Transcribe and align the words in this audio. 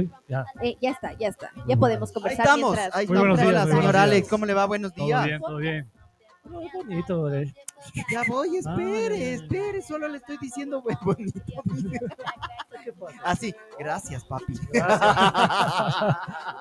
estoy? 0.00 0.10
Ya. 0.28 0.44
Eh, 0.62 0.76
ya 0.80 0.90
está, 0.90 1.12
ya 1.18 1.28
está. 1.28 1.50
Ya 1.66 1.76
podemos 1.76 2.10
Ahí 2.10 2.14
conversar. 2.14 2.46
estamos, 2.46 2.72
mientras- 2.76 2.96
ahí 2.96 3.06
Muy 3.06 3.18
buenos 3.18 3.38
estamos. 3.38 3.52
días, 3.54 3.64
señor 3.68 3.82
buenos 3.84 4.02
Alex. 4.02 4.28
¿cómo 4.28 4.46
le 4.46 4.54
va? 4.54 4.66
Buenos 4.66 4.94
Todo 4.94 5.06
días. 5.06 5.24
bien, 5.26 5.40
todo 5.40 5.56
bien. 5.58 5.90
Muy 6.44 6.68
bonito, 6.74 7.32
eh. 7.32 7.54
Ya 8.10 8.22
voy, 8.26 8.56
espere, 8.56 9.14
Ay. 9.14 9.22
espere, 9.34 9.80
solo 9.80 10.08
le 10.08 10.16
estoy 10.18 10.38
diciendo 10.38 10.82
bonito. 11.02 11.40
Así, 13.24 13.54
gracias, 13.78 14.24
papi. 14.24 14.54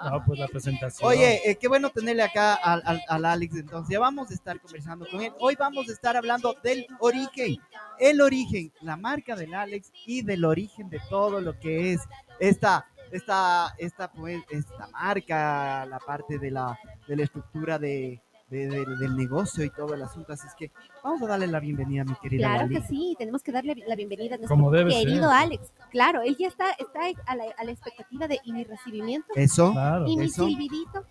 No, 0.03 0.23
pues 0.25 0.39
la 0.39 0.47
presentación. 0.47 1.09
Oye, 1.09 1.41
eh, 1.49 1.55
qué 1.55 1.67
bueno 1.67 1.89
tenerle 1.89 2.23
acá 2.23 2.55
al, 2.55 2.81
al- 2.85 3.01
al 3.07 3.25
Alex, 3.25 3.55
entonces 3.55 3.91
ya 3.91 3.99
vamos 3.99 4.29
a 4.31 4.33
estar 4.33 4.59
conversando 4.59 5.05
con 5.09 5.21
él. 5.21 5.31
Hoy 5.39 5.55
vamos 5.57 5.87
a 5.89 5.91
estar 5.93 6.15
hablando 6.17 6.55
del 6.63 6.85
origen, 6.99 7.57
el 7.99 8.21
origen, 8.21 8.71
la 8.81 8.97
marca 8.97 9.35
del 9.35 9.53
Alex 9.53 9.91
y 10.05 10.21
del 10.23 10.45
origen 10.45 10.89
de 10.89 10.99
todo 11.09 11.39
lo 11.41 11.57
que 11.59 11.93
es 11.93 12.01
esta, 12.39 12.85
esta, 13.11 13.73
esta, 13.77 14.11
pues, 14.11 14.41
esta 14.49 14.87
marca, 14.87 15.85
la 15.85 15.99
parte 15.99 16.39
de 16.39 16.51
la, 16.51 16.77
de 17.07 17.15
la 17.15 17.23
estructura 17.23 17.77
de, 17.79 18.21
de- 18.49 18.67
de- 18.67 18.85
del 18.97 19.15
negocio 19.15 19.63
y 19.63 19.69
todo 19.69 19.93
el 19.93 20.01
asunto. 20.01 20.33
Así 20.33 20.47
es 20.47 20.53
que 20.55 20.71
vamos 21.03 21.21
a 21.23 21.27
darle 21.27 21.47
la 21.47 21.59
bienvenida 21.59 22.01
a 22.01 22.05
mi 22.05 22.15
querida 22.15 22.47
Claro 22.47 22.63
Lali. 22.67 22.75
que 22.81 22.87
sí, 22.87 23.15
tenemos 23.17 23.41
que 23.43 23.51
darle 23.51 23.75
la 23.87 23.95
bienvenida 23.95 24.35
a 24.35 24.37
nuestro 24.37 24.55
Como 24.55 24.71
debe 24.71 24.91
querido 24.91 25.29
ser. 25.29 25.37
Alex. 25.37 25.71
Claro, 25.89 26.21
él 26.21 26.35
ya 26.37 26.47
está, 26.47 26.71
está 26.71 26.99
a, 27.25 27.35
la, 27.35 27.43
a 27.57 27.63
la 27.63 27.71
expectativa 27.71 28.27
de 28.27 28.39
y 28.43 28.51
mi 28.53 28.63
recibimiento 28.63 29.27
Eso. 29.35 29.71
Claro. 29.71 30.05
y 30.07 30.17
mi 30.17 30.25
eso. 30.25 30.45
silbidito. 30.45 31.05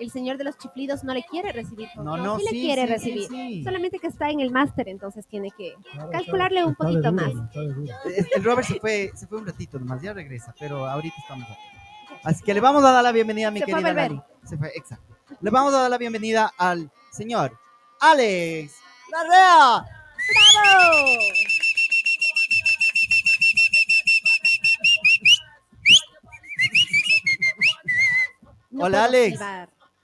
El 0.00 0.10
señor 0.10 0.38
de 0.38 0.44
los 0.44 0.56
chiflidos 0.56 1.04
no 1.04 1.12
le 1.12 1.22
quiere 1.22 1.52
recibir. 1.52 1.88
No, 1.96 2.16
no, 2.16 2.38
sí, 2.38 2.46
sí, 2.48 2.54
le 2.54 2.60
quiere 2.60 2.82
sí, 2.86 2.88
recibir. 2.88 3.28
sí, 3.28 3.28
sí. 3.28 3.64
Solamente 3.64 3.98
que 3.98 4.06
está 4.06 4.30
en 4.30 4.40
el 4.40 4.50
máster, 4.50 4.88
entonces 4.88 5.26
tiene 5.26 5.50
que 5.50 5.74
Claro, 5.92 6.10
calcularle 6.10 6.64
un 6.64 6.74
poquito 6.74 7.10
duro, 7.10 7.12
más. 7.12 7.32
El 7.54 8.42
Robert 8.42 8.66
se 8.66 8.80
fue, 8.80 9.12
se 9.14 9.26
fue 9.26 9.38
un 9.38 9.46
ratito 9.46 9.78
nomás, 9.78 10.00
ya 10.00 10.14
regresa, 10.14 10.54
pero 10.58 10.86
ahorita 10.86 11.14
estamos 11.20 11.46
aquí. 11.50 12.18
Así 12.24 12.42
que 12.42 12.54
le 12.54 12.60
vamos 12.60 12.82
a 12.82 12.90
dar 12.92 13.02
la 13.04 13.12
bienvenida 13.12 13.48
a 13.48 13.50
mi 13.50 13.60
Se 13.60 13.66
fue 13.66 13.74
a 13.74 13.76
querida. 13.82 13.92
Lali. 13.94 14.20
Se 14.44 14.56
fue, 14.56 14.72
exacto. 14.74 15.16
Le 15.38 15.50
vamos 15.50 15.74
a 15.74 15.82
dar 15.82 15.90
la 15.90 15.98
bienvenida 15.98 16.50
al 16.56 16.90
señor 17.12 17.52
Alex 18.00 18.74
Larrea. 19.12 19.84
¡Bravo! 20.54 21.18
No 28.70 28.84
Hola, 28.84 29.04
Alex. 29.04 29.40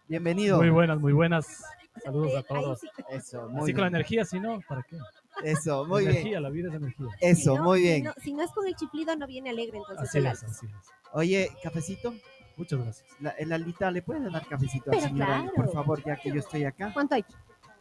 Bienvenido. 0.09 0.59
Muy 0.59 0.71
buenas, 0.71 1.01
muy 1.01 1.13
buenas. 1.13 1.63
Saludos 2.05 2.33
Eh, 2.33 2.39
a 2.39 2.43
todos. 2.43 2.81
Eso, 3.11 3.49
muy 3.49 3.63
Así 3.63 3.73
con 3.73 3.81
la 3.83 3.89
bien. 3.89 3.97
energía, 3.97 4.25
si 4.25 4.39
no, 4.39 4.61
¿para 4.69 4.83
qué? 4.83 4.97
Eso, 5.43 5.85
muy 5.87 6.03
bien. 6.03 6.13
energía, 6.13 6.41
la 6.41 6.51
vida 6.51 6.69
es 6.69 6.75
energía. 6.75 7.07
Eso, 7.21 7.53
Si 7.53 7.57
no- 7.57 7.63
muy 7.65 7.79
si 7.79 7.85
bien. 7.85 8.05
no- 8.05 8.13
Si 8.23 8.33
no, 8.33 8.43
es 8.43 8.53
con 8.53 8.67
el 8.67 8.77
chiflido, 8.77 9.17
no 9.17 9.27
viene 9.27 9.51
alegre, 9.51 9.79
entonces 9.79 10.09
Así 10.09 10.19
es, 10.19 10.45
así 10.45 10.67
es. 10.67 10.73
Oye, 11.13 11.51
cafecito. 11.63 12.15
Muchas 12.57 12.79
gracias. 12.81 13.07
La, 13.21 13.31
el 13.31 13.53
Alita, 13.53 13.91
¿le 13.91 14.01
puede 14.03 14.31
dar 14.31 14.47
cafecito 14.47 14.91
al 14.91 14.97
Pero 14.97 15.09
señor 15.09 15.31
Ali, 15.31 15.47
por 15.49 15.55
claro. 15.57 15.73
favor, 15.73 16.03
ya 16.05 16.17
que 16.17 16.31
yo 16.31 16.39
estoy 16.41 16.65
acá? 16.65 16.91
¿Cuánto 16.95 17.15
hay? 17.17 17.25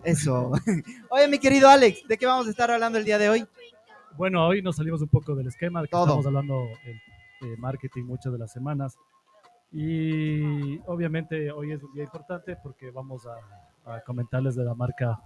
Eso. 0.04 0.52
Oye, 1.10 1.28
mi 1.30 1.40
querido 1.40 1.70
Alex, 1.70 2.06
¿de 2.08 2.18
qué 2.18 2.26
vamos 2.26 2.48
a 2.48 2.50
estar 2.50 2.70
hablando 2.72 2.98
el 2.98 3.06
día 3.06 3.18
de 3.18 3.30
hoy? 3.30 3.46
Bueno, 4.18 4.46
hoy 4.48 4.62
nos 4.62 4.76
salimos 4.78 5.02
un 5.02 5.08
poco 5.08 5.34
del 5.36 5.48
esquema 5.48 5.82
que 5.84 5.88
Todo. 5.90 6.04
estamos 6.04 6.26
hablando 6.26 6.66
el- 6.86 7.02
de 7.50 7.58
marketing 7.58 8.04
muchas 8.04 8.34
de 8.34 8.40
las 8.40 8.52
semanas. 8.52 8.98
Y 9.72 10.80
obviamente 10.86 11.52
hoy 11.52 11.72
es 11.74 11.84
un 11.84 11.94
día 11.94 12.04
importante 12.04 12.56
porque 12.64 12.92
vamos 12.92 13.26
a, 13.28 13.94
a 13.96 14.02
comentarles 14.02 14.56
de 14.56 14.64
la 14.64 14.74
marca. 14.74 15.20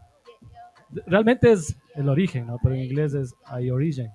Realmente 1.06 1.52
es 1.52 1.78
el 1.96 2.10
origen, 2.10 2.48
¿no? 2.48 2.58
Pero 2.62 2.74
en 2.76 2.82
inglés 2.82 3.14
es 3.14 3.36
iOrigin, 3.62 4.10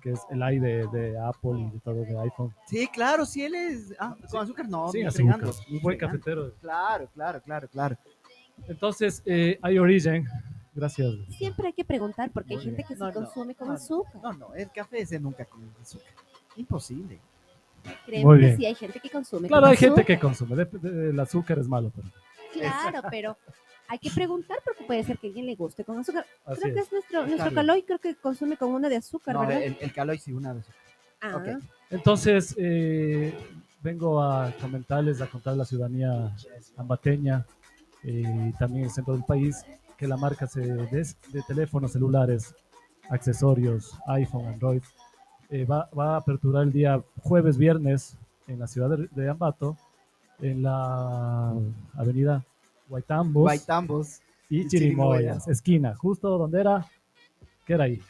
que 0.00 0.12
es 0.12 0.20
el 0.30 0.40
i 0.54 0.58
de, 0.60 0.86
de 0.92 1.18
Apple 1.18 1.58
y 1.58 1.70
de 1.70 1.80
todo 1.80 1.94
de 1.96 2.18
iPhone. 2.20 2.54
Sí, 2.66 2.86
claro, 2.86 3.26
sí, 3.26 3.42
él 3.44 3.54
es. 3.56 3.92
Ah, 3.98 4.16
con 4.30 4.40
azúcar 4.42 4.68
no. 4.68 4.92
Ni 4.92 5.02
azúcar, 5.02 5.40
un 5.70 5.80
buen 5.82 5.98
cafetero. 5.98 6.52
Claro, 6.60 7.08
claro, 7.12 7.42
claro, 7.42 7.68
claro. 7.68 7.96
Entonces, 8.68 9.20
eh, 9.26 9.58
iOrigin, 9.68 10.26
gracias. 10.74 11.12
Siempre 11.30 11.66
hay 11.68 11.72
que 11.72 11.84
preguntar 11.84 12.30
porque 12.30 12.54
hay 12.54 12.60
gente 12.60 12.76
bien. 12.76 12.88
que 12.88 12.94
se 12.94 13.00
No, 13.00 13.06
no, 13.08 13.12
consume 13.14 13.54
con 13.56 13.66
no, 13.66 13.72
no. 13.74 13.78
azúcar. 13.78 14.22
No, 14.22 14.32
no, 14.32 14.54
el 14.54 14.70
café 14.70 15.00
ese 15.00 15.18
nunca 15.18 15.44
con 15.44 15.68
azúcar. 15.82 16.12
Imposible. 16.56 17.20
Créeme 18.06 18.24
Muy 18.24 18.40
que 18.40 18.56
sí 18.56 18.66
hay 18.66 18.74
gente 18.74 19.00
que 19.00 19.10
consume 19.10 19.48
Claro, 19.48 19.66
hay 19.66 19.76
gente 19.76 20.00
azúcar. 20.00 20.06
que 20.06 20.18
consume, 20.20 20.56
de- 20.56 20.64
de- 20.90 21.10
el 21.10 21.20
azúcar 21.20 21.58
es 21.58 21.68
malo, 21.68 21.92
pero 21.94 22.08
Claro, 22.52 23.02
pero 23.10 23.36
hay 23.88 23.98
que 23.98 24.10
preguntar 24.10 24.58
porque 24.64 24.84
puede 24.84 25.04
ser 25.04 25.18
que 25.18 25.26
a 25.26 25.28
alguien 25.28 25.46
le 25.46 25.54
guste 25.54 25.84
con 25.84 25.98
azúcar. 25.98 26.24
así 26.46 26.60
creo 26.60 26.74
que 26.74 26.80
es. 26.80 26.86
es 26.86 26.92
nuestro, 26.92 27.26
nuestro. 27.26 27.52
Caloy, 27.54 27.82
creo 27.82 27.98
que 27.98 28.14
consume 28.16 28.56
con 28.56 28.70
uno 28.72 28.88
de 28.88 28.96
azúcar, 28.96 29.34
No, 29.34 29.40
¿verdad? 29.42 29.62
el, 29.62 29.76
el 29.80 29.92
caloy 29.92 30.18
sí, 30.18 30.32
una 30.32 30.52
vez. 30.54 30.64
ah, 31.20 31.36
ok. 31.36 31.62
Entonces, 31.90 32.54
eh, 32.58 33.32
vengo 33.82 34.22
a 34.22 34.52
comentarles, 34.60 35.20
a 35.20 35.26
contar 35.28 35.52
a 35.52 35.56
la 35.56 35.64
ciudadanía 35.64 36.34
ambateña 36.76 37.46
eh, 38.02 38.24
y 38.48 38.52
también 38.58 38.84
el 38.84 38.90
centro 38.90 39.14
del 39.14 39.24
país 39.24 39.64
que 39.96 40.06
la 40.08 40.16
marca 40.16 40.46
se, 40.46 40.60
de, 40.60 41.06
de 41.32 41.42
teléfonos 41.46 41.92
celulares, 41.92 42.54
accesorios, 43.10 43.92
iPhone, 44.08 44.46
Android, 44.46 44.82
eh, 45.50 45.64
va, 45.64 45.88
va 45.96 46.14
a 46.14 46.16
aperturar 46.18 46.62
el 46.64 46.72
día 46.72 47.02
jueves, 47.22 47.56
viernes 47.58 48.16
en 48.48 48.58
la 48.58 48.66
ciudad 48.66 48.90
de, 48.90 49.08
de 49.10 49.28
Ambato, 49.28 49.76
en 50.40 50.62
la 50.62 51.52
avenida 51.96 52.44
Guaitambos 52.88 53.42
Guaitambos. 53.42 54.20
y 54.50 54.60
y 54.62 54.68
Chirimoyas, 54.68 55.20
Chirimoyas. 55.22 55.48
esquina, 55.48 55.94
justo 55.96 56.36
donde 56.38 56.60
era, 56.60 56.86
¿qué 57.64 57.74
era 57.74 57.84
ahí? 57.84 58.00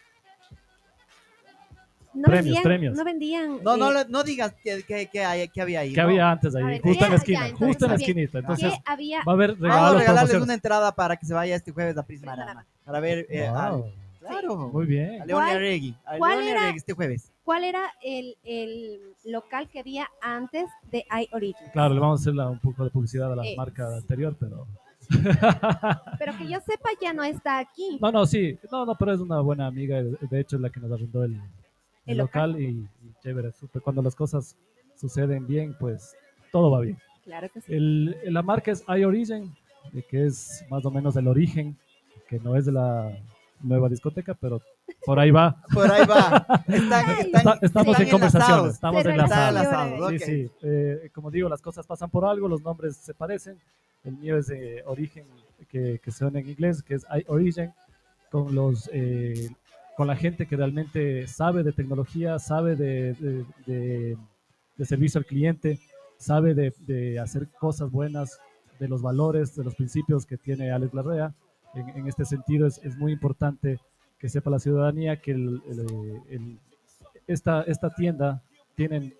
no 2.14 2.22
premios, 2.22 2.44
vendían, 2.44 2.62
premios. 2.62 2.96
No 2.96 3.04
vendían. 3.04 3.62
No, 3.62 3.76
no, 3.76 3.92
eh, 4.00 4.06
no 4.08 4.22
digas 4.24 4.54
que, 4.62 4.82
que, 4.84 5.06
que, 5.08 5.22
hay- 5.24 5.48
que 5.48 5.60
había 5.60 5.80
ahí. 5.80 5.92
¿Qué 5.92 6.00
no. 6.00 6.08
había 6.08 6.30
antes 6.30 6.54
ahí? 6.54 6.64
ver, 6.64 6.80
Justo 6.80 7.04
en 7.04 7.10
la 7.10 7.16
esquina, 7.16 7.40
ya, 7.40 7.46
entonces, 7.48 7.66
justo 7.68 7.84
en 7.84 7.90
la 7.90 7.96
esquinita. 7.96 8.38
Entonces, 8.38 8.72
¿qué 8.72 8.80
había? 8.86 9.18
va 9.18 9.32
a 9.32 9.34
haber 9.34 9.50
Vamos 9.50 9.62
a 9.62 9.68
regalos, 9.74 10.00
regalarles 10.00 10.42
una 10.42 10.54
entrada 10.54 10.92
para 10.94 11.16
que 11.18 11.26
se 11.26 11.34
vaya 11.34 11.54
este 11.56 11.72
jueves 11.72 11.96
a 11.98 12.02
Prismarama. 12.06 12.64
Para 12.86 13.00
ver 13.00 13.26
eh, 13.28 13.46
Wow, 13.50 13.56
al- 13.58 13.94
claro, 14.26 14.56
Muy 14.68 14.86
bien. 14.86 15.22
a 15.22 15.26
León 15.26 15.40
¿Cuál- 15.40 15.56
Arregui. 15.56 15.94
A 16.04 16.18
cuál 16.18 16.38
León 16.38 16.48
era? 16.50 16.60
Arregui 16.62 16.76
este 16.78 16.92
jueves. 16.92 17.32
¿Cuál 17.44 17.64
era 17.64 17.82
el, 18.02 18.36
el 18.44 19.00
local 19.24 19.68
que 19.68 19.80
había 19.80 20.08
antes 20.20 20.66
de 20.90 21.04
iOrigin? 21.30 21.68
Claro, 21.72 21.94
le 21.94 22.00
vamos 22.00 22.20
a 22.20 22.22
hacer 22.22 22.34
la- 22.34 22.48
un 22.50 22.58
poco 22.58 22.84
de 22.84 22.90
publicidad 22.90 23.32
a 23.32 23.36
la 23.36 23.44
Eh. 23.46 23.54
marca 23.56 23.86
anterior, 23.96 24.36
pero. 24.38 24.66
Pero 26.18 26.36
que 26.36 26.48
yo 26.48 26.58
sepa 26.60 26.88
ya 27.00 27.12
no 27.12 27.22
está 27.22 27.58
aquí. 27.58 27.98
No, 28.00 28.10
no, 28.10 28.26
sí. 28.26 28.58
No, 28.72 28.84
no, 28.84 28.96
pero 28.96 29.12
es 29.12 29.20
una 29.20 29.40
buena 29.40 29.66
amiga. 29.68 30.02
De 30.02 30.40
hecho, 30.40 30.56
es 30.56 30.62
la 30.62 30.70
que 30.70 30.80
nos 30.80 30.90
arrendó 30.90 31.22
el, 31.22 31.34
el 31.34 31.40
El 32.06 32.18
local, 32.18 32.60
y, 32.60 32.88
y 33.04 33.12
chévere. 33.22 33.52
súper. 33.52 33.82
Cuando 33.82 34.02
las 34.02 34.16
cosas 34.16 34.56
suceden 34.96 35.46
bien, 35.46 35.76
pues 35.78 36.16
todo 36.50 36.70
va 36.72 36.80
bien. 36.80 36.98
Claro 37.22 37.48
que 37.50 37.60
sí. 37.60 37.72
El, 37.72 38.16
la 38.32 38.42
marca 38.42 38.72
es 38.72 38.82
iOrigin, 38.88 39.54
eh, 39.94 40.02
que 40.08 40.26
es 40.26 40.64
más 40.70 40.84
o 40.84 40.90
menos 40.90 41.14
el 41.16 41.28
origen, 41.28 41.76
que 42.28 42.40
no 42.40 42.56
es 42.56 42.66
de 42.66 42.72
la 42.72 43.16
nueva 43.62 43.88
discoteca, 43.88 44.34
pero 44.34 44.60
por 45.04 45.18
ahí 45.18 45.30
va. 45.30 45.62
Por 45.72 45.90
ahí 45.90 46.04
va. 46.06 46.46
Están, 46.66 47.10
están- 47.18 47.36
Está- 47.36 47.58
estamos 47.62 47.92
están 47.92 48.06
en 48.06 48.10
conversaciones, 48.10 48.20
enlazados. 48.22 48.74
estamos 48.74 49.02
relaciona. 49.04 50.04
ok. 50.06 50.10
Sí, 50.10 50.18
sí. 50.18 50.50
Eh, 50.62 51.10
como 51.14 51.30
digo, 51.30 51.48
las 51.48 51.62
cosas 51.62 51.86
pasan 51.86 52.10
por 52.10 52.24
algo, 52.24 52.48
los 52.48 52.62
nombres 52.62 52.96
se 52.96 53.14
parecen. 53.14 53.58
El 54.04 54.16
mío 54.18 54.36
es 54.38 54.46
de 54.46 54.82
origen 54.86 55.24
que, 55.68 56.00
que 56.02 56.10
suena 56.10 56.38
en 56.40 56.48
inglés, 56.48 56.82
que 56.82 56.94
es 56.94 57.04
iOrigin, 57.28 57.72
con 58.30 58.54
los 58.54 58.88
eh, 58.92 59.48
con 59.96 60.06
la 60.06 60.16
gente 60.16 60.46
que 60.46 60.56
realmente 60.56 61.26
sabe 61.26 61.62
de 61.62 61.72
tecnología, 61.72 62.38
sabe 62.38 62.76
de, 62.76 63.14
de- 63.14 63.44
de- 63.66 64.16
de 64.76 64.84
servicio 64.84 65.18
al 65.18 65.24
cliente, 65.24 65.80
sabe 66.18 66.54
de, 66.54 66.72
de 66.80 67.18
hacer 67.18 67.48
cosas 67.58 67.90
buenas, 67.90 68.38
de 68.78 68.88
los 68.88 69.00
valores, 69.00 69.56
de 69.56 69.64
los 69.64 69.74
principios 69.74 70.26
que 70.26 70.36
tiene 70.36 70.70
Alex 70.70 70.92
Larrea. 70.92 71.32
En, 71.76 72.06
este 72.08 72.24
sentido 72.24 72.66
es, 72.66 72.78
es 72.82 72.96
muy 72.96 73.12
importante 73.12 73.78
que 74.18 74.28
sepa 74.28 74.50
la 74.50 74.58
ciudadanía 74.58 75.20
que 75.20 75.32
el- 75.32 75.62
el- 76.28 76.58
esta, 77.26 77.62
esta 77.62 77.90
tienda 77.94 78.42
tienen 78.74 79.14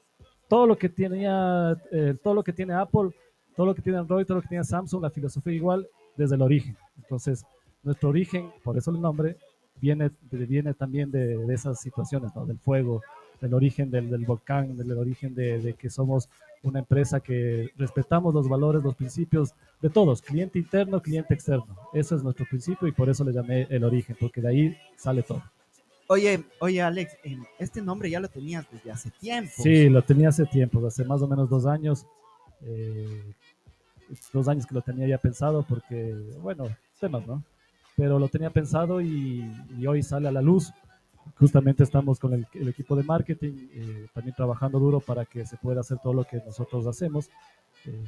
todo 0.48 0.66
lo 0.66 0.76
que 0.78 0.88
tenía 0.88 1.76
eh, 1.90 2.16
todo 2.22 2.34
lo 2.34 2.42
que 2.44 2.52
tiene 2.52 2.72
Apple, 2.74 3.10
todo 3.56 3.66
lo 3.66 3.74
que 3.74 3.82
tiene 3.82 3.98
Android, 3.98 4.24
todo 4.26 4.36
lo 4.38 4.42
que 4.42 4.48
tiene 4.48 4.64
Samsung, 4.64 5.02
la 5.02 5.10
filosofía 5.10 5.52
igual 5.52 5.86
desde 6.16 6.36
el 6.36 6.42
origen. 6.42 6.76
Entonces, 6.96 7.44
nuestro 7.82 8.08
origen, 8.10 8.50
por 8.62 8.76
eso 8.78 8.90
el 8.90 9.00
nombre, 9.00 9.36
viene, 9.80 10.10
viene 10.30 10.72
también 10.74 11.10
de, 11.10 11.36
de 11.36 11.54
esas 11.54 11.80
situaciones, 11.80 12.34
¿no? 12.34 12.46
del 12.46 12.58
fuego, 12.58 13.02
del 13.40 13.54
origen 13.54 13.90
del, 13.90 14.10
del 14.10 14.24
volcán, 14.24 14.76
del 14.76 14.92
origen 14.92 15.34
de, 15.34 15.60
de 15.60 15.74
que 15.74 15.90
somos 15.90 16.28
una 16.62 16.80
empresa 16.80 17.20
que 17.20 17.70
respetamos 17.76 18.34
los 18.34 18.48
valores, 18.48 18.82
los 18.82 18.96
principios 18.96 19.54
de 19.80 19.90
todos, 19.90 20.20
cliente 20.22 20.58
interno, 20.58 21.00
cliente 21.00 21.34
externo. 21.34 21.66
Ese 21.92 22.16
es 22.16 22.22
nuestro 22.22 22.46
principio 22.48 22.88
y 22.88 22.92
por 22.92 23.08
eso 23.08 23.22
le 23.24 23.32
llamé 23.32 23.66
el 23.70 23.84
origen, 23.84 24.16
porque 24.18 24.40
de 24.40 24.48
ahí 24.48 24.76
sale 24.96 25.22
todo. 25.22 25.42
Oye, 26.08 26.44
oye, 26.60 26.80
Alex, 26.80 27.16
este 27.58 27.82
nombre 27.82 28.08
ya 28.08 28.20
lo 28.20 28.28
tenías 28.28 28.66
desde 28.70 28.90
hace 28.90 29.10
tiempo. 29.10 29.52
Sí, 29.56 29.88
lo 29.88 30.02
tenía 30.02 30.28
hace 30.30 30.44
tiempo, 30.46 30.84
hace 30.86 31.04
más 31.04 31.20
o 31.22 31.28
menos 31.28 31.48
dos 31.48 31.66
años. 31.66 32.06
eh, 32.62 33.22
dos 34.32 34.46
años 34.48 34.66
que 34.66 34.74
lo 34.74 34.82
tenía 34.82 35.06
ya 35.08 35.18
pensado 35.18 35.64
porque, 35.68 36.14
bueno, 36.40 36.68
temas, 37.00 37.26
¿no? 37.26 37.42
Pero 37.96 38.18
lo 38.18 38.28
tenía 38.28 38.50
pensado 38.50 39.00
y, 39.00 39.44
y 39.76 39.86
hoy 39.86 40.02
sale 40.02 40.28
a 40.28 40.32
la 40.32 40.42
luz. 40.42 40.72
Justamente 41.38 41.82
estamos 41.82 42.18
con 42.18 42.32
el, 42.34 42.46
el 42.54 42.68
equipo 42.68 42.96
de 42.96 43.02
marketing, 43.02 43.68
eh, 43.72 44.06
también 44.14 44.34
trabajando 44.34 44.78
duro 44.78 45.00
para 45.00 45.24
que 45.24 45.44
se 45.46 45.56
pueda 45.56 45.80
hacer 45.80 45.98
todo 46.02 46.14
lo 46.14 46.24
que 46.24 46.40
nosotros 46.44 46.86
hacemos. 46.86 47.28
Eh, 47.84 48.04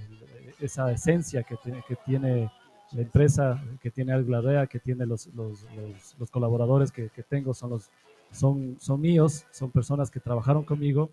esa 0.61 0.91
esencia 0.93 1.43
que, 1.43 1.57
tiene- 1.57 1.83
que 1.87 1.97
tiene 1.97 2.51
la 2.93 3.03
empresa, 3.03 3.63
que 3.83 3.91
tiene 3.91 4.13
Algladea, 4.13 4.67
que 4.67 4.79
tiene 4.81 5.07
los, 5.07 5.27
los, 5.35 5.63
los- 5.77 6.17
los 6.19 6.31
colaboradores 6.31 6.91
que, 6.91 7.11
que 7.11 7.23
tengo, 7.23 7.55
son, 7.55 7.71
los, 7.71 7.91
son, 8.33 8.77
son 8.81 9.01
míos, 9.01 9.45
son 9.53 9.71
personas 9.71 10.11
que 10.11 10.21
trabajaron 10.21 10.65
conmigo 10.65 11.11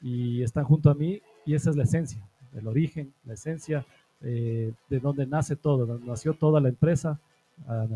y 0.00 0.42
están 0.42 0.64
junto 0.64 0.90
a 0.90 0.94
mí 0.94 1.20
y 1.44 1.54
esa 1.54 1.70
es 1.70 1.76
la 1.76 1.84
esencia, 1.84 2.22
el 2.54 2.66
origen, 2.66 3.12
la 3.24 3.34
esencia 3.34 3.84
eh, 4.20 4.72
de 4.88 5.00
donde 5.00 5.26
nace 5.26 5.54
todo, 5.54 5.86
donde 5.86 6.06
nació 6.06 6.34
toda 6.34 6.60
la 6.60 6.68
empresa 6.70 7.20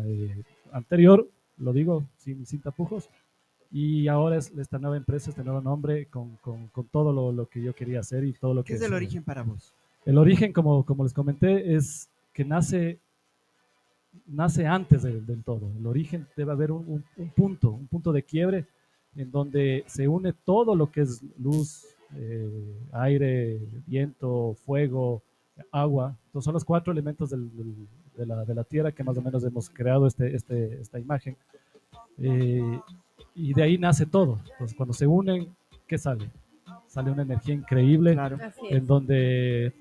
eh, 0.05 0.43
anterior, 0.71 1.27
lo 1.57 1.73
digo 1.73 2.03
sin, 2.17 2.45
sin 2.45 2.61
tapujos, 2.61 3.09
y 3.73 4.07
ahora 4.07 4.37
es 4.37 4.51
esta 4.57 4.77
nueva 4.77 4.95
empresa, 4.97 5.31
este 5.31 5.43
nuevo 5.43 5.59
nombre 5.59 6.05
con, 6.05 6.37
con, 6.37 6.67
con 6.67 6.85
todo 6.85 7.11
lo, 7.11 7.31
lo 7.31 7.47
que 7.47 7.61
yo 7.61 7.73
quería 7.73 7.99
hacer 8.01 8.23
y 8.23 8.31
todo 8.33 8.53
lo 8.53 8.63
¿Qué 8.63 8.73
que 8.73 8.75
es 8.75 8.81
el 8.83 8.93
origen 8.93 9.23
para 9.23 9.41
vos? 9.43 9.73
el 10.05 10.17
origen, 10.17 10.53
como, 10.53 10.85
como 10.85 11.03
les 11.03 11.13
comenté, 11.13 11.73
es 11.75 12.07
que 12.33 12.45
nace, 12.45 12.99
nace 14.27 14.65
antes 14.67 15.01
del, 15.03 15.25
del 15.25 15.43
todo. 15.43 15.71
El 15.77 15.87
origen 15.87 16.27
debe 16.35 16.51
haber 16.51 16.71
un, 16.71 16.83
un- 16.87 17.05
un 17.17 17.29
punto, 17.29 17.71
un 17.71 17.87
punto 17.87 18.11
de 18.11 18.21
quiebre 18.23 18.65
en 19.15 19.31
donde 19.31 19.83
se 19.87 20.07
une 20.07 20.33
todo 20.33 20.75
lo 20.75 20.91
que 20.91 21.01
es 21.01 21.21
luz, 21.39 21.85
eh, 22.15 22.75
aire, 22.91 23.59
viento, 23.87 24.55
fuego, 24.65 25.21
agua. 25.71 26.15
Entonces 26.27 26.45
son 26.45 26.53
los 26.53 26.65
cuatro 26.65 26.91
elementos 26.93 27.29
del- 27.29 27.55
del- 27.55 27.87
de, 28.17 28.25
la, 28.27 28.45
de 28.45 28.53
la 28.53 28.63
Tierra 28.63 28.91
que 28.91 29.03
más 29.03 29.17
o 29.17 29.21
menos 29.21 29.43
hemos 29.43 29.69
creado 29.69 30.05
este, 30.05 30.35
este, 30.35 30.79
esta 30.81 30.99
imagen. 30.99 31.35
Eh, 32.19 32.79
y 33.35 33.53
de 33.53 33.63
ahí 33.63 33.77
nace 33.77 34.05
todo. 34.05 34.39
Entonces 34.51 34.75
cuando 34.75 34.93
se 34.93 35.07
unen, 35.07 35.55
¿qué 35.87 35.97
sale? 35.97 36.29
Sale 36.87 37.11
una 37.11 37.23
energía 37.23 37.55
increíble 37.55 38.13
Claro. 38.13 38.37
En 38.69 38.85
donde 38.85 39.73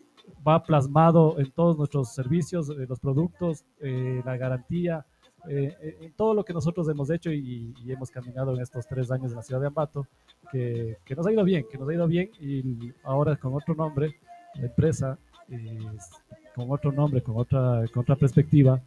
va 0.47 0.63
plasmado 0.63 1.39
en 1.39 1.51
todos 1.51 1.77
nuestros 1.77 2.15
servicios, 2.15 2.71
eh, 2.71 2.87
los 2.89 2.99
productos, 3.01 3.65
eh, 3.81 4.23
la 4.25 4.37
garantía, 4.37 5.05
eh, 5.49 5.77
eh, 5.81 5.97
en 6.03 6.13
todo 6.13 6.35
lo 6.35 6.45
que 6.45 6.53
nosotros 6.53 6.89
hemos 6.89 7.11
hecho 7.11 7.33
y, 7.33 7.75
y 7.85 7.93
hemos 7.93 8.11
caminado 8.11 8.55
en 8.55 8.61
estos 8.61 8.87
tres 8.87 9.11
años 9.11 9.33
en 9.33 9.37
la 9.37 9.43
ciudad 9.43 9.61
de 9.61 9.67
Ambato, 9.67 10.07
que, 10.53 10.99
que 11.05 11.17
nos 11.17 11.27
ha 11.27 11.33
ido 11.33 11.43
bien, 11.43 11.67
que 11.71 11.79
nos 11.79 11.89
ha 11.89 11.95
ido 11.95 12.07
bien 12.07 12.31
y 12.41 12.93
ahora 13.03 13.37
con 13.37 13.55
otro 13.55 13.75
nombre, 13.75 14.15
la 14.55 14.67
empresa, 14.67 15.19
eh, 15.49 15.79
con 16.55 16.71
otro 16.71 16.93
nombre, 16.93 17.23
con 17.23 17.37
otra, 17.37 17.83
con 17.93 18.03
otra 18.03 18.15
perspectiva, 18.15 18.81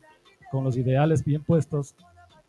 con 0.50 0.64
los 0.64 0.78
ideales 0.78 1.26
bien 1.26 1.44
puestos, 1.44 1.94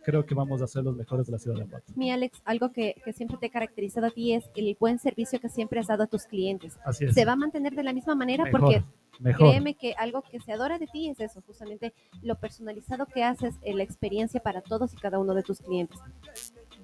creo 0.06 0.24
que 0.24 0.36
vamos 0.36 0.62
a 0.62 0.68
ser 0.68 0.84
los 0.84 0.94
mejores 0.94 1.26
de 1.26 1.32
la 1.32 1.38
ciudad 1.40 1.56
de 1.56 1.62
Ambato. 1.64 1.92
Mi 1.96 2.12
Alex, 2.12 2.40
algo 2.44 2.70
que, 2.70 2.94
que 3.04 3.12
siempre 3.12 3.38
te 3.38 3.46
ha 3.46 3.50
caracterizado 3.50 4.06
a 4.06 4.10
ti 4.10 4.34
es 4.34 4.48
el 4.54 4.76
buen 4.78 5.00
servicio 5.00 5.40
que 5.40 5.48
siempre 5.48 5.80
has 5.80 5.88
dado 5.88 6.04
a 6.04 6.06
tus 6.06 6.26
clientes. 6.26 6.78
Así 6.84 7.06
es. 7.06 7.12
Se 7.14 7.24
va 7.24 7.32
a 7.32 7.36
mantener 7.36 7.74
de 7.74 7.82
la 7.82 7.92
misma 7.92 8.14
manera 8.14 8.44
mejor, 8.44 8.60
porque 8.60 8.84
mejor. 9.18 9.48
créeme 9.50 9.74
que 9.74 9.94
algo 9.98 10.22
que 10.22 10.38
se 10.38 10.52
adora 10.52 10.78
de 10.78 10.86
ti 10.86 11.08
es 11.08 11.18
eso, 11.18 11.42
justamente 11.44 11.92
lo 12.22 12.36
personalizado 12.36 13.06
que 13.06 13.24
haces, 13.24 13.56
eh, 13.62 13.74
la 13.74 13.82
experiencia 13.82 14.38
para 14.40 14.60
todos 14.60 14.94
y 14.94 14.96
cada 14.96 15.18
uno 15.18 15.34
de 15.34 15.42
tus 15.42 15.58
clientes. 15.58 15.98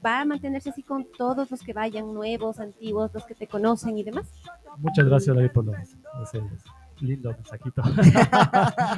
Va 0.04 0.20
a 0.20 0.24
mantenerse 0.24 0.70
así 0.70 0.82
con 0.82 1.06
todos 1.16 1.48
los 1.48 1.62
que 1.62 1.72
vayan, 1.72 2.12
nuevos, 2.12 2.58
antiguos, 2.58 3.12
los 3.14 3.24
que 3.24 3.36
te 3.36 3.46
conocen 3.46 3.96
y 3.98 4.02
demás. 4.02 4.26
Muchas 4.78 5.04
gracias, 5.04 5.36
David, 5.36 5.52
por 5.52 5.64
los- 5.66 5.76
ese 6.24 6.40
lindo 7.02 7.30
mensajito. 7.32 7.82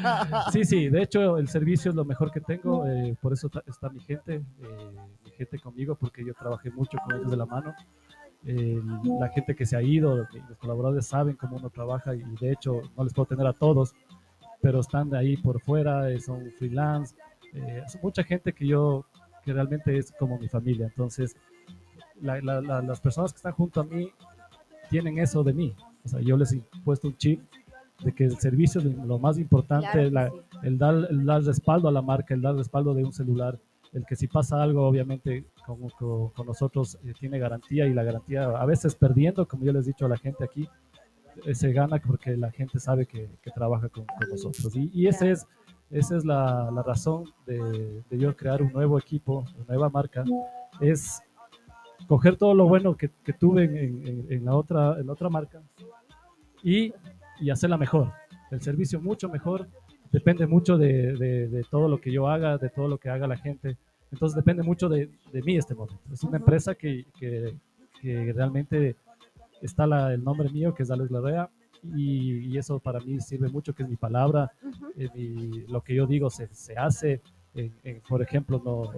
sí, 0.53 0.65
sí, 0.65 0.89
de 0.89 1.03
hecho 1.03 1.39
el 1.39 1.49
servicio 1.49 1.91
es 1.91 1.95
lo 1.97 2.05
mejor 2.05 2.31
que 2.31 2.41
tengo, 2.41 2.87
eh, 2.87 3.17
por 3.21 3.33
eso 3.33 3.51
está 3.67 3.89
mi 3.89 4.01
gente, 4.01 4.35
eh, 4.37 4.43
mi 5.25 5.31
gente 5.33 5.59
conmigo, 5.59 5.95
porque 5.97 6.25
yo 6.25 6.35
trabajé 6.35 6.71
mucho 6.71 6.99
con 7.05 7.17
ellos 7.17 7.31
de 7.31 7.37
la 7.37 7.47
mano. 7.47 7.75
Eh, 8.47 8.81
la 9.19 9.29
gente 9.31 9.55
que 9.55 9.65
se 9.65 9.75
ha 9.77 9.83
ido, 9.83 10.17
los 10.17 10.59
colaboradores 10.59 11.07
saben 11.07 11.35
cómo 11.37 11.57
uno 11.57 11.71
trabaja 11.71 12.15
y 12.15 12.23
de 12.41 12.53
hecho 12.53 12.83
no 12.97 13.05
les 13.05 13.15
puedo 13.15 13.27
tener 13.27 13.47
a 13.47 13.55
todos, 13.55 13.95
pero 14.61 14.81
están 14.81 15.09
de 15.11 15.19
ahí 15.19 15.37
por 15.39 15.61
fuera, 15.61 16.11
eh, 16.11 16.21
son 16.21 16.51
freelance, 16.59 17.17
eh, 17.55 17.83
son 17.89 18.03
mucha 18.03 18.23
gente 18.23 18.53
que 18.53 18.67
yo, 18.67 19.07
que 19.45 19.53
realmente 19.55 19.97
es 19.97 20.13
como 20.19 20.39
mi 20.39 20.49
familia. 20.49 20.87
Entonces, 20.87 21.37
la- 22.21 22.41
la- 22.43 22.61
la- 22.61 22.83
las 22.83 23.01
personas 23.01 23.33
que 23.33 23.37
están 23.39 23.53
junto 23.53 23.81
a 23.81 23.85
mí 23.85 24.11
tienen 24.91 25.19
eso 25.19 25.43
de 25.43 25.55
mí. 25.55 25.75
O 26.05 26.09
sea, 26.09 26.21
yo 26.21 26.37
les 26.37 26.53
he 26.53 26.61
puesto 26.85 27.09
un 27.09 27.17
chip 27.17 27.41
de 28.05 28.13
que 28.13 28.25
el 28.25 28.39
servicio 28.39 28.81
es 28.81 28.87
lo 28.87 29.19
más 29.19 29.39
importante, 29.39 29.89
Claro 29.91 30.11
la- 30.11 30.29
sí. 30.31 30.37
el, 30.63 30.79
dar, 30.79 30.95
el 31.11 31.25
dar 31.25 31.43
respaldo 31.43 31.89
a 31.89 31.93
la 31.93 32.03
marca, 32.03 32.35
el 32.35 32.43
dar 32.43 32.55
respaldo 32.55 32.95
de 32.95 33.05
un 33.05 33.13
celular, 33.13 33.59
el 33.93 34.05
que 34.05 34.17
si 34.17 34.27
pasa 34.27 34.63
algo, 34.63 34.87
obviamente 34.87 35.45
con, 35.67 35.89
con- 35.91 36.29
con 36.31 36.47
nosotros 36.47 36.99
eh, 37.05 37.13
tiene 37.19 37.39
garantía 37.39 37.87
y 37.87 37.95
la 37.95 38.03
garantía 38.03 38.45
a 38.45 38.67
veces 38.67 38.95
perdiendo, 38.95 39.47
como 39.47 39.65
yo 39.65 39.73
les 39.73 39.85
he 39.87 39.91
dicho 39.91 40.07
a 40.07 40.09
la 40.09 40.17
gente 40.19 40.45
aquí, 40.45 40.69
eh, 41.47 41.55
se 41.55 41.73
gana 41.73 42.01
porque 42.05 42.37
la 42.37 42.51
gente 42.51 42.79
sabe 42.79 43.07
que, 43.07 43.29
que 43.43 43.51
trabaja 43.51 43.89
con, 43.89 44.05
con 44.05 44.29
nosotros. 44.29 44.75
Y, 44.77 44.91
y 44.93 45.07
ese 45.07 45.31
es, 45.33 45.47
esa 45.91 46.17
es 46.17 46.25
la, 46.25 46.71
la 46.73 46.83
razón 46.83 47.25
de, 47.47 48.03
de 48.11 48.19
yo 48.19 48.37
crear 48.37 48.63
un 48.63 48.73
nuevo 48.73 48.99
equipo, 48.99 49.45
una 49.57 49.65
nueva 49.69 49.89
marca, 49.91 50.25
es 50.81 51.23
coger 52.09 52.37
todo 52.37 52.53
lo 52.55 52.67
bueno 52.67 52.97
que, 52.97 53.11
que 53.25 53.33
tuve 53.33 53.65
en, 53.65 54.07
en- 54.07 54.27
en 54.29 54.45
la 54.45 54.55
otra, 54.57 54.99
en 54.99 55.07
la 55.07 55.13
otra 55.13 55.29
marca 55.29 55.63
y, 56.63 56.93
y 57.41 57.51
hacerla 57.51 57.77
mejor. 57.77 58.13
El 58.51 58.61
servicio 58.61 59.01
mucho 59.01 59.29
mejor, 59.29 59.69
depende 60.13 60.47
mucho 60.47 60.77
de, 60.79 61.15
de- 61.17 61.49
de 61.49 61.65
todo 61.71 61.89
lo 61.89 62.01
que 62.01 62.13
yo 62.13 62.29
haga, 62.29 62.59
de 62.59 62.69
todo 62.69 62.89
lo 62.89 62.99
que 62.99 63.09
haga 63.11 63.27
la 63.27 63.37
gente. 63.37 63.77
Entonces 64.13 64.37
depende 64.37 64.63
mucho 64.63 64.89
de, 64.89 65.11
de 65.33 65.43
mí 65.43 65.57
este 65.57 65.75
momento. 65.75 66.01
Es 66.13 66.23
una 66.23 66.37
empresa 66.39 66.75
que, 66.75 67.05
que- 67.19 67.55
que 68.01 68.33
realmente 68.33 68.97
está 69.63 69.87
la- 69.87 70.13
el 70.13 70.23
nombre 70.23 70.49
mío, 70.51 70.75
que 70.75 70.83
es 70.85 70.91
Alex 70.91 71.11
Larrea, 71.11 71.49
y, 71.97 72.47
y 72.49 72.57
eso 72.59 72.79
para 72.79 73.01
mí 73.01 73.21
sirve 73.21 73.49
mucho, 73.49 73.75
que 73.75 73.83
es 73.83 73.89
mi 73.89 73.97
palabra, 73.97 74.53
eh, 74.97 75.09
mi- 75.15 75.63
lo 75.67 75.81
que 75.83 75.95
yo 75.95 76.07
digo 76.07 76.31
se, 76.31 76.47
se 76.55 76.77
hace. 76.77 77.21
Por 78.09 78.21
ejemplo, 78.23 78.61
no, 78.65 78.91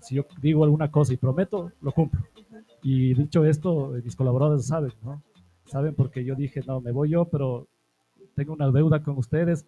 si 0.00 0.14
yo 0.16 0.26
digo 0.40 0.62
alguna 0.64 0.90
cosa 0.90 1.12
y 1.12 1.16
prometo, 1.16 1.72
lo 1.80 1.92
cumplo. 1.92 2.20
Y 2.82 3.14
dicho 3.14 3.44
esto, 3.44 3.92
mis 4.04 4.14
colaboradores 4.16 4.66
saben, 4.66 4.92
¿no? 5.02 5.22
Saben 5.64 5.94
porque 5.94 6.24
yo 6.24 6.34
dije, 6.36 6.60
no, 6.66 6.80
me 6.80 6.92
voy 6.92 7.10
yo, 7.10 7.24
pero 7.24 7.66
tengo 8.36 8.52
una 8.52 8.70
deuda 8.70 9.02
con 9.02 9.16
ustedes. 9.18 9.66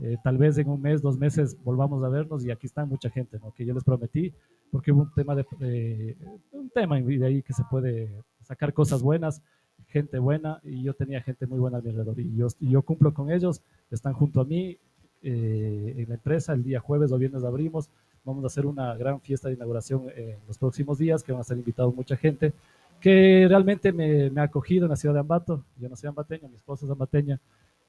eh, 0.00 0.16
tal 0.22 0.36
vez 0.38 0.56
en 0.58 0.68
un 0.68 0.80
mes, 0.80 1.02
dos 1.02 1.18
meses 1.18 1.56
volvamos 1.64 2.04
a 2.04 2.08
vernos 2.08 2.44
y 2.44 2.50
aquí 2.52 2.66
está 2.66 2.84
mucha 2.84 3.10
gente, 3.10 3.38
¿no? 3.40 3.52
Que 3.52 3.64
yo 3.64 3.74
les 3.74 3.82
prometí, 3.82 4.32
porque 4.70 4.92
hubo 4.92 5.02
un 5.02 5.12
tema 5.14 5.34
de, 5.34 5.44
de- 5.58 6.16
un 6.52 6.70
tema 6.70 7.00
de 7.00 7.26
ahí 7.26 7.42
que 7.42 7.52
se 7.52 7.64
puede 7.70 8.08
sacar 8.42 8.72
cosas 8.72 9.02
buenas, 9.02 9.42
gente 9.88 10.18
buena 10.20 10.60
y 10.62 10.82
yo 10.84 10.94
tenía 10.94 11.20
gente 11.22 11.46
muy 11.46 11.58
buena 11.58 11.78
a 11.78 11.80
mi 11.80 11.88
alrededor 11.90 12.20
y 12.20 12.36
yo, 12.36 12.46
y 12.60 12.70
yo 12.70 12.82
cumplo 12.82 13.12
con 13.12 13.30
ellos, 13.32 13.60
están 13.90 14.12
junto 14.12 14.40
a 14.40 14.44
mí 14.44 14.76
eh, 15.22 15.94
en 15.96 16.08
la 16.08 16.14
empresa, 16.14 16.52
el 16.52 16.62
día 16.62 16.78
jueves 16.80 17.10
o 17.10 17.18
viernes 17.18 17.42
abrimos, 17.42 17.88
vamos 18.24 18.44
a 18.44 18.48
hacer 18.48 18.66
una 18.66 18.94
gran 18.94 19.20
fiesta 19.20 19.48
de 19.48 19.54
inauguración 19.54 20.04
en 20.14 20.36
los 20.46 20.58
próximos 20.58 20.98
días, 20.98 21.24
que 21.24 21.32
van 21.32 21.40
a 21.40 21.44
ser 21.44 21.58
invitados 21.58 21.92
mucha 21.94 22.16
gente, 22.16 22.52
que 23.00 23.46
realmente 23.48 23.92
me, 23.92 24.30
me 24.30 24.40
ha 24.40 24.44
acogido 24.44 24.84
en 24.84 24.90
la 24.90 24.96
ciudad 24.96 25.14
de 25.14 25.20
Ambato, 25.20 25.64
yo 25.80 25.88
no 25.88 25.96
soy 25.96 26.08
ambateño, 26.08 26.48
mi 26.48 26.56
esposa 26.56 26.84
es 26.86 26.90
ambateña, 26.92 27.40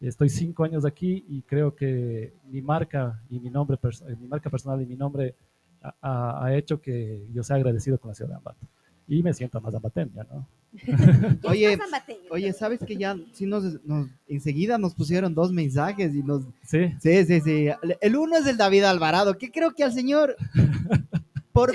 estoy 0.08 0.30
cinco 0.30 0.64
años 0.64 0.86
aquí 0.86 1.26
y 1.28 1.42
creo 1.42 1.76
que 1.76 2.34
mi 2.46 2.62
marca 2.62 3.22
y 3.30 3.40
mi 3.40 3.50
nombre, 3.50 3.78
perso- 3.78 4.06
mi 4.18 4.28
marca 4.28 4.50
personal 4.50 4.82
y 4.82 4.86
mi 4.86 4.96
nombre 4.96 5.36
ha- 6.02 6.54
hecho 6.56 6.82
que 6.82 7.26
yo 7.34 7.44
sea 7.44 7.56
agradecido 7.58 7.98
con 7.98 8.10
la 8.10 8.16
ciudad 8.16 8.30
de 8.32 8.36
Ambato. 8.38 8.66
Y 9.08 9.24
me 9.24 9.34
siento 9.34 9.60
más 9.60 9.74
ambateña, 9.74 10.26
¿no? 10.32 10.48
Oye, 11.50 11.74
ambateño, 11.74 12.20
Oye, 12.30 12.54
¿sabes 12.54 12.80
que 12.86 12.96
ya 12.96 13.18
sí 13.34 13.46
nos, 13.48 13.84
nos- 13.86 14.08
enseguida 14.28 14.78
nos 14.78 14.94
pusieron 14.94 15.34
dos 15.34 15.52
mensajes 15.52 16.14
y 16.14 16.22
nos 16.22 16.44
Sí, 16.64 16.94
Sí, 17.02 17.26
sí, 17.26 17.42
sí. 17.42 17.68
El 18.02 18.16
uno 18.16 18.38
es 18.38 18.46
el 18.46 18.56
David 18.58 18.84
Alvarado, 18.84 19.38
que 19.38 19.52
creo 19.52 19.74
que 19.74 19.84
al 19.84 19.94
señor, 19.94 20.36
por 21.54 21.72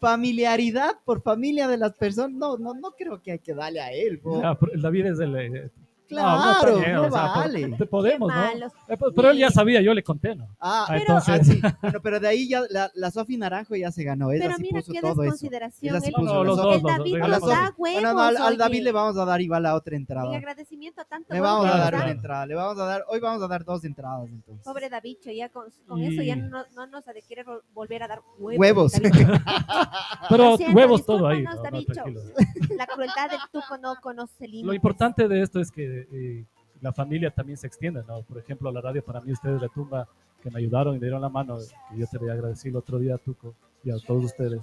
familiaridad, 0.00 0.92
por 1.04 1.22
familia 1.22 1.68
de 1.68 1.76
las 1.78 1.92
personas, 1.94 2.32
no, 2.36 2.56
no, 2.58 2.74
no 2.74 2.90
creo 2.92 3.20
que 3.22 3.32
hay 3.32 3.38
que 3.38 3.54
darle 3.54 3.80
a 3.80 3.92
él. 3.92 4.20
pero 4.22 4.72
el 4.72 4.82
David 4.82 5.06
es 5.06 5.20
el... 5.20 5.70
Claro, 6.08 6.52
está 6.52 6.70
bien, 6.86 6.94
no 6.94 7.02
o 7.06 7.10
sea, 7.10 7.22
vale. 7.34 7.76
podemos, 7.90 8.32
¿no? 8.34 8.44
Eh, 8.88 8.96
pero- 9.14 9.30
él 9.30 9.38
ya 9.38 9.50
sabía, 9.50 9.80
yo 9.82 9.92
le 9.92 10.02
conté, 10.02 10.34
¿no? 10.34 10.44
Ah, 10.58 10.78
Ah, 10.78 10.84
pero, 10.88 11.00
entonces- 11.00 11.40
ah, 11.40 11.44
sí. 11.44 11.60
Bueno, 11.82 12.00
pero 12.02 12.18
de 12.20 12.28
ahí 12.28 12.48
ya 12.48 12.62
la, 12.70 12.90
la 12.94 13.10
Sofi 13.10 13.36
Naranjo 13.36 13.76
ya 13.76 13.92
se 13.92 14.04
ganó. 14.04 14.30
Ella 14.32 14.44
Pero 14.44 14.56
sí 14.56 14.62
mira 14.62 14.80
puso 14.80 14.92
qué 14.92 15.00
todo 15.00 15.10
eso. 15.12 15.20
desconsideración. 15.22 15.94
Ella 15.96 16.00
sí 16.04 16.12
puso 16.12 16.32
No, 16.34 16.40
la 16.42 16.44
los 16.44 16.56
dos, 16.56 16.66
el 16.66 16.72
los 16.72 16.82
dos, 16.82 16.92
David 16.98 17.14
A 17.14 17.18
la 17.18 17.28
nos 17.28 17.40
regalamos. 17.42 17.48
da 17.50 17.74
huevos. 17.76 18.02
Bueno, 18.02 18.14
no, 18.14 18.20
al, 18.22 18.36
al. 18.38 18.56
David 18.56 18.82
le 18.82 18.92
vamos 18.92 19.16
a 19.18 19.24
dar 19.24 19.40
igual 19.40 19.66
a 19.66 19.74
otra 19.74 19.94
En 19.96 20.02
entrada. 20.02 20.36
agradecimiento 20.36 21.00
a 21.02 21.04
tanto 21.04 21.32
Le 21.34 21.40
vamos 21.40 21.66
a 21.66 21.76
dar 21.78 21.92
da. 21.92 21.98
una 22.02 22.10
entrada. 22.10 22.46
Le 22.46 22.54
vamos 22.54 22.78
a 22.78 22.84
dar, 22.84 23.04
hoy 23.08 23.20
vamos 23.20 23.42
a 23.42 23.48
dar 23.48 23.64
dos 23.64 23.84
entradas 23.84 24.28
entonces. 24.30 24.64
Pobre 24.64 24.88
Davicho, 24.88 25.30
ya 25.30 25.48
con, 25.50 25.66
con 25.86 25.98
Y- 25.98 26.06
eso 26.14 26.22
ya 26.22 26.36
no, 26.36 26.64
no 26.74 26.86
nos 26.86 27.06
ha 27.06 27.12
de 27.12 27.22
querer 27.22 27.44
vol- 27.44 27.62
volver 27.74 28.02
a 28.02 28.08
dar 28.08 28.22
huevos. 28.38 28.58
Huevos. 28.58 28.92
Pero 30.28 30.44
Lo 30.50 30.56
siento, 30.56 30.76
huevos 30.76 31.04
todo 31.06 31.26
ahí. 31.28 31.42
no, 31.42 31.54
no. 31.54 31.62
La 32.76 32.86
crueldad 32.86 33.30
del 33.30 33.40
tuco 33.52 33.76
no 33.78 33.94
conoce 34.00 34.46
límites. 34.46 34.66
Lo 34.66 34.72
importante 34.74 35.28
de 35.28 35.42
esto 35.42 35.60
es 35.60 35.70
que 35.70 35.97
eh, 36.12 36.44
la 36.80 36.92
familia 36.92 37.30
también 37.30 37.56
se 37.56 37.66
extienda, 37.66 38.04
¿no? 38.06 38.22
Por 38.22 38.38
ejemplo, 38.38 38.70
la 38.70 38.80
radio 38.80 39.02
para 39.04 39.20
mí, 39.20 39.32
ustedes 39.32 39.60
de 39.60 39.68
Tumba, 39.68 40.06
que 40.42 40.50
me 40.50 40.58
ayudaron 40.60 40.94
y 40.94 40.98
me 40.98 41.06
dieron 41.06 41.20
la 41.20 41.28
mano, 41.28 41.58
que 41.90 41.98
yo 41.98 42.06
te 42.06 42.18
voy 42.18 42.28
a 42.30 42.34
agradecer 42.34 42.70
el 42.70 42.76
otro 42.76 42.98
día, 42.98 43.18
Tuco, 43.18 43.54
y 43.84 43.90
a 43.90 43.96
todos 43.98 44.24
ustedes. 44.24 44.62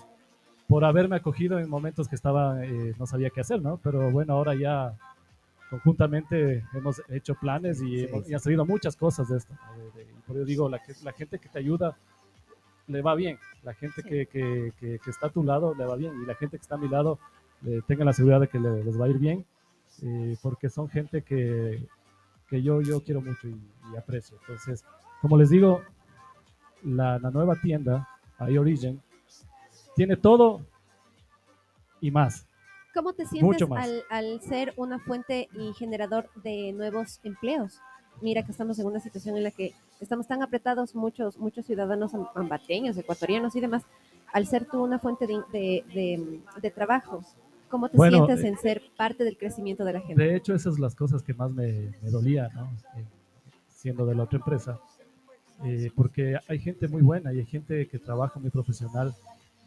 por 0.67 0.83
haberme 0.83 1.17
acogido 1.17 1.59
en 1.59 1.69
momentos 1.69 2.07
que 2.07 2.15
estaba, 2.15 2.65
eh, 2.65 2.95
no 2.97 3.05
sabía 3.05 3.29
qué 3.29 3.41
hacer, 3.41 3.61
¿no? 3.61 3.77
Pero 3.83 4.09
bueno, 4.09 4.33
ahora 4.33 4.55
ya 4.55 4.97
conjuntamente 5.69 6.63
hemos 6.73 7.01
hecho 7.09 7.35
planes 7.35 7.81
y, 7.81 7.99
Sí, 7.99 8.03
hemos- 8.05 8.25
sí. 8.25 8.31
y 8.31 8.33
han 8.33 8.39
salido 8.39 8.65
muchas 8.65 8.95
cosas 8.95 9.27
de 9.29 9.37
esto. 9.37 9.53
¿no? 9.53 10.01
Y 10.01 10.21
por 10.25 10.35
eso 10.37 10.45
digo, 10.45 10.69
la, 10.69 10.79
que- 10.79 10.93
la 11.03 11.11
gente 11.11 11.39
que 11.39 11.49
te 11.49 11.59
ayuda 11.59 11.97
le 12.87 13.01
va 13.01 13.15
bien, 13.15 13.37
la 13.63 13.73
gente 13.73 14.01
Sí. 14.01 14.09
que, 14.09 14.25
que- 14.27 14.71
que- 14.79 14.99
está 15.09 15.27
a 15.27 15.29
tu 15.29 15.43
lado 15.43 15.73
le 15.75 15.85
va 15.85 15.95
bien 15.95 16.13
y 16.21 16.25
la 16.25 16.35
gente 16.35 16.57
que 16.57 16.61
está 16.61 16.75
a 16.75 16.77
mi 16.79 16.87
lado 16.87 17.19
eh, 17.65 17.81
tengan 17.87 18.05
la 18.05 18.13
seguridad 18.13 18.39
de 18.41 18.47
que 18.47 18.59
le- 18.59 18.83
les 18.83 18.99
va 18.99 19.05
a 19.05 19.09
ir 19.09 19.17
bien, 19.17 19.45
eh, 20.03 20.35
porque 20.41 20.69
son 20.69 20.89
gente 20.89 21.21
que, 21.21 21.87
que 22.49 22.61
yo, 22.61 22.81
yo 22.81 23.01
quiero 23.03 23.21
mucho 23.21 23.47
y, 23.47 23.57
y 23.93 23.97
aprecio. 23.97 24.37
Entonces, 24.41 24.83
como 25.21 25.37
les 25.37 25.49
digo, 25.49 25.81
la, 26.83 27.17
la 27.19 27.31
nueva 27.31 27.55
tienda, 27.61 28.07
iOrigin, 28.39 29.01
tiene 29.95 30.17
todo 30.17 30.61
y 32.01 32.11
más. 32.11 32.45
¿Cómo 32.93 33.13
te 33.13 33.25
sientes 33.25 33.43
Mucho 33.43 33.67
más. 33.67 33.83
al, 33.85 34.03
al 34.09 34.41
ser 34.41 34.73
una 34.77 34.99
fuente 34.99 35.49
y 35.53 35.73
generador 35.73 36.29
de 36.43 36.71
nuevos 36.71 37.19
empleos? 37.23 37.79
Mira 38.21 38.43
que 38.43 38.51
estamos 38.51 38.79
en 38.79 38.85
una 38.85 39.01
situación 39.01 39.35
en 39.35 39.43
la 39.43 39.51
que 39.51 39.73
estamos 39.99 40.27
tan 40.27 40.41
apretados 40.41 40.95
muchos, 40.95 41.37
muchos 41.37 41.65
ciudadanos 41.65 42.13
am- 42.13 42.27
ambateños, 42.35 42.97
ecuatorianos 42.97 43.55
y 43.55 43.59
demás, 43.59 43.83
al 44.31 44.47
ser 44.47 44.65
tú 44.65 44.81
una 44.81 44.99
fuente 44.99 45.27
de, 45.27 45.41
de, 45.51 45.83
de- 45.93 46.39
de 46.61 46.71
trabajo, 46.71 47.21
¿cómo 47.69 47.89
te 47.89 47.97
Bueno, 47.97 48.25
sientes 48.25 48.43
eh, 48.43 48.47
en 48.49 48.57
ser 48.57 48.81
parte 48.97 49.23
del 49.23 49.37
crecimiento 49.37 49.83
de 49.85 49.93
la 49.93 50.01
gente? 50.01 50.21
De 50.23 50.35
hecho, 50.35 50.53
esas 50.53 50.73
son 50.75 50.81
las 50.81 50.95
cosas 50.95 51.21
que 51.23 51.33
más 51.33 51.51
me, 51.51 51.91
me 52.01 52.09
dolía, 52.09 52.49
¿no? 52.53 52.65
Eh, 52.99 53.05
siendo 53.69 54.05
de 54.05 54.15
la 54.15 54.23
otra 54.23 54.37
empresa. 54.39 54.79
Eh, 55.63 55.89
porque 55.95 56.37
hay 56.47 56.59
gente 56.59 56.87
muy 56.87 57.01
buena 57.01 57.31
y 57.33 57.39
hay 57.39 57.45
gente 57.45 57.87
que 57.87 57.97
trabaja 57.99 58.39
muy 58.39 58.49
profesional 58.49 59.13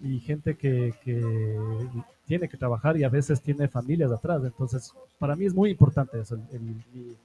y 0.01 0.21
gente 0.21 0.55
que, 0.57 0.93
que 1.03 1.89
tiene 2.27 2.49
que 2.49 2.57
trabajar 2.59 2.97
y 2.99 3.05
a 3.05 3.09
veces 3.09 3.41
tiene 3.41 3.69
familias 3.69 4.11
atrás. 4.13 4.43
Entonces, 4.45 4.93
para 5.19 5.35
mí 5.35 5.47
es 5.47 5.55
muy 5.55 5.71
importante 5.71 6.21
eso. 6.21 6.35
El- 6.35 6.57
el- 6.57 6.63
mi- 6.93 7.17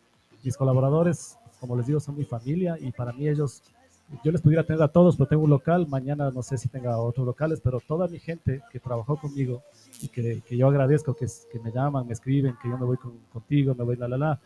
mis 0.43 0.57
colaboradores, 0.57 1.37
como 1.59 1.75
les 1.77 1.87
digo, 1.87 1.99
son 1.99 2.17
mi 2.17 2.25
familia 2.25 2.77
y 2.79 2.91
para 2.91 3.11
mí 3.13 3.27
ellos, 3.27 3.61
yo 4.23 4.31
les 4.31 4.41
pudiera 4.41 4.63
tener 4.63 4.81
a 4.83 4.87
todos, 4.87 5.15
pero 5.17 5.27
tengo 5.27 5.43
un 5.43 5.49
local, 5.49 5.87
mañana 5.87 6.29
no 6.31 6.43
sé 6.43 6.57
si 6.57 6.69
tenga 6.69 6.97
otros 6.97 7.25
locales, 7.25 7.59
pero 7.63 7.79
toda 7.79 8.07
mi 8.07 8.19
gente 8.19 8.61
que 8.71 8.79
trabajó 8.79 9.17
conmigo 9.17 9.63
y 10.01 10.07
que, 10.09 10.41
que 10.45 10.55
yo 10.57 10.67
agradezco 10.67 11.15
que, 11.15 11.25
que 11.51 11.59
me 11.59 11.71
llaman, 11.71 12.05
me 12.05 12.13
escriben, 12.13 12.55
que 12.61 12.69
yo 12.69 12.77
me 12.77 12.85
voy 12.85 12.97
con- 12.97 13.17
contigo, 13.31 13.73
me 13.75 13.83
voy 13.83 13.95
la 13.95 14.07
la 14.07 14.17
la. 14.17 14.39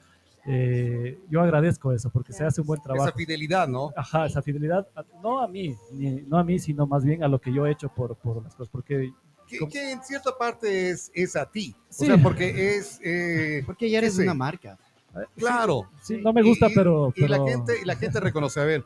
eh, 0.45 1.19
yo 1.29 1.41
agradezco 1.41 1.91
eso 1.91 2.09
porque 2.09 2.31
se 2.31 2.45
hace 2.45 2.61
un 2.61 2.67
buen 2.67 2.81
trabajo. 2.81 3.07
Esa 3.09 3.17
fidelidad, 3.17 3.67
¿no? 3.67 3.91
Ajá, 3.97 4.25
esa 4.27 4.41
fidelidad, 4.41 4.87
no 5.21 5.41
a 5.41 5.47
mí, 5.47 5.75
ni- 5.91 6.21
no 6.21 6.37
a 6.37 6.43
mí, 6.43 6.59
sino 6.59 6.87
más 6.87 7.03
bien 7.03 7.23
a 7.23 7.27
lo 7.27 7.39
que 7.41 7.51
yo 7.51 7.65
he 7.65 7.71
hecho 7.71 7.89
por, 7.89 8.15
por 8.15 8.41
las 8.43 8.55
cosas. 8.55 8.69
Porque 8.71 9.11
Que, 9.47 9.59
que 9.67 9.91
en 9.91 10.01
cierta 10.03 10.31
parte 10.37 10.89
es, 10.91 11.11
es 11.13 11.35
a 11.35 11.45
ti. 11.49 11.75
Sí. 11.89 12.05
O 12.05 12.07
sea, 12.07 12.17
porque 12.23 12.77
es. 12.77 12.99
eh, 13.03 13.63
Porque 13.65 13.89
ya 13.89 13.97
eres 13.97 14.15
Sí. 14.15 14.21
una 14.23 14.33
marca. 14.33 14.77
eh, 15.15 15.25
claro. 15.35 15.89
sí, 16.01 16.17
no 16.23 16.31
me 16.31 16.43
gusta, 16.43 16.67
Y- 16.69 16.75
pero, 16.75 17.11
Y 17.15 17.21
la 17.21 17.27
pero- 17.37 17.47
gente, 17.47 17.73
y 17.81 17.85
la 17.85 17.95
gente 17.95 18.19
reconoce, 18.21 18.59
a 18.61 18.65
ver, 18.65 18.85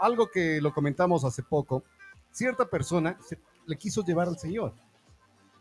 algo 0.00 0.28
que 0.30 0.60
lo 0.60 0.72
comentamos 0.72 1.24
hace 1.24 1.42
poco, 1.42 1.84
cierta 2.30 2.66
persona 2.68 3.16
se- 3.26 3.38
le 3.66 3.76
quiso 3.76 4.02
llevar 4.04 4.28
al 4.28 4.38
señor. 4.38 4.72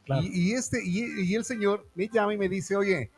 claro. 0.05 0.23
Y, 0.23 0.51
y 0.51 0.53
este, 0.53 0.81
y, 0.83 1.21
y 1.23 1.35
el 1.35 1.45
señor 1.45 1.85
me 1.95 2.07
llama 2.07 2.33
y 2.33 2.37
me 2.37 2.49
dice, 2.49 2.75
oye, 2.75 3.11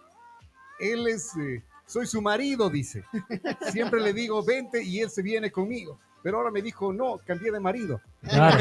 él 0.79 1.07
es, 1.07 1.35
eh, 1.37 1.63
soy 1.85 2.05
su 2.07 2.21
marido, 2.21 2.69
dice. 2.69 3.03
Siempre 3.71 4.01
le 4.01 4.13
digo, 4.13 4.43
vente 4.43 4.83
y 4.83 4.99
él 5.01 5.09
se 5.09 5.21
viene 5.21 5.51
conmigo. 5.51 5.99
Pero 6.23 6.37
ahora 6.39 6.49
me 6.51 6.61
dijo, 6.63 6.91
no, 6.91 7.19
cambié 7.25 7.51
de 7.51 7.59
marido. 7.59 8.01
claro. 8.27 8.57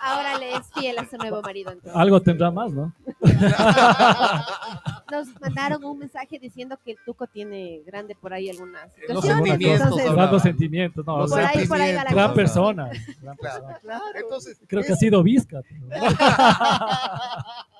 Ahora 0.00 0.38
le 0.38 0.54
es 0.54 0.62
fiel 0.72 0.96
a 0.98 1.04
su 1.10 1.16
nuevo 1.16 1.42
marido. 1.42 1.72
entonces. 1.72 1.92
Algo 2.00 2.20
tendrá 2.22 2.50
más, 2.52 2.70
¿no? 2.72 2.92
Nos 5.10 5.40
mandaron 5.40 5.84
un 5.84 5.98
mensaje 5.98 6.38
diciendo 6.38 6.78
que 6.84 6.92
el 6.92 6.98
Tuco 7.04 7.26
tiene 7.26 7.82
grande 7.86 8.14
por 8.14 8.32
ahí 8.32 8.50
algunas 8.50 8.92
situaciones. 8.94 9.46
sentimientos 9.48 9.98
entonces, 9.98 10.42
sentimientos, 10.42 11.06
no, 11.06 11.18
Los 11.18 11.30
por 11.30 11.40
ahí, 11.40 11.66
por 11.66 11.80
ahí 11.80 11.94
va 11.94 12.04
la 12.04 12.10
gran 12.10 12.24
cosa. 12.28 12.34
persona. 12.34 12.90
gran 13.22 13.36
Claro. 13.36 13.66
persona. 13.68 14.02
Entonces, 14.16 14.58
Creo 14.66 14.82
que 14.82 14.88
es- 14.88 14.94
ha 14.94 14.96
sido 14.96 15.22
Vizca. 15.22 15.60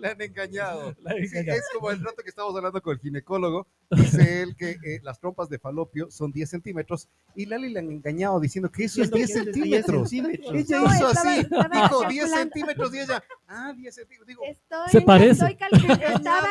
le 0.00 0.08
han 0.08 0.20
engañado. 0.20 0.94
La 1.02 1.12
Sí, 1.12 1.28
es 1.32 1.68
como 1.74 1.90
el 1.90 2.00
rato 2.02 2.22
que 2.22 2.30
estábamos 2.30 2.56
hablando 2.56 2.80
con 2.82 2.94
el 2.94 3.00
ginecólogo. 3.00 3.66
Dice 3.90 4.42
él 4.42 4.56
que 4.56 4.70
eh, 4.84 5.00
las 5.02 5.20
trompas 5.20 5.48
de 5.48 5.58
falopio 5.58 6.10
son 6.10 6.30
10 6.32 6.48
centímetros 6.50 7.08
y 7.34 7.46
Lali 7.46 7.68
le 7.70 7.80
han 7.80 7.90
engañado 7.90 8.38
diciendo 8.40 8.70
que 8.70 8.84
eso 8.84 9.02
es 9.02 9.10
10 9.10 9.32
centímetros. 9.32 10.08
centímetros. 10.10 10.54
Ella 10.54 10.80
No, 10.80 10.86
hizo 10.86 11.08
estaba- 11.10 11.30
así, 11.30 11.40
estaba 11.40 11.68
dijo 11.68 11.80
10 11.80 11.90
calculando. 11.90 12.36
centímetros 12.36 12.94
y 12.94 12.98
ella, 13.00 13.24
ah, 13.48 13.72
10 13.76 13.94
centímetros. 13.94 14.26
Digo, 14.28 14.42
Estoy, 14.44 14.88
Se 14.90 15.00
parece. 15.02 15.44
estoy 15.44 15.56
estaba. 16.14 16.48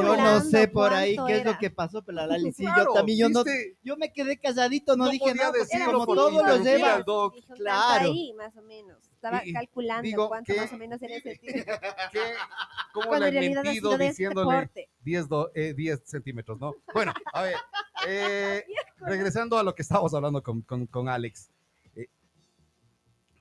Yo 0.00 0.16
no 0.16 0.40
sé 0.40 0.68
por 0.68 0.92
ahí 0.92 1.16
qué 1.26 1.38
es 1.38 1.44
lo 1.44 1.58
que 1.58 1.70
pasó, 1.70 2.02
pero 2.02 2.16
la 2.16 2.26
Lali 2.26 2.52
sí, 2.52 2.62
claro, 2.64 2.86
yo 2.86 2.92
también, 2.94 3.18
yo 3.18 3.28
no, 3.28 3.44
yo 3.82 3.96
me 3.96 4.12
quedé 4.12 4.38
calladito, 4.38 4.96
no, 4.96 5.08
dije 5.10 5.34
nada, 5.34 5.48
porque 5.50 5.64
decirlo 5.64 5.92
como 5.92 6.06
por 6.06 6.16
todos 6.16 6.32
los 6.32 6.42
un 6.60 7.56
Claro. 7.56 8.10
ahí, 8.10 8.32
más 8.34 8.56
o 8.56 8.62
menos. 8.62 8.98
Estaba 9.18 9.44
Y- 9.44 9.52
calculando 9.52 10.02
digo 10.02 10.28
cuánto 10.28 10.52
que- 10.54 10.60
más 10.60 10.72
o 10.72 10.78
menos 10.78 11.02
era 11.02 11.16
ese 11.16 11.36
que 11.40 11.64
cómo 12.92 13.06
Cuando 13.08 13.28
le 13.32 13.46
en 13.46 13.58
ha 13.58 13.62
mentido 13.64 13.98
de 13.98 14.08
diciéndole 14.10 14.52
deporte. 14.56 14.88
10, 15.02 15.28
do- 15.28 15.50
eh, 15.56 15.74
10 15.74 16.02
centímetros, 16.04 16.60
¿no? 16.60 16.76
Bueno, 16.94 17.12
a 17.32 17.42
ver, 17.42 17.54
eh, 18.06 18.64
regresando 18.98 19.58
a 19.58 19.64
lo 19.64 19.74
que 19.74 19.82
estábamos 19.82 20.14
hablando 20.14 20.40
con, 20.40 20.60
con- 20.62 20.86
con 20.86 21.08
Alex. 21.08 21.50
eh, 21.96 22.06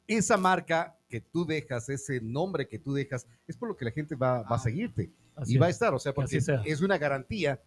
esa 0.07 0.35
marca 0.37 0.97
que 1.09 1.21
tú 1.21 1.45
dejas, 1.45 1.87
ese 1.89 2.19
nombre 2.21 2.67
que 2.67 2.79
tú 2.79 2.93
dejas, 2.93 3.27
es 3.47 3.55
por 3.55 3.69
lo 3.69 3.77
que 3.77 3.85
la 3.85 3.91
gente 3.91 4.15
va, 4.15 4.41
va 4.41 4.55
a 4.55 4.59
seguirte 4.59 5.11
Así 5.35 5.53
y 5.53 5.57
va 5.59 5.67
a 5.67 5.69
es. 5.69 5.75
estar, 5.75 5.93
o 5.93 5.99
sea, 5.99 6.11
porque 6.11 6.37
es 6.65 6.81
una 6.81 6.97
garantía 6.97 7.61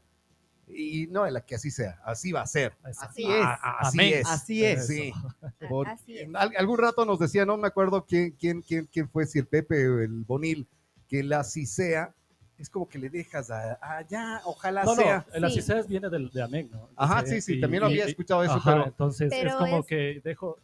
y 0.74 1.06
no 1.08 1.26
es 1.26 1.32
la 1.32 1.40
que 1.44 1.54
así 1.54 1.70
sea, 1.70 2.00
así 2.04 2.32
va 2.32 2.42
a 2.42 2.46
ser. 2.46 2.72
Así 2.82 3.24
es. 3.24 3.42
Ah, 3.42 3.58
ah, 3.62 3.76
así 3.80 3.98
Amén. 3.98 4.14
es. 4.14 4.26
Así 4.28 4.64
es. 4.64 4.86
Sí. 4.86 5.12
Por- 5.68 5.88
Así 5.88 6.18
es. 6.18 6.28
Al- 6.34 6.52
algún 6.56 6.78
rato 6.78 7.04
nos 7.04 7.18
decía, 7.18 7.44
no 7.46 7.56
me 7.56 7.68
acuerdo 7.68 8.04
quién, 8.06 8.32
quién, 8.32 8.62
quién, 8.62 8.86
quién 8.92 9.08
fue, 9.08 9.26
si 9.26 9.38
el 9.38 9.46
Pepe 9.46 9.88
o 9.88 10.00
el 10.00 10.24
Bonil, 10.24 10.66
que 11.08 11.22
la 11.22 11.40
así 11.40 11.66
sea, 11.66 12.14
es 12.58 12.68
como 12.68 12.88
que 12.88 12.98
le 12.98 13.08
dejas 13.08 13.50
a, 13.50 13.78
a 13.80 14.02
ya, 14.06 14.42
ojalá 14.44 14.84
No, 14.84 14.94
no, 14.94 15.02
sea. 15.02 15.26
el 15.32 15.50
Sí. 15.50 15.58
así 15.60 15.88
viene 15.88 16.08
del, 16.10 16.30
de 16.30 16.42
Amén, 16.42 16.68
¿no? 16.70 16.90
Ajá, 16.94 17.24
sí, 17.26 17.40
sí, 17.40 17.54
y- 17.54 17.60
también 17.60 17.80
lo 17.80 17.86
había 17.86 18.06
y- 18.06 18.10
escuchado 18.10 18.44
eso, 18.44 18.52
ajá, 18.54 18.70
pero 18.72 18.86
entonces 18.86 19.28
Pero 19.30 19.48
es 19.50 19.56
como 19.56 19.78
es- 19.80 19.86
que 19.86 20.20
dejo, 20.22 20.58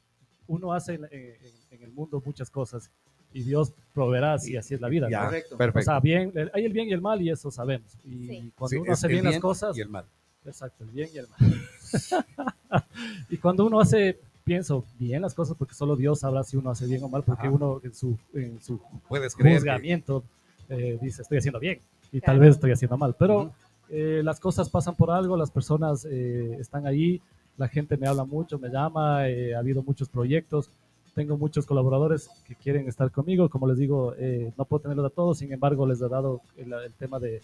uno 0.47 0.73
hace 0.73 0.95
en, 0.95 1.05
en- 1.11 1.37
en 1.71 1.83
el 1.83 1.93
mundo 1.93 2.23
muchas 2.25 2.51
cosas 2.51 2.91
y 3.37 3.43
Dios 3.43 3.73
proveerá 3.93 4.37
y 4.45 4.57
así 4.57 4.75
es 4.75 4.81
la 4.81 4.89
vida. 4.89 5.09
ya, 5.11 5.21
¿no? 5.21 5.25
Correcto. 5.27 5.55
O 5.55 5.59
perfecto. 5.59 5.85
sea, 5.91 6.01
bien, 6.01 6.33
hay 6.55 6.65
el 6.65 6.73
bien 6.73 6.89
y 6.89 6.93
el 6.93 7.01
mal 7.01 7.21
y 7.23 7.31
eso 7.31 7.51
sabemos. 7.51 7.93
Y 8.05 8.27
Sí. 8.27 8.53
cuando 8.57 8.69
Sí, 8.69 8.77
uno 8.77 8.93
hace 8.93 9.09
bien 9.09 9.25
las 9.25 9.33
bien 9.33 9.41
cosas, 9.41 9.77
y 9.77 9.81
el 9.81 9.89
mal. 9.89 10.05
exacto, 10.45 10.85
el 10.85 10.91
bien 10.91 11.09
y 11.15 11.19
el 11.19 11.27
mal. 11.29 11.39
y 13.31 13.37
cuando 13.39 13.67
uno 13.67 13.81
hace, 13.81 14.19
pienso, 14.45 14.85
bien 14.99 15.23
las 15.23 15.35
cosas, 15.35 15.57
porque 15.59 15.75
solo 15.75 15.97
Dios 15.97 16.21
sabrá 16.21 16.43
si 16.45 16.57
uno 16.57 16.71
hace 16.71 16.87
bien 16.87 17.03
o 17.03 17.09
mal, 17.09 17.23
porque 17.23 17.47
Ajá. 17.47 17.51
uno 17.57 17.81
en 17.83 17.95
su, 17.95 18.17
en 18.35 18.61
su 18.63 18.81
Puedes 19.09 19.35
creer. 19.35 19.55
que- 19.57 19.61
juzgamiento 19.61 20.25
eh, 20.69 20.99
dice 21.01 21.23
estoy 21.23 21.39
haciendo 21.39 21.61
bien 21.61 21.79
y 22.13 22.21
Claro. 22.21 22.25
tal 22.33 22.41
vez 22.41 22.55
estoy 22.57 22.73
haciendo 22.73 22.97
mal, 22.97 23.15
pero 23.19 23.53
eh, 23.89 24.21
las 24.25 24.41
cosas 24.41 24.69
pasan 24.69 24.95
por 24.97 25.11
algo, 25.13 25.37
las 25.37 25.51
personas 25.51 26.05
eh, 26.11 26.57
están 26.59 26.87
ahí, 26.87 27.21
la 27.57 27.69
gente 27.69 27.97
me 27.97 28.07
habla 28.09 28.25
mucho, 28.25 28.59
me 28.59 28.69
llama, 28.69 29.29
eh, 29.29 29.55
ha 29.55 29.61
habido 29.61 29.83
muchos 29.83 30.09
proyectos, 30.09 30.71
tengo 31.17 31.37
muchos 31.37 31.65
colaboradores 31.67 32.29
que 32.47 32.55
quieren 32.55 32.87
estar 32.87 33.11
conmigo, 33.11 33.49
como 33.49 33.67
les 33.67 33.79
digo, 33.79 34.15
eh, 34.19 34.53
no 34.57 34.65
puedo 34.67 34.83
tenerlos 34.83 35.07
a 35.07 35.11
todos, 35.15 35.39
sin 35.39 35.51
embargo 35.53 35.87
les 35.87 36.01
he 36.01 36.09
dado 36.09 36.43
el, 36.59 36.73
el 36.73 36.93
tema 36.93 37.19
de, 37.19 37.41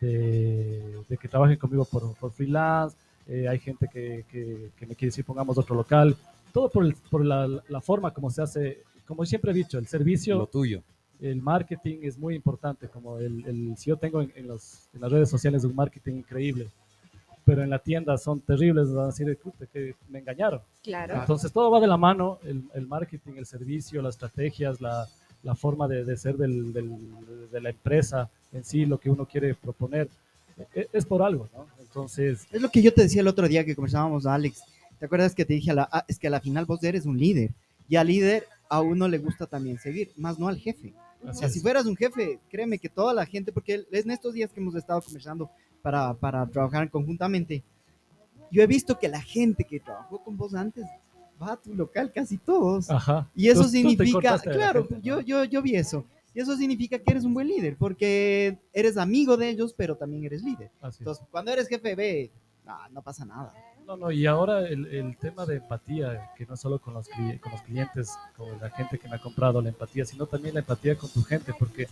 de, 0.00 1.02
de 1.08 1.16
que 1.18 1.28
trabajen 1.28 1.56
conmigo 1.58 1.84
por, 1.84 2.14
por 2.16 2.32
freelance, 2.32 2.96
eh, 3.28 3.46
hay 3.48 3.58
gente 3.58 3.86
que, 3.92 4.24
que- 4.30 4.70
que 4.76 4.86
me 4.86 4.94
quiere 4.96 5.08
decir 5.10 5.24
pongamos 5.24 5.56
otro 5.58 5.76
local, 5.76 6.16
todo 6.52 6.68
por, 6.70 6.84
el- 6.84 6.94
por 7.10 7.24
la, 7.24 7.46
la 7.68 7.80
forma 7.80 8.12
como 8.12 8.30
se 8.30 8.42
hace, 8.42 8.78
como 9.06 9.24
siempre 9.26 9.52
he 9.52 9.54
dicho, 9.54 9.78
el 9.78 9.86
servicio 9.86 10.38
Lo 10.38 10.46
tuyo. 10.46 10.82
el 11.20 11.40
marketing 11.42 11.98
es 12.02 12.18
muy 12.18 12.34
importante, 12.34 12.88
como 12.88 13.18
el, 13.18 13.44
el- 13.46 13.76
si 13.76 13.90
yo 13.90 13.96
tengo 13.96 14.22
en, 14.22 14.32
en 14.34 14.48
los- 14.48 14.88
en 14.94 15.00
las 15.02 15.12
redes 15.12 15.28
sociales 15.30 15.64
un 15.64 15.74
marketing 15.74 16.14
increíble, 16.14 16.68
pero 17.44 17.62
en 17.62 17.70
la 17.70 17.78
tienda 17.78 18.16
son 18.18 18.40
terribles, 18.40 18.92
van 18.92 19.04
a 19.04 19.06
decir, 19.08 19.36
"Puta, 19.42 19.66
que 19.66 19.94
me 20.08 20.20
engañaron. 20.20 20.60
Claro. 20.82 21.14
Entonces 21.20 21.52
todo 21.52 21.70
va 21.70 21.80
de 21.80 21.86
la 21.86 21.96
mano, 21.96 22.38
el, 22.44 22.62
el 22.74 22.86
marketing, 22.86 23.32
el 23.36 23.46
servicio, 23.46 24.00
las 24.02 24.14
estrategias, 24.14 24.80
la, 24.80 25.06
la 25.42 25.54
forma 25.54 25.88
de, 25.88 26.04
de 26.04 26.16
ser 26.16 26.36
del- 26.36 26.72
del- 26.72 27.50
de 27.50 27.60
la 27.60 27.70
empresa 27.70 28.30
en 28.52 28.64
sí, 28.64 28.86
lo 28.86 28.98
que 28.98 29.10
uno 29.10 29.26
quiere 29.26 29.54
proponer, 29.54 30.08
e- 30.74 30.88
es, 30.92 31.04
por 31.06 31.22
algo, 31.22 31.48
¿no? 31.54 31.66
Entonces, 31.80 32.46
Es 32.52 32.60
lo 32.62 32.68
que 32.68 32.80
yo 32.82 32.92
te 32.94 33.02
decía 33.02 33.20
el 33.22 33.28
otro 33.28 33.48
día 33.48 33.64
que 33.64 33.74
conversábamos, 33.74 34.24
Alex. 34.26 34.62
¿Te 34.98 35.06
acuerdas 35.06 35.34
que 35.34 35.44
te 35.44 35.54
dije, 35.54 35.72
a 35.72 35.74
la, 35.74 36.04
es 36.06 36.18
que 36.18 36.28
a 36.28 36.30
la 36.30 36.40
final 36.40 36.64
vos 36.64 36.82
eres 36.84 37.06
un 37.06 37.18
líder 37.18 37.50
y 37.88 37.96
al 37.96 38.06
líder 38.06 38.44
a 38.68 38.80
uno 38.80 39.08
le 39.08 39.18
gusta 39.18 39.46
también 39.46 39.78
seguir, 39.78 40.10
más 40.16 40.38
no 40.38 40.46
al 40.48 40.58
jefe. 40.58 40.94
O 41.24 41.28
así 41.28 41.38
sea, 41.40 41.48
es. 41.48 41.54
si 41.54 41.60
fueras 41.60 41.86
un 41.86 41.96
jefe, 41.96 42.38
créeme 42.50 42.78
que 42.78 42.88
toda 42.88 43.12
la 43.12 43.26
gente, 43.26 43.52
porque 43.52 43.84
es 43.90 44.04
en 44.04 44.10
estos 44.12 44.32
días 44.34 44.50
que 44.52 44.60
hemos 44.60 44.74
estado 44.76 45.00
conversando 45.02 45.50
para, 45.82 46.14
para 46.14 46.46
trabajar 46.46 46.88
conjuntamente, 46.90 47.62
yo 48.50 48.62
he 48.62 48.66
visto 48.66 48.98
que 48.98 49.08
la 49.08 49.20
gente 49.20 49.64
que 49.64 49.80
trabajó 49.80 50.22
con 50.22 50.36
vos 50.36 50.54
antes 50.54 50.84
va 51.42 51.52
a 51.52 51.56
tu 51.56 51.74
local 51.74 52.12
casi 52.12 52.38
todos. 52.38 52.90
Ajá. 52.90 53.28
Y 53.34 53.48
eso 53.48 53.62
Tú- 53.62 53.68
significa, 53.68 54.38
claro, 54.38 54.82
gente, 54.86 54.94
¿no? 54.96 55.00
yo, 55.02 55.20
yo, 55.20 55.44
yo 55.44 55.62
vi 55.62 55.74
eso. 55.76 56.04
Y 56.34 56.40
eso 56.40 56.56
significa 56.56 56.98
que 56.98 57.10
eres 57.10 57.24
un 57.24 57.34
buen 57.34 57.46
líder, 57.46 57.76
porque 57.76 58.56
eres 58.72 58.96
amigo 58.96 59.36
de 59.36 59.50
ellos, 59.50 59.74
pero 59.76 59.96
también 59.96 60.24
eres 60.24 60.42
líder. 60.42 60.70
Así 60.80 60.96
es. 60.96 61.00
Entonces, 61.00 61.24
cuando 61.30 61.50
eres 61.50 61.68
jefe, 61.68 61.94
ve, 61.94 62.30
no, 62.64 62.74
no 62.90 63.02
pasa 63.02 63.24
nada. 63.24 63.52
No, 63.86 63.96
no, 63.96 64.10
y 64.10 64.26
ahora 64.26 64.66
el, 64.68 64.86
el 64.86 65.16
tema 65.16 65.44
de 65.44 65.56
empatía, 65.56 66.30
que 66.36 66.46
no 66.46 66.56
solo 66.56 66.78
con 66.78 66.94
los, 66.94 67.08
con 67.08 67.52
los 67.52 67.60
clientes, 67.62 68.16
con 68.36 68.48
la 68.60 68.70
gente 68.70 68.98
que 68.98 69.08
me 69.08 69.16
ha 69.16 69.18
comprado 69.20 69.60
la 69.60 69.68
empatía, 69.70 70.04
sino 70.04 70.26
también 70.26 70.54
la 70.54 70.60
empatía 70.60 70.96
con 70.96 71.10
tu 71.10 71.22
gente, 71.22 71.52
porque 71.58 71.88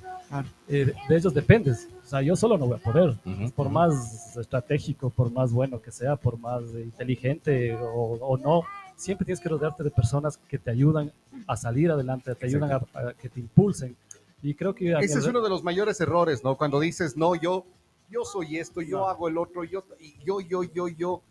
eh, 0.69 0.93
de 1.09 1.17
ellos 1.17 1.35
dependes. 1.35 1.89
O 2.05 2.09
sea, 2.09 2.23
yo 2.23 2.37
solo 2.37 2.57
no 2.57 2.67
voy 2.67 2.79
a 2.79 2.83
poder. 2.83 3.11
Ujú, 3.25 3.51
Por 3.55 3.67
ujú. 3.67 3.75
más 3.75 4.37
estratégico, 4.37 5.11
por 5.11 5.31
más 5.33 5.53
bueno 5.53 5.81
que 5.83 5.91
sea, 5.91 6.17
por 6.17 6.39
más 6.39 6.63
inteligente 6.75 7.75
o, 7.75 8.15
o 8.21 8.39
no, 8.39 8.63
siempre 8.97 9.25
tienes 9.25 9.41
que 9.41 9.49
rodearte 9.49 9.83
de 9.83 9.91
personas 9.91 10.39
que 10.49 10.59
te 10.59 10.71
ayudan 10.71 11.13
a 11.47 11.57
salir 11.57 11.91
adelante, 11.91 12.35
te 12.35 12.47
ayudan 12.47 12.73
a, 12.73 12.77
a 12.77 13.15
que 13.15 13.29
te 13.29 13.41
impulsen. 13.41 13.97
Y 14.43 14.55
creo 14.55 14.75
que... 14.75 14.93
Ese 15.01 15.19
es 15.19 15.27
uno 15.27 15.43
de 15.43 15.51
los 15.51 15.63
mayores 15.65 16.01
errores, 16.01 16.45
¿no? 16.45 16.57
Cuando 16.57 16.81
dices, 16.81 17.17
no, 17.17 17.35
yo, 17.35 17.67
yo 18.09 18.25
soy 18.25 18.59
esto, 18.59 18.81
yo 18.81 18.99
No. 18.99 19.09
hago 19.09 19.29
el 19.29 19.37
otro, 19.37 19.65
yo, 19.65 19.85
y 19.99 20.15
yo, 20.25 20.41
yo, 20.41 20.63
yo, 20.63 20.89
yo. 20.89 21.23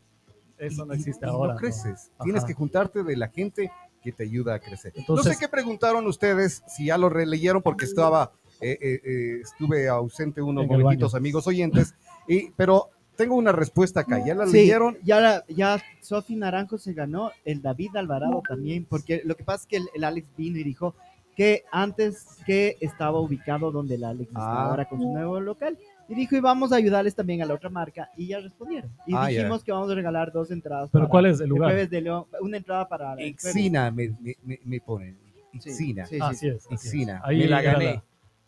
Eso 0.60 0.86
no 0.86 0.94
y- 0.94 0.98
existe 0.98 1.26
y 1.26 1.30
ahora. 1.30 1.54
No 1.54 1.54
¿no? 1.56 1.60
creces. 1.60 2.12
Ajá. 2.16 2.24
Tienes 2.24 2.46
que 2.46 2.54
juntarte 2.54 3.04
de 3.04 3.16
la 3.18 3.30
gente 3.30 3.72
que 4.04 4.12
te 4.12 4.24
ayuda 4.24 4.56
a 4.56 4.60
crecer. 4.60 4.94
no 4.96 5.02
Entonces- 5.02 5.34
sé 5.34 5.40
qué 5.40 5.48
preguntaron 5.50 6.06
ustedes, 6.08 6.64
si 6.68 6.86
ya 6.86 6.98
lo 6.98 7.10
releyeron, 7.10 7.62
porque 7.62 7.86
estaba, 7.86 8.32
eh, 8.62 8.78
eh, 8.82 9.02
eh, 9.04 9.40
estuve 9.42 9.88
ausente 9.90 10.42
unos 10.42 10.68
momentitos, 10.68 11.16
amigos 11.16 11.48
oyentes, 11.48 11.96
y, 12.28 12.50
pero 12.52 12.90
tengo 13.18 13.36
una 13.36 13.52
respuesta 13.52 14.00
acá. 14.02 14.24
¿Ya 14.26 14.34
la 14.36 14.46
Sí, 14.48 14.54
leyeron? 14.54 14.98
ya, 15.04 15.20
la- 15.20 15.44
ya 15.50 15.82
Sofi 16.02 16.38
Naranjo 16.38 16.78
se 16.78 16.94
ganó, 16.94 17.32
el 17.44 17.62
David 17.62 17.96
Alvarado 17.98 18.42
también, 18.48 18.86
porque 18.90 19.22
lo 19.26 19.36
que 19.36 19.44
pasa 19.44 19.64
es 19.64 19.68
que 19.68 19.78
el, 19.78 19.90
el 19.94 20.04
Alex 20.06 20.28
vino 20.38 20.58
y 20.60 20.64
dijo 20.64 20.96
que 21.36 21.64
antes 21.72 22.26
que 22.46 22.78
estaba 22.80 23.20
ubicado 23.20 23.72
donde 23.72 23.96
el 23.96 24.04
Alex 24.06 24.30
está 24.30 24.42
Ah. 24.42 24.70
ahora 24.70 24.88
con 24.88 25.00
su 25.02 25.12
nuevo 25.12 25.40
local. 25.42 25.78
Y 26.10 26.16
dijo, 26.16 26.36
y 26.36 26.40
vamos 26.40 26.72
a 26.72 26.76
ayudarles 26.78 27.14
también 27.16 27.42
a 27.44 27.46
la 27.46 27.54
otra 27.54 27.70
marca. 27.70 28.10
Y 28.18 28.28
ya 28.28 28.40
respondieron. 28.40 28.92
Y 29.06 29.14
Ah, 29.16 29.28
dijimos 29.28 29.64
que 29.64 29.72
vamos 29.72 29.90
a 29.92 29.96
regalar 29.96 30.32
dos 30.32 30.50
entradas. 30.52 30.90
Pero 30.92 31.04
para 31.06 31.12
¿cuál 31.12 31.26
es 31.28 31.38
el 31.38 31.44
el 31.44 31.50
lugar? 31.50 31.70
jueves 31.70 31.90
de 31.90 32.02
León. 32.02 32.26
Una 32.42 32.58
entrada 32.58 32.88
para 32.90 33.14
el. 33.14 33.28
Ixina 33.28 33.92
me, 33.92 34.10
me, 34.44 34.60
me, 34.66 34.82
ponen. 34.82 35.18
Sí, 35.60 35.70
Ixina. 35.70 36.06
sí, 36.08 36.16
sí. 36.16 36.22
Así 36.22 36.48
es. 36.48 36.66
así 36.66 36.74
es. 36.74 36.86
Ixina. 36.86 37.22
Ahí 37.24 37.40
me 37.40 37.48
la 37.48 37.62
gané. 37.62 38.02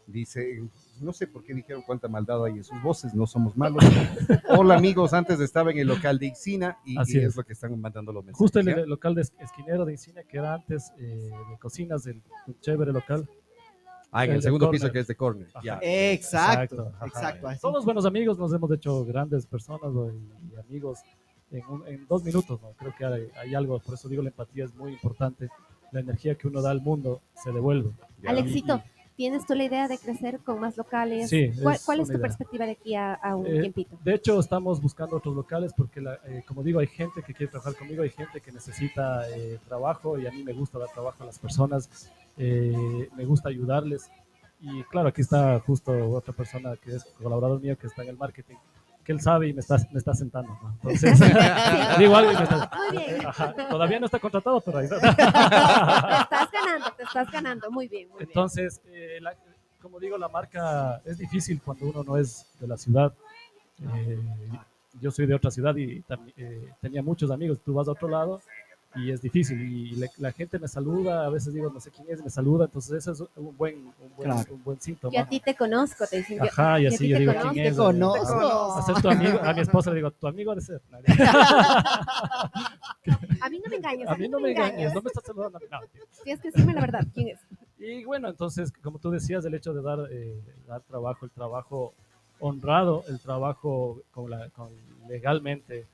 Dice, 0.07 0.61
no 0.99 1.13
sé 1.13 1.25
por 1.27 1.43
qué 1.43 1.53
dijeron 1.53 1.83
cuánta 1.85 2.07
maldad 2.09 2.43
hay 2.43 2.53
en 2.53 2.63
sus 2.65 2.81
voces, 2.81 3.13
no 3.13 3.25
somos 3.27 3.55
malos. 3.55 3.81
Hola 4.49 4.75
amigos, 4.75 5.13
antes 5.13 5.39
estaba 5.39 5.71
en 5.71 5.77
el 5.77 5.87
local 5.87 6.19
de 6.19 6.25
Ixina 6.25 6.79
y, 6.83 6.97
Así 6.97 7.13
y 7.17 7.21
es. 7.21 7.27
es. 7.29 7.35
lo 7.37 7.43
que 7.45 7.53
están 7.53 7.79
mandando 7.79 8.11
los 8.11 8.25
mensajes. 8.25 8.37
Justo 8.39 8.59
el, 8.59 8.67
el 8.67 8.89
local 8.89 9.15
de 9.15 9.21
es- 9.21 9.31
esquinero 9.39 9.85
de 9.85 9.93
Incina, 9.93 10.23
que 10.23 10.37
era 10.37 10.55
antes 10.55 10.91
eh, 10.99 11.29
de 11.51 11.57
cocinas 11.59 12.03
del 12.03 12.21
del 12.47 12.59
chévere 12.59 12.91
local. 12.91 13.29
Ah, 14.11 14.25
en 14.25 14.31
el 14.31 14.35
el 14.37 14.41
segundo 14.43 14.65
corner. 14.65 14.81
piso 14.81 14.91
que 14.91 14.99
es 14.99 15.07
de 15.07 15.15
corner. 15.15 15.47
Ya. 15.63 15.79
Exacto, 15.81 16.91
ajá. 16.95 17.05
exacto. 17.07 17.47
así. 17.47 17.59
Somos 17.61 17.85
buenos 17.85 18.05
amigos, 18.05 18.37
nos 18.37 18.53
hemos 18.53 18.71
hecho 18.71 19.05
grandes 19.05 19.45
personas 19.45 19.91
y, 19.93 20.55
amigos 20.59 20.99
en, 21.51 21.65
un- 21.67 21.87
en 21.87 22.05
dos 22.07 22.23
minutos. 22.23 22.61
¿no? 22.61 22.71
Creo 22.73 22.93
que 22.97 23.05
hay, 23.05 23.29
hay 23.39 23.55
algo, 23.55 23.79
por 23.79 23.93
eso 23.95 24.09
digo 24.09 24.21
la 24.21 24.29
empatía 24.29 24.65
es 24.65 24.75
muy 24.75 24.91
importante. 24.93 25.49
La 25.91 25.99
energía 26.01 26.35
que 26.35 26.47
uno 26.47 26.61
da 26.61 26.71
al 26.71 26.81
mundo 26.81 27.21
se 27.41 27.51
devuelve. 27.51 27.91
Ya. 28.23 28.29
Alexito, 28.29 28.81
¿tienes 29.17 29.45
tú 29.45 29.55
la 29.55 29.65
idea 29.65 29.87
de 29.89 29.97
crecer 29.97 30.39
con 30.39 30.59
más 30.59 30.77
locales? 30.77 31.29
Sí, 31.29 31.51
¿Cuál, 31.61 31.75
es 31.75 31.85
cuál 31.85 31.99
es 32.01 32.07
tu 32.07 32.13
idea. 32.13 32.21
perspectiva 32.21 32.65
de 32.65 32.71
aquí 32.71 32.95
a, 32.95 33.13
a 33.13 33.35
un 33.35 33.45
Eh, 33.45 33.59
tiempito? 33.61 33.97
De 34.03 34.13
hecho, 34.15 34.39
estamos 34.39 34.81
buscando 34.81 35.17
otros 35.17 35.35
locales 35.35 35.73
porque, 35.75 35.99
la- 36.01 36.15
eh, 36.25 36.43
como 36.47 36.63
digo, 36.63 36.79
hay 36.79 36.87
gente 36.87 37.21
que 37.23 37.33
quiere 37.33 37.49
trabajar 37.51 37.75
conmigo, 37.75 38.03
hay 38.03 38.09
gente 38.09 38.39
que 38.39 38.51
necesita 38.53 39.29
eh, 39.29 39.59
trabajo 39.67 40.17
y 40.17 40.27
a 40.27 40.31
mí 40.31 40.43
me 40.43 40.53
gusta 40.53 40.79
dar 40.79 40.89
trabajo 40.93 41.23
a 41.23 41.25
las 41.27 41.39
personas, 41.39 42.09
eh, 42.37 43.09
me 43.15 43.25
gusta 43.25 43.49
ayudarles. 43.49 44.09
Y 44.59 44.83
claro, 44.83 45.09
aquí 45.09 45.21
está 45.21 45.59
justo 45.59 45.91
otra 46.11 46.33
persona 46.33 46.75
que 46.77 46.95
es 46.95 47.03
colaborador 47.21 47.59
mío 47.61 47.77
que 47.77 47.87
está 47.87 48.03
en 48.03 48.09
el 48.09 48.17
marketing, 48.17 48.55
que 49.03 49.11
él 49.11 49.19
sabe 49.19 49.47
y 49.47 49.53
me 49.53 49.61
está, 49.61 49.77
me 49.91 49.97
está 49.97 50.13
sentando. 50.13 50.51
¿no? 50.61 50.71
Entonces, 50.83 51.19
digo 51.97 52.15
algo 52.15 52.31
y 52.31 52.35
me 52.35 52.43
está... 52.43 52.71
Ajá, 53.27 53.53
Todavía 53.69 53.99
no 53.99 54.05
está 54.05 54.19
contratado, 54.19 54.61
pero 54.61 54.77
ahí 54.77 54.85
está. 54.85 54.99
Te 54.99 55.09
estás 55.09 56.51
ganando, 56.51 56.91
te 56.95 57.03
estás 57.03 57.31
ganando. 57.31 57.71
Muy 57.71 57.87
bien, 57.87 58.09
muy 58.09 58.19
bien. 58.19 58.29
Entonces, 58.29 58.81
eh, 58.87 59.17
la- 59.21 59.35
como 59.81 59.99
digo, 59.99 60.15
la 60.17 60.29
marca 60.29 61.01
es 61.05 61.17
difícil 61.17 61.59
cuando 61.59 61.87
uno 61.87 62.03
no 62.03 62.17
es 62.17 62.45
de 62.59 62.67
la 62.67 62.77
ciudad. 62.77 63.13
Eh, 63.95 64.19
yo 64.99 65.09
soy 65.09 65.25
de 65.25 65.33
otra 65.33 65.49
ciudad 65.49 65.75
y 65.75 66.03
eh, 66.37 66.69
tenía 66.81 67.01
muchos 67.01 67.31
amigos. 67.31 67.57
Tú 67.65 67.73
vas 67.73 67.87
a 67.87 67.91
otro 67.91 68.07
lado 68.07 68.41
y 68.95 69.11
es 69.11 69.21
difícil. 69.21 69.61
Y 69.61 69.91
la, 69.95 70.07
la 70.17 70.31
gente 70.31 70.59
me 70.59 70.67
saluda, 70.67 71.25
a 71.25 71.29
veces 71.29 71.53
digo, 71.53 71.69
no 71.69 71.79
sé 71.79 71.91
quién 71.91 72.07
es, 72.09 72.23
me 72.23 72.29
saluda. 72.29 72.65
Entonces, 72.65 72.93
eso 73.07 73.11
es 73.11 73.23
un 73.37 73.55
buen, 73.57 73.75
un 73.77 74.15
buen, 74.17 74.29
Claro. 74.31 74.53
un 74.53 74.63
buen 74.63 74.79
síntoma. 74.81 75.13
Yo 75.13 75.21
a 75.21 75.27
ti 75.29 75.39
te 75.39 75.55
conozco, 75.55 76.05
te 76.07 76.17
dicen. 76.17 76.41
Ajá, 76.41 76.79
y 76.79 76.87
así 76.87 77.07
yo 77.07 77.15
te 77.17 77.21
digo, 77.21 77.31
conozco, 77.33 77.53
¿quién 77.53 77.63
te 77.65 77.69
es? 77.69 77.77
conozco. 77.77 78.73
A 78.77 78.81
ser 78.83 79.01
tu 79.01 79.09
amigo, 79.09 79.39
a 79.41 79.53
mi 79.53 79.61
esposa 79.61 79.89
le 79.91 79.95
digo, 79.97 80.11
tu 80.11 80.27
amigo 80.27 80.51
ha 80.51 80.55
de 80.55 80.61
ser. 80.61 80.81
A 83.41 83.49
mí 83.49 83.59
no 83.63 83.69
me 83.69 83.75
engañes. 83.77 84.07
A 84.07 84.15
mí 84.15 84.27
no 84.27 84.39
me 84.39 84.51
engañes, 84.51 84.93
no 84.93 85.01
me 85.01 85.07
estás 85.07 85.23
saludando. 85.25 85.59
No, 85.71 85.79
Tienes 86.23 86.41
que 86.41 86.51
decirme 86.51 86.73
la 86.73 86.81
verdad. 86.81 87.05
¿Quién 87.13 87.29
es? 87.29 87.39
Y 87.79 88.03
bueno, 88.05 88.29
entonces, 88.29 88.71
como 88.83 88.99
tú 88.99 89.09
decías, 89.09 89.43
el 89.45 89.55
hecho 89.55 89.73
de 89.73 89.81
dar, 89.81 89.99
eh, 90.11 90.39
dar 90.67 90.81
trabajo, 90.81 91.25
el 91.25 91.31
trabajo 91.31 91.93
honrado, 92.39 93.03
el 93.07 93.19
trabajo 93.19 94.01
con 94.11 94.29
la, 94.29 94.49
con 94.49 94.69
legalmente, 95.09 95.87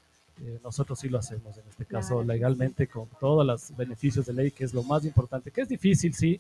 eh, 0.44 0.60
nosotros 0.64 1.00
sí 1.00 1.10
lo 1.10 1.20
hacemos, 1.20 1.58
en 1.58 1.64
este 1.70 1.86
caso 1.86 2.16
Claro. 2.16 2.24
legalmente, 2.28 2.88
con 2.88 3.08
todos 3.20 3.46
los 3.46 3.76
beneficios 3.76 4.26
de 4.26 4.34
ley, 4.34 4.52
que 4.52 4.64
es 4.66 4.74
lo 4.74 4.84
más 4.84 5.04
importante, 5.06 5.52
que 5.52 5.62
es 5.62 5.70
difícil, 5.70 6.14
sí, 6.14 6.40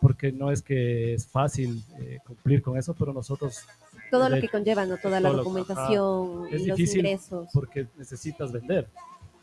porque 0.00 0.30
no 0.32 0.50
es 0.50 0.62
que 0.62 1.14
es 1.14 1.26
fácil 1.26 1.82
eh, 1.98 2.18
cumplir 2.26 2.62
con 2.62 2.76
eso, 2.78 2.94
pero 2.98 3.12
nosotros, 3.12 3.60
Todo 4.10 4.28
lo 4.28 4.40
que 4.40 4.48
conlleva, 4.48 4.84
¿no? 4.86 4.98
Toda 4.98 5.20
la 5.20 5.28
todo 5.30 5.36
lo- 5.38 5.42
documentación 5.44 6.46
Es 6.52 6.66
los 6.66 6.76
difícil 6.76 7.00
ingresos. 7.00 7.48
porque 7.52 7.86
necesitas 7.98 8.52
vender, 8.52 8.86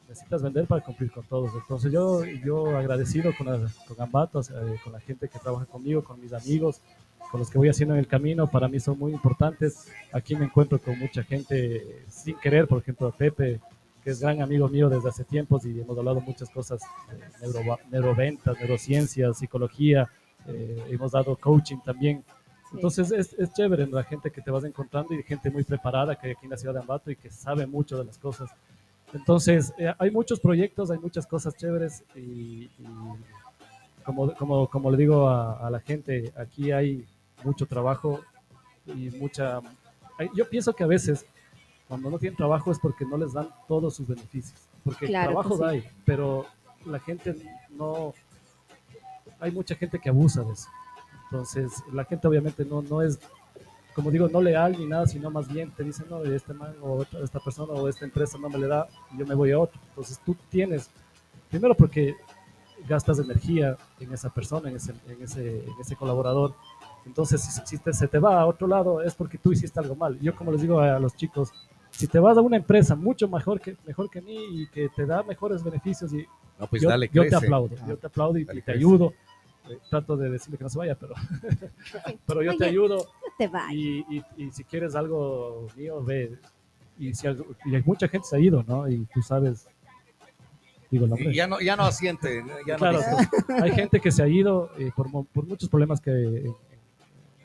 necesitas 0.07 0.41
vender 0.41 0.65
para 0.67 0.83
cumplir 0.83 1.11
con 1.11 1.23
todos. 1.25 1.51
Entonces 1.55 1.91
yo, 1.91 2.23
yo 2.25 2.77
agradecido 2.77 3.31
con, 3.37 3.47
la- 3.47 3.69
con 3.87 3.99
Ambato, 4.01 4.41
eh, 4.41 4.77
con 4.83 4.93
la 4.93 4.99
gente 4.99 5.27
que 5.27 5.39
trabaja 5.39 5.65
conmigo, 5.65 6.03
con 6.03 6.21
mis 6.21 6.33
amigos, 6.33 6.79
con 7.31 7.39
los 7.39 7.49
que 7.49 7.57
voy 7.57 7.67
haciendo 7.69 7.95
en 7.95 7.99
el 7.99 8.07
camino, 8.07 8.49
para 8.49 8.67
mí 8.67 8.79
son 8.79 8.99
muy 8.99 9.11
importantes. 9.11 9.87
Aquí 10.11 10.35
me 10.35 10.45
encuentro 10.45 10.77
con 10.79 10.99
mucha 10.99 11.23
gente 11.23 12.03
sin 12.07 12.35
querer, 12.39 12.67
por 12.67 12.79
ejemplo, 12.79 13.11
Pepe, 13.11 13.59
que 14.03 14.09
es 14.11 14.19
gran 14.19 14.41
amigo 14.41 14.67
mío 14.67 14.89
desde 14.89 15.09
hace 15.09 15.23
tiempos 15.23 15.65
y 15.65 15.79
hemos 15.79 15.97
hablado 15.97 16.19
muchas 16.21 16.49
cosas, 16.49 16.81
de 17.41 17.47
neuro- 17.47 17.79
neuroventas, 17.89 18.57
neurociencias, 18.59 19.37
psicología, 19.37 20.07
eh, 20.47 20.83
hemos 20.89 21.11
dado 21.13 21.35
coaching 21.37 21.77
también. 21.85 22.23
Entonces 22.73 23.11
es, 23.11 23.33
es 23.33 23.53
chévere 23.53 23.85
la 23.87 24.03
gente 24.03 24.31
que 24.31 24.41
te 24.41 24.49
vas 24.51 24.63
encontrando 24.63 25.13
y 25.13 25.23
gente 25.23 25.49
muy 25.51 25.63
preparada 25.63 26.15
que 26.15 26.27
hay 26.27 26.33
aquí 26.33 26.45
en 26.45 26.51
la 26.51 26.57
ciudad 26.57 26.73
de 26.73 26.79
Ambato 26.81 27.11
y 27.11 27.15
que 27.15 27.29
sabe 27.29 27.65
mucho 27.67 27.97
de 27.97 28.05
las 28.05 28.17
cosas. 28.17 28.49
Entonces 29.13 29.71
eh, 29.77 29.93
hay 29.99 30.09
muchos 30.11 30.39
proyectos, 30.39 30.89
hay 30.89 30.97
muchas 30.97 31.27
cosas 31.27 31.55
chéveres 31.55 32.03
y, 32.15 32.63
y 32.79 32.87
como, 34.03 34.33
como, 34.35 34.67
como 34.67 34.91
le 34.91 34.97
digo 34.97 35.29
a, 35.29 35.65
a 35.65 35.69
la 35.69 35.79
gente, 35.79 36.33
aquí 36.35 36.71
hay 36.71 37.05
mucho 37.43 37.65
trabajo 37.65 38.21
y 38.85 39.11
mucha... 39.11 39.59
hay- 40.17 40.29
yo 40.35 40.49
pienso 40.49 40.73
que 40.73 40.83
a 40.83 40.87
veces 40.87 41.25
cuando 41.87 42.09
no 42.09 42.17
tienen 42.19 42.37
trabajo 42.37 42.71
es 42.71 42.79
porque 42.79 43.05
no 43.05 43.17
les 43.17 43.33
dan 43.33 43.49
todos 43.67 43.95
sus 43.95 44.07
beneficios, 44.07 44.59
porque 44.83 45.07
Claro 45.07 45.29
que 45.29 45.33
trabajo 45.33 45.57
sí. 45.57 45.63
hay, 45.63 45.83
pero 46.05 46.45
la 46.85 46.99
gente 46.99 47.35
no... 47.71 48.13
Hay 49.39 49.51
mucha 49.51 49.75
gente 49.75 49.99
que 49.99 50.09
abusa 50.09 50.41
de 50.43 50.53
eso. 50.53 50.67
Entonces, 51.25 51.71
la 51.91 52.05
gente 52.05 52.27
obviamente 52.27 52.63
no, 52.63 52.81
no 52.81 53.01
es, 53.01 53.19
como 53.93 54.09
digo, 54.11 54.29
no 54.29 54.41
leal 54.41 54.73
ni 54.77 54.85
nada, 54.85 55.05
sino 55.05 55.29
más 55.29 55.47
bien 55.51 55.71
te 55.71 55.83
dicen, 55.83 56.05
no, 56.09 56.23
este 56.23 56.53
man 56.53 56.73
o 56.81 57.03
esta 57.21 57.39
persona 57.39 57.73
o 57.73 57.87
esta 57.89 58.05
empresa 58.05 58.37
no 58.37 58.49
me 58.49 58.57
le 58.57 58.67
da, 58.67 58.87
yo 59.17 59.25
me 59.25 59.35
voy 59.35 59.51
a 59.51 59.59
otro. 59.59 59.79
Entonces, 59.89 60.19
tú 60.25 60.35
tienes, 60.49 60.89
primero 61.49 61.75
porque 61.75 62.15
gastas 62.87 63.19
energía 63.19 63.77
en 63.99 64.13
esa 64.13 64.29
persona, 64.29 64.69
en 64.69 64.75
ese, 64.77 64.93
en 65.07 65.21
ese, 65.21 65.59
en 65.65 65.73
ese 65.81 65.95
colaborador. 65.95 66.53
Entonces, 67.05 67.41
si, 67.41 67.61
si 67.65 67.77
te- 67.79 67.93
se 67.93 68.07
te 68.07 68.19
va 68.19 68.39
a 68.39 68.45
otro 68.45 68.67
lado, 68.67 69.01
es 69.01 69.13
porque 69.15 69.37
tú 69.37 69.51
hiciste 69.51 69.79
algo 69.79 69.95
mal. 69.95 70.17
Yo, 70.21 70.35
como 70.35 70.51
les 70.51 70.61
digo 70.61 70.79
a 70.79 70.99
los 70.99 71.15
chicos, 71.15 71.51
si 71.93 72.07
te 72.07 72.19
vas 72.19 72.37
a 72.37 72.41
una 72.41 72.57
empresa 72.57 72.95
mucho 72.95 73.27
mejor 73.27 73.59
que, 73.61 73.75
mejor 73.85 74.09
que 74.09 74.21
mí 74.21 74.35
y 74.63 74.67
que 74.67 74.89
te 74.89 75.05
da 75.05 75.23
mejores 75.23 75.63
beneficios, 75.63 76.11
y 76.13 76.25
No, 76.59 76.67
pues 76.67 76.81
yo, 76.81 76.89
dale, 76.89 77.09
yo 77.13 77.27
te 77.27 77.35
aplaudo, 77.35 77.75
yo 77.87 77.97
te 77.97 78.07
aplaudo 78.07 78.37
y, 78.37 78.43
Dale, 78.43 78.59
y 78.59 78.61
te 78.61 78.65
crece. 78.65 78.79
ayudo. 78.79 79.13
Eh, 79.69 79.77
trato 79.89 80.17
de 80.17 80.29
decirle 80.29 80.57
que 80.57 80.63
no 80.65 80.69
se 80.69 80.77
vaya, 80.77 80.95
pero, 80.95 81.13
pero 82.27 82.43
yo 82.43 82.57
te 82.57 82.65
ayudo 82.65 82.97
No 82.97 83.33
te 83.37 83.73
y, 83.73 83.99
y- 84.09 84.23
y 84.35 84.51
si 84.51 84.65
quieres 84.65 84.93
algo 84.93 85.67
mío, 85.77 86.03
ve. 86.03 86.37
Y, 86.99 87.13
si 87.13 87.27
algo- 87.27 87.45
y 87.65 87.73
hay 87.75 87.81
mucha 87.85 88.07
gente 88.09 88.27
se 88.27 88.35
ha 88.35 88.39
ido, 88.39 88.63
¿no? 88.67 88.89
Y 88.89 89.05
tú 89.13 89.21
sabes, 89.21 89.67
digo 90.91 91.07
ya 91.31 91.47
no, 91.47 91.59
ya 91.61 91.75
no 91.77 91.83
asiente, 91.83 92.43
ya 92.67 92.75
Claro, 92.75 92.99
entonces, 92.99 93.29
hay 93.61 93.71
gente 93.71 93.99
que 94.01 94.11
se 94.11 94.21
ha 94.21 94.27
ido 94.27 94.69
eh, 94.77 94.91
por, 94.95 95.09
por 95.27 95.45
muchos 95.47 95.69
problemas 95.69 96.01
que 96.01 96.11
en, 96.11 96.37
en 96.47 96.55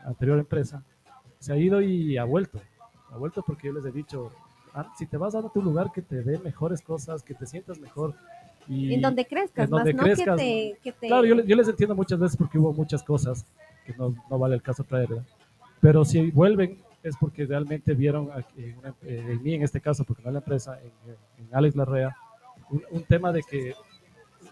anterior 0.05 0.39
empresa 0.39 0.83
se 1.39 1.53
ha 1.53 1.57
ido 1.57 1.81
y 1.81 2.17
ha 2.19 2.25
vuelto. 2.25 2.61
Ha 3.11 3.16
vuelto 3.16 3.42
porque 3.42 3.68
yo 3.68 3.73
les 3.75 3.85
he 3.85 3.90
dicho, 3.92 4.31
"Ah, 4.75 4.92
si 4.99 5.07
te 5.07 5.16
vas 5.16 5.35
a 5.35 5.42
tu 5.49 5.62
lugar 5.62 5.90
que 5.92 6.03
te 6.03 6.23
dé 6.23 6.38
mejores 6.38 6.81
cosas, 6.83 7.23
que 7.23 7.35
te 7.35 7.47
sientas 7.47 7.79
mejor, 7.79 8.14
Y, 8.71 8.92
en 8.94 9.01
donde 9.01 9.25
crezcas, 9.27 9.64
en 9.64 9.71
donde 9.71 9.94
más 9.94 10.05
crezcas. 10.05 10.27
no 10.27 10.37
que 10.37 10.42
te... 10.42 10.79
Que 10.83 10.92
te... 10.92 11.07
Claro, 11.09 11.25
yo, 11.25 11.35
le- 11.37 11.47
yo 11.47 11.57
les 11.57 11.68
entiendo 11.68 11.94
muchas 11.94 12.18
veces 12.18 12.37
porque 12.37 12.59
hubo 12.59 12.73
muchas 12.75 13.03
cosas 13.03 13.47
que 13.87 13.94
no, 13.94 14.14
no 14.29 14.38
vale 14.38 14.55
el 14.57 14.62
caso 14.62 14.85
traer, 14.85 15.09
¿verdad? 15.09 15.25
pero 15.81 16.05
si 16.05 16.31
vuelven 16.33 16.77
es 17.03 17.16
porque 17.16 17.47
realmente 17.47 17.94
vieron 17.94 18.29
en, 18.57 18.77
una- 18.79 18.94
eh, 19.03 19.25
en 19.31 19.42
mí 19.42 19.55
en 19.55 19.62
este 19.62 19.81
caso, 19.81 20.05
porque 20.05 20.23
no 20.23 20.29
en 20.29 20.35
la 20.35 20.40
empresa, 20.40 20.79
en, 20.83 20.92
en 21.47 21.55
Alex 21.55 21.77
Larrea, 21.77 22.14
un, 22.68 22.83
un 22.90 23.03
tema 23.05 23.33
de 23.33 23.42
que 23.42 23.73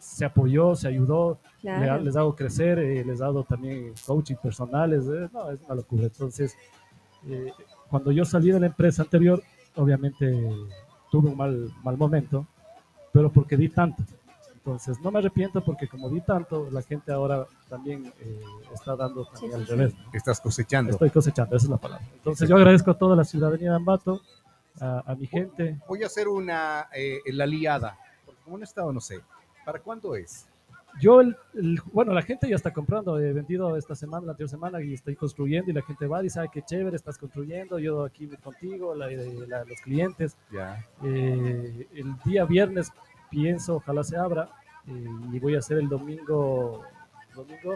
se 0.00 0.24
apoyó, 0.24 0.74
se 0.76 0.88
ayudó, 0.88 1.38
le 1.62 1.70
ha- 1.72 1.78
Claro. 1.80 2.02
les 2.04 2.16
hago 2.16 2.34
crecer, 2.34 2.78
eh, 2.78 3.04
les 3.04 3.16
he 3.18 3.22
dado 3.22 3.44
también 3.44 3.92
coaching 4.06 4.36
personales, 4.36 5.04
eh, 5.08 5.28
no, 5.32 5.50
es 5.50 5.60
una 5.66 5.74
locura. 5.74 6.04
Entonces, 6.04 6.54
eh, 7.28 7.52
cuando 7.90 8.12
yo 8.12 8.24
salí 8.24 8.50
de 8.50 8.60
la 8.60 8.66
empresa 8.66 9.02
anterior, 9.02 9.42
obviamente 9.76 10.30
tuve 11.10 11.30
un 11.30 11.36
mal, 11.36 11.72
mal 11.82 11.96
momento, 11.96 12.46
pero 13.12 13.30
porque 13.30 13.56
di 13.56 13.68
tanto. 13.68 14.02
Entonces, 14.54 15.00
no 15.00 15.12
me 15.12 15.20
arrepiento 15.20 15.64
porque 15.64 15.86
como 15.86 16.10
di 16.10 16.20
tanto, 16.20 16.68
la 16.72 16.82
gente 16.82 17.12
ahora 17.12 17.46
también 17.68 18.12
eh, 18.20 18.40
está 18.74 18.96
dando 18.96 19.24
también 19.26 19.52
Sí, 19.52 19.56
al 19.58 19.64
sí, 19.66 19.70
revés. 19.70 19.94
Estás 20.12 20.40
cosechando. 20.40 20.90
Estoy 20.90 21.10
cosechando, 21.10 21.54
esa 21.54 21.66
es 21.66 21.70
la 21.70 21.76
palabra. 21.76 22.04
Entonces, 22.14 22.48
yo 22.48 22.56
agradezco 22.56 22.90
a 22.90 22.94
toda 22.98 23.14
la 23.14 23.24
ciudadanía 23.24 23.70
de 23.70 23.76
Ambato, 23.76 24.20
a, 24.80 25.04
a 25.06 25.14
mi 25.14 25.28
gente. 25.28 25.78
Voy 25.86 26.02
a 26.02 26.06
hacer 26.06 26.26
una, 26.26 26.88
eh, 26.92 27.20
la 27.26 27.46
liada. 27.46 27.96
Porque 28.24 28.40
como 28.42 28.58
no 28.58 28.64
he 28.64 28.66
estado, 28.66 28.92
no 28.92 29.00
sé. 29.00 29.20
¿Para 29.64 29.78
cuándo 29.78 30.16
es? 30.16 30.46
Yo, 31.00 31.20
el- 31.20 31.36
el- 31.54 31.80
bueno, 31.92 32.12
la 32.14 32.22
gente 32.22 32.48
ya 32.48 32.56
está 32.56 32.72
comprando, 32.72 33.18
he 33.18 33.32
vendido 33.32 33.76
esta 33.76 33.94
semana, 33.94 34.24
la 34.26 34.32
anterior 34.32 34.48
semana 34.48 34.82
y 34.82 34.94
estoy 34.94 35.14
construyendo 35.14 35.70
y 35.70 35.74
la 35.74 35.82
gente 35.82 36.06
va 36.06 36.20
y 36.20 36.24
dice, 36.24 36.40
"Ay, 36.40 36.48
qué 36.50 36.62
chévere, 36.62 36.96
estás 36.96 37.18
construyendo, 37.18 37.78
yo 37.78 38.04
aquí 38.04 38.26
contigo, 38.42 38.94
la- 38.94 39.08
la- 39.10 39.64
los 39.64 39.80
clientes. 39.82 40.36
Ya. 40.50 40.82
Eh, 41.04 41.86
el 41.94 42.14
día 42.24 42.44
viernes 42.46 42.90
pienso, 43.30 43.76
ojalá 43.76 44.02
se 44.04 44.16
abra, 44.16 44.48
eh, 44.86 45.06
y 45.32 45.38
voy 45.38 45.54
a 45.54 45.58
hacer 45.58 45.78
el 45.78 45.88
domingo, 45.88 46.82
domingo, 47.34 47.74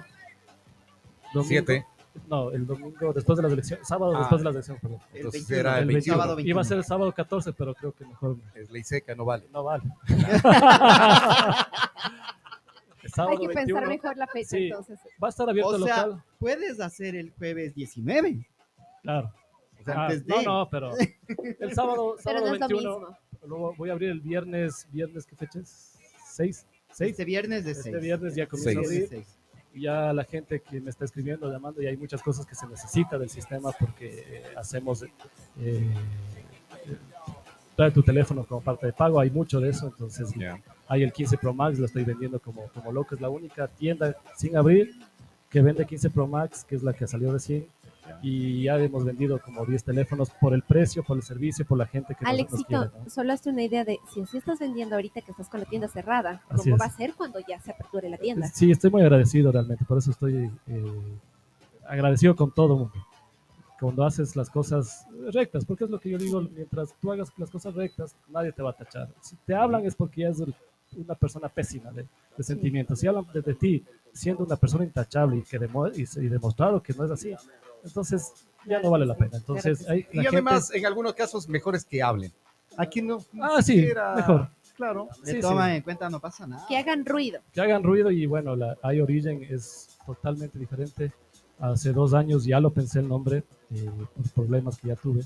domingo- 1.35 1.49
Siete. 1.49 1.85
No, 2.29 2.51
el 2.51 2.67
domingo 2.67 3.13
después 3.13 3.37
de 3.37 3.43
las 3.43 3.53
elecciones, 3.53 3.87
sábado 3.87 4.17
Ah. 4.17 4.21
después 4.21 4.41
de 4.41 4.45
las 4.47 4.55
elecciones, 4.55 4.83
perdón. 4.83 4.99
El 5.13 5.17
Entonces 5.19 5.47
21, 5.47 5.61
era 5.61 5.77
el 5.79 5.83
El 5.83 5.89
21. 5.95 6.17
sábado 6.17 6.33
Iba 6.33 6.33
a 6.33 6.37
21. 6.37 6.65
ser 6.65 6.79
el 6.79 6.85
sábado 6.85 7.13
14, 7.13 7.53
pero 7.53 7.75
creo 7.75 7.93
que 7.93 8.05
mejor 8.07 8.37
Es 8.55 8.71
ley 8.71 8.83
seca, 8.83 9.15
no 9.15 9.25
vale. 9.27 9.47
no 9.53 9.63
vale. 9.63 9.85
Sábado 13.15 13.33
Hay 13.41 13.47
que 13.49 13.55
21 13.55 13.81
pensar 13.81 13.89
mejor 13.89 14.17
la 14.17 14.27
fecha, 14.27 14.49
Sí. 14.57 14.65
entonces. 14.69 14.99
Va 15.23 15.29
a 15.29 15.31
estar 15.31 15.49
abierto 15.49 15.71
O 15.71 15.77
el 15.77 15.83
sea, 15.85 16.07
local. 16.07 16.25
puedes 16.39 16.81
hacer 16.81 17.15
el 17.17 17.31
jueves 17.33 17.75
19. 17.75 18.47
Claro. 19.03 19.33
O 19.81 19.85
sea, 19.85 19.95
Ah, 19.95 20.05
antes 20.07 20.27
de. 20.27 20.35
no, 20.35 20.43
no, 20.43 20.69
pero 20.71 20.91
el 21.61 21.75
sábado, 21.75 22.15
Pero 22.17 22.39
sábado 22.39 22.45
no 22.47 22.51
21, 22.53 22.99
mismo. 23.01 23.17
luego 23.47 23.75
voy 23.77 23.89
a 23.91 23.93
abrir 23.93 24.11
el 24.11 24.21
viernes, 24.21 24.87
viernes, 24.93 25.27
¿qué 25.27 25.37
fecha 25.37 25.59
es? 25.61 25.99
6. 26.27 26.67
6. 26.93 27.11
Este 27.13 27.25
viernes 27.25 27.65
de 27.65 27.75
6. 27.75 27.87
Este 27.87 27.99
viernes 28.01 28.35
ya 28.35 28.47
comienza 28.47 28.81
a 28.81 28.85
Seis. 28.85 29.11
abrir. 29.13 29.25
Y 29.73 29.83
ya 29.83 30.13
la 30.13 30.25
gente 30.25 30.61
que 30.61 30.81
me 30.81 30.91
está 30.91 31.05
escribiendo, 31.05 31.49
llamando, 31.51 31.81
y 31.81 31.87
hay 31.87 31.97
muchas 31.97 32.21
cosas 32.23 32.45
que 32.45 32.57
se 32.57 32.67
necesita 32.67 33.17
del 33.19 33.31
sistema 33.31 33.71
porque 33.73 34.25
eh, 34.27 34.43
hacemos 34.57 35.03
eh, 35.05 35.13
eh, 35.61 35.95
trae 37.77 37.91
tu 37.93 38.03
teléfono 38.03 38.45
como 38.45 38.61
parte 38.61 38.87
de 38.87 38.93
pago, 38.93 39.21
hay 39.21 39.31
mucho 39.31 39.61
de 39.61 39.71
eso, 39.71 39.87
entonces 39.87 40.33
Ya. 40.37 40.61
Hay 40.91 41.05
el 41.05 41.13
15 41.13 41.39
Pro 41.39 41.55
Max, 41.55 41.79
lo 41.79 41.87
estoy 41.87 42.03
vendiendo 42.05 42.41
como, 42.41 42.67
como 42.75 42.91
loco, 42.91 43.15
es 43.15 43.21
la 43.21 43.29
única 43.31 43.69
tienda 43.69 44.17
sin 44.37 44.57
abrir 44.57 44.91
que 45.49 45.63
vende 45.63 45.87
15 45.87 46.11
Pro 46.11 46.27
Max, 46.27 46.65
que 46.65 46.75
es 46.75 46.83
la 46.83 46.93
que 46.93 47.07
salió 47.07 47.33
recién, 47.33 47.67
y 48.23 48.65
ya 48.65 48.77
hemos 48.77 49.05
vendido 49.05 49.41
como 49.41 49.65
10 49.65 49.85
teléfonos 49.85 50.31
por 50.41 50.53
el 50.53 50.63
precio, 50.63 51.05
por 51.05 51.17
el 51.17 51.23
servicio, 51.23 51.65
por 51.65 51.79
la 51.79 51.87
gente 51.87 52.17
que 52.17 52.25
nos- 52.25 52.33
nos, 52.33 52.41
Alexito, 52.41 52.67
quiere. 52.67 52.91
¿no? 53.05 53.09
solo 53.11 53.33
hazte 53.33 53.51
una 53.51 53.63
idea 53.63 53.85
de 53.85 54.01
si 54.13 54.21
así 54.21 54.39
estás 54.39 54.59
vendiendo 54.59 54.97
ahorita 54.97 55.21
que 55.21 55.31
estás 55.31 55.49
con 55.49 55.61
la 55.61 55.67
tienda 55.67 55.87
cerrada, 55.87 56.43
Así 56.49 56.65
¿cómo 56.65 56.75
es. 56.77 56.81
va 56.83 56.87
a 56.87 56.91
ser 56.91 57.15
cuando 57.15 57.39
ya 57.49 57.61
se 57.61 57.71
aperture 57.71 58.09
la 58.11 58.19
tienda? 58.19 58.49
Sí, 58.49 58.71
estoy 58.73 58.91
muy 58.91 59.03
agradecido 59.03 59.53
realmente, 59.53 59.85
por 59.85 59.99
eso 59.99 60.11
estoy 60.11 60.51
eh, 60.67 61.19
agradecido 61.87 62.35
con 62.35 62.51
todo 62.53 62.77
mundo. 62.77 62.95
Cuando 63.79 64.05
haces 64.05 64.37
las 64.37 64.51
cosas 64.51 65.07
rectas, 65.33 65.65
porque 65.65 65.85
es 65.85 65.91
lo 65.91 65.99
que 65.99 66.11
yo 66.11 66.19
digo, 66.19 66.43
mientras 66.43 66.95
tú 67.01 67.13
hagas 67.13 67.31
las 67.39 67.49
cosas 67.51 67.75
rectas, 67.75 68.15
nadie 68.29 68.53
te 68.53 68.63
va 68.63 68.71
a 68.71 68.75
tachar. 68.75 69.09
Si 69.21 69.37
te 69.47 69.55
hablan 69.55 69.87
es 69.87 69.95
porque 69.95 70.23
ya 70.23 70.29
es 70.29 70.41
el- 70.41 70.55
una 70.97 71.15
persona 71.15 71.49
pésima 71.49 71.91
de, 71.93 72.07
de 72.37 72.43
sentimientos. 72.45 72.99
Si 72.99 73.07
hablan 73.07 73.27
de, 73.33 73.43
de 73.43 73.55
ti 73.55 73.85
siendo 74.13 74.45
una 74.45 74.57
persona 74.57 74.85
intachable 74.85 75.37
y, 75.39 75.43
que 75.43 75.59
demo- 75.61 75.89
y, 75.95 76.03
y 76.03 76.29
demostrado 76.29 76.83
que 76.83 76.93
no 76.95 77.05
es 77.05 77.11
así, 77.11 77.33
entonces 77.85 78.33
ya 78.67 78.81
no 78.81 78.91
vale 78.91 79.07
la 79.07 79.17
pena. 79.17 79.37
Entonces, 79.39 79.89
hay, 79.89 80.01
Y 80.13 80.17
la 80.17 80.23
gente- 80.25 80.29
además, 80.37 80.71
en 80.75 80.87
algunos 80.87 81.15
casos, 81.15 81.49
mejores 81.49 81.85
que 81.85 82.03
hablen. 82.03 82.33
Aquí 82.77 83.03
no. 83.03 83.19
Ah, 83.41 83.63
sí, 83.63 83.75
siquiera- 83.77 84.15
mejor. 84.17 84.49
Claro. 84.77 85.09
Le 85.25 85.33
Sí, 85.33 85.41
toma 85.41 85.69
sí. 85.69 85.77
en 85.77 85.83
cuenta, 85.83 86.09
no 86.09 86.21
pasa 86.21 86.47
nada. 86.47 86.65
Que 86.67 86.77
hagan 86.79 87.05
ruido. 87.05 87.41
que 87.53 87.61
hagan 87.61 87.83
ruido 87.83 88.11
y 88.11 88.25
bueno, 88.25 88.57
la 88.57 88.79
iOrigin 88.83 89.43
es 89.51 89.99
totalmente 90.07 90.59
diferente. 90.59 91.13
Hace 91.59 91.93
dos 91.93 92.15
años 92.15 92.45
ya 92.47 92.59
lo 92.61 92.71
pensé 92.73 93.01
el 93.01 93.09
nombre 93.09 93.45
eh, 93.75 93.91
por 94.17 94.31
problemas 94.31 94.79
que 94.79 94.89
ya 94.89 94.97
tuve. 94.97 95.23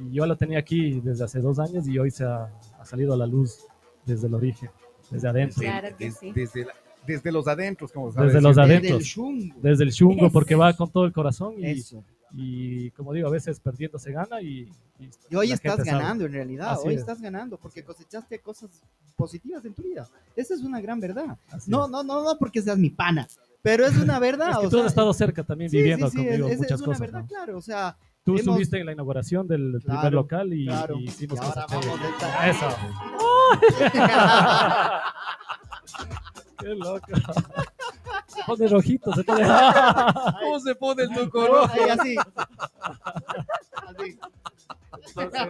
Y 0.00 0.14
yo 0.14 0.26
la 0.26 0.34
tenía 0.34 0.58
aquí 0.58 1.00
desde 1.00 1.22
hace 1.24 1.38
dos 1.40 1.60
años 1.60 1.86
y 1.86 1.96
hoy 1.98 2.10
se 2.10 2.24
ha, 2.24 2.50
ha 2.80 2.84
salido 2.84 3.14
a 3.14 3.16
la 3.16 3.26
luz 3.26 3.66
desde 4.04 4.26
el 4.26 4.34
origen, 4.34 4.70
desde 5.10 5.28
adentro. 5.28 5.60
Desde, 5.60 5.72
Claro 5.80 5.96
que 5.96 6.04
des- 6.06 6.18
sí. 6.18 6.32
desde, 6.32 6.64
la- 6.66 6.74
desde 7.06 7.32
los 7.32 7.46
adentros, 7.48 7.92
como 7.92 8.12
sabes. 8.12 8.32
Desde 8.32 8.42
los 8.42 8.56
Desde 8.56 8.70
adentros. 8.72 9.00
el 9.00 9.06
chungo. 9.06 9.54
Desde 9.62 9.84
el 9.84 9.92
chungo, 9.92 10.30
porque 10.30 10.54
va 10.54 10.72
con 10.74 10.90
todo 10.90 11.04
el 11.04 11.12
corazón 11.12 11.54
y, 11.58 11.66
Eso. 11.66 12.04
y 12.34 12.90
como 12.92 13.12
digo, 13.12 13.28
a 13.28 13.30
veces 13.30 13.58
perdiendo 13.60 13.98
se 13.98 14.12
gana 14.12 14.40
y, 14.40 14.68
y 14.98 15.10
Y 15.30 15.36
hoy 15.36 15.52
estás 15.52 15.76
gente 15.76 15.90
sabe. 15.90 16.02
ganando 16.02 16.24
en 16.26 16.32
realidad, 16.32 16.72
Así 16.72 16.88
hoy 16.88 16.94
es. 16.94 17.00
estás 17.00 17.20
ganando 17.20 17.56
porque 17.58 17.82
cosechaste 17.82 18.38
cosas 18.38 18.70
positivas 19.16 19.64
en 19.64 19.74
tu 19.74 19.82
vida. 19.82 20.08
Esa 20.36 20.54
es 20.54 20.60
una 20.62 20.80
gran 20.80 21.00
verdad. 21.00 21.36
Así 21.50 21.70
No, 21.70 21.84
es. 21.86 21.90
no, 21.90 22.02
no, 22.02 22.22
no 22.24 22.38
porque 22.38 22.62
seas 22.62 22.78
mi 22.78 22.90
pana, 22.90 23.26
pero 23.62 23.84
es 23.86 23.96
una 23.98 24.18
verdad. 24.18 24.50
Es 24.52 24.58
que 24.58 24.66
o 24.66 24.70
tú 24.70 24.76
has 24.78 24.82
sea, 24.82 24.88
estado 24.88 25.12
cerca 25.12 25.42
también 25.44 25.70
sí, 25.70 25.76
viviendo 25.76 26.06
sí, 26.08 26.18
sí, 26.18 26.24
conmigo 26.24 26.48
es, 26.48 26.58
muchas 26.58 26.72
es 26.72 26.78
una 26.80 26.86
cosas. 26.86 27.00
verdad, 27.00 27.20
¿no? 27.22 27.26
claro, 27.26 27.58
o 27.58 27.62
sea, 27.62 27.96
Tú 28.24 28.30
hemos- 28.32 28.40
estuviste 28.42 28.78
en 28.78 28.86
la 28.86 28.92
inauguración 28.92 29.48
del 29.48 29.80
primer 29.82 30.00
Claro, 30.00 30.10
local 30.16 30.52
y, 30.54 30.66
claro. 30.66 30.96
y 31.00 31.04
hicimos 31.04 31.38
Y 31.38 31.42
ahora 31.42 31.66
cosas 31.66 31.86
vamos 31.86 32.00
Eso. 32.48 32.66
Qué 36.58 36.68
loco. 36.74 37.06
Se 38.26 38.42
pone 38.46 38.68
rojito, 38.68 39.12
se 39.14 39.24
pone. 39.24 39.42
¿Cómo 40.40 40.60
se 40.60 40.74
pone 40.74 41.02
el 41.04 41.10
tuco 41.12 41.46
rojo? 41.46 41.72
Ahí, 41.72 41.90
así. 41.90 42.16
Así. 43.88 44.18
Entonces, 45.08 45.40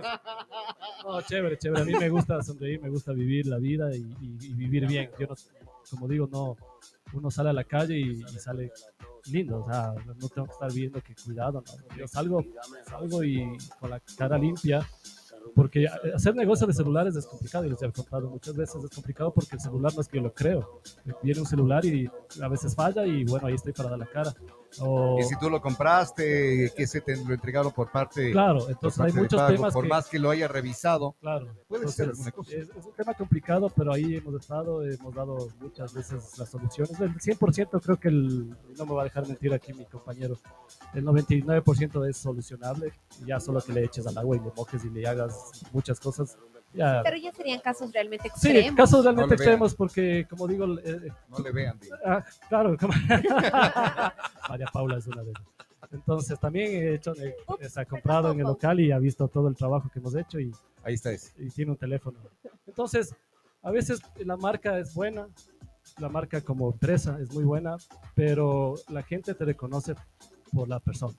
no, 1.05 1.21
chévere, 1.23 1.59
chévere. 1.59 1.83
A 1.83 1.85
mí 1.85 1.93
me 1.93 2.09
gusta 2.09 2.43
sonreír, 2.43 2.81
me 2.81 2.89
gusta 2.89 3.13
vivir 3.13 3.47
la 3.47 3.59
vida 3.59 3.95
y, 3.95 3.99
y- 4.21 4.39
y 4.47 4.55
vivir 4.55 4.87
bien. 4.87 5.11
Yo 5.19 5.27
no, 5.29 5.35
como 5.91 6.09
digo, 6.09 6.29
no, 6.33 6.57
uno 7.13 7.31
sale 7.31 7.51
a 7.51 7.53
la 7.53 7.65
calle 7.65 7.99
y, 7.99 8.23
y 8.23 8.39
sale 8.39 8.73
lindo. 9.27 9.63
O 9.65 9.71
sea, 9.71 9.93
no 10.19 10.29
tengo 10.29 10.47
que 10.47 10.53
estar 10.53 10.73
viendo 10.73 11.01
que 11.03 11.15
cuidado. 11.15 11.63
¿no? 11.67 11.97
Yo 11.97 12.09
salgo, 12.09 12.43
salgo 12.89 13.23
y 13.23 13.59
con 13.79 13.91
la 13.91 14.01
cara 14.17 14.39
limpia. 14.39 14.89
Porque 15.55 15.87
hacer 16.15 16.35
negocio 16.35 16.67
de 16.67 16.73
celulares 16.73 17.15
es 17.17 17.27
complicado 17.27 17.67
y 17.67 17.71
les 17.71 17.83
he 17.83 17.93
contado 17.93 18.31
muchas 18.31 18.57
veces. 18.57 18.83
Es 18.83 18.91
complicado 18.91 19.33
porque 19.33 19.57
el 19.57 19.61
celular 19.61 19.93
no 19.95 20.01
es 20.01 20.09
que 20.09 20.17
yo 20.17 20.23
lo 20.23 20.33
creo. 20.33 20.81
Viene 21.23 21.41
un 21.41 21.47
celular 21.47 21.85
y 21.85 22.11
a 22.41 22.49
veces 22.49 22.75
falla 22.75 23.05
y 23.07 23.25
bueno, 23.25 23.47
ahí 23.47 23.55
estoy 23.55 23.73
para 23.73 23.91
dar 23.91 23.99
la 23.99 24.07
cara. 24.07 24.35
O, 24.81 25.19
Y 25.19 25.25
si 25.25 25.37
tú 25.39 25.51
lo 25.51 25.61
compraste, 25.61 26.73
que 26.77 26.87
se 26.87 27.01
te 27.01 27.17
lo 27.17 27.35
entregaron 27.35 27.73
por 27.73 27.91
parte, 27.91 28.33
claro, 28.33 28.69
entonces 28.69 28.99
parte 28.99 29.13
hay 29.13 29.23
muchos 29.23 29.41
pago, 29.41 29.55
temas 29.55 29.73
por 29.73 29.85
que, 29.85 29.89
más 29.89 30.09
que 30.09 30.19
lo 30.19 30.31
haya 30.31 30.49
revisado. 30.49 31.17
Claro. 31.21 31.49
Puede 31.69 31.89
ser 31.89 32.07
Entonces, 32.07 32.09
alguna 32.09 32.31
cosa. 32.33 32.51
Es, 32.53 32.69
es 32.71 32.87
un 32.87 32.93
tema 32.95 33.15
complicado, 33.15 33.71
pero 33.75 33.93
ahí 33.93 34.17
hemos 34.17 34.41
estado, 34.41 34.85
hemos 34.85 35.15
dado 35.15 35.49
muchas 35.61 35.93
veces 35.93 36.39
las 36.39 36.51
soluciones. 36.51 36.99
El 37.01 37.15
100% 37.15 37.81
creo 37.83 38.01
que 38.01 38.09
el, 38.09 38.51
no 38.77 38.87
me 38.87 38.95
va 38.95 39.03
a 39.03 39.05
dejar 39.05 39.27
mentir 39.27 39.53
aquí 39.53 39.73
mi 39.73 39.85
compañero, 39.85 40.39
el 40.95 41.05
99% 41.05 42.09
es 42.09 42.17
solucionable. 42.17 42.93
Ya 43.27 43.41
solo 43.41 43.61
que 43.61 43.73
le 43.73 43.85
eches 43.85 44.07
al 44.07 44.17
agua 44.19 44.37
y 44.37 44.41
le 44.41 44.53
mojes 44.57 44.85
y 44.85 44.91
le 44.91 45.07
hagas 45.07 45.63
muchas 45.73 46.01
cosas. 46.01 46.37
Ya. 46.75 47.03
Pero 47.05 47.17
ya 47.19 47.33
serían 47.33 47.61
casos 47.61 47.93
realmente 47.93 48.29
Sí, 48.37 48.49
extremos. 48.51 48.77
casos 48.77 49.05
realmente 49.05 49.27
No 49.27 49.31
le 49.31 49.37
vean. 49.37 49.49
extremos 49.51 49.75
porque, 49.75 50.27
como 50.29 50.47
digo, 50.49 50.65
eh, 50.85 51.11
No 51.29 51.39
le 51.41 51.53
vean. 51.53 51.79
digo. 51.81 51.97
Ah, 52.05 52.25
claro. 52.49 52.77
como- 52.79 52.93
María 54.49 54.67
Paula 54.73 54.99
es 54.99 55.07
una 55.07 55.23
de 55.23 55.31
ellas. 55.31 55.43
Entonces 55.91 56.39
también 56.41 56.71
he 56.73 56.95
hecho, 56.95 57.13
eh, 57.17 57.37
se 57.69 57.81
ha 57.81 57.85
comprado 57.85 58.33
en 58.33 58.39
el 58.41 58.47
local 58.47 58.81
y 58.81 58.93
ha 58.93 58.99
visto 58.99 59.29
todo 59.29 59.49
el 59.49 59.55
trabajo 59.57 59.91
que 59.93 59.99
hemos 59.99 60.15
hecho 60.15 60.41
y, 60.41 60.51
Ahí 60.83 60.95
está 60.95 61.13
ese. 61.13 61.33
y 61.39 61.51
tiene 61.51 61.73
un 61.73 61.77
teléfono. 61.77 62.19
Entonces, 62.67 63.15
a 63.63 63.71
veces 63.71 64.01
la 64.25 64.37
marca 64.39 64.79
es 64.79 64.95
buena, 64.95 65.29
la 65.99 66.09
marca 66.09 66.41
como 66.41 66.71
empresa 66.71 67.19
es 67.21 67.31
muy 67.35 67.45
buena, 67.45 67.77
pero 68.15 68.77
la 68.89 69.03
gente 69.03 69.35
te 69.35 69.45
reconoce 69.45 69.95
por 70.53 70.67
la 70.69 70.81
persona, 70.81 71.13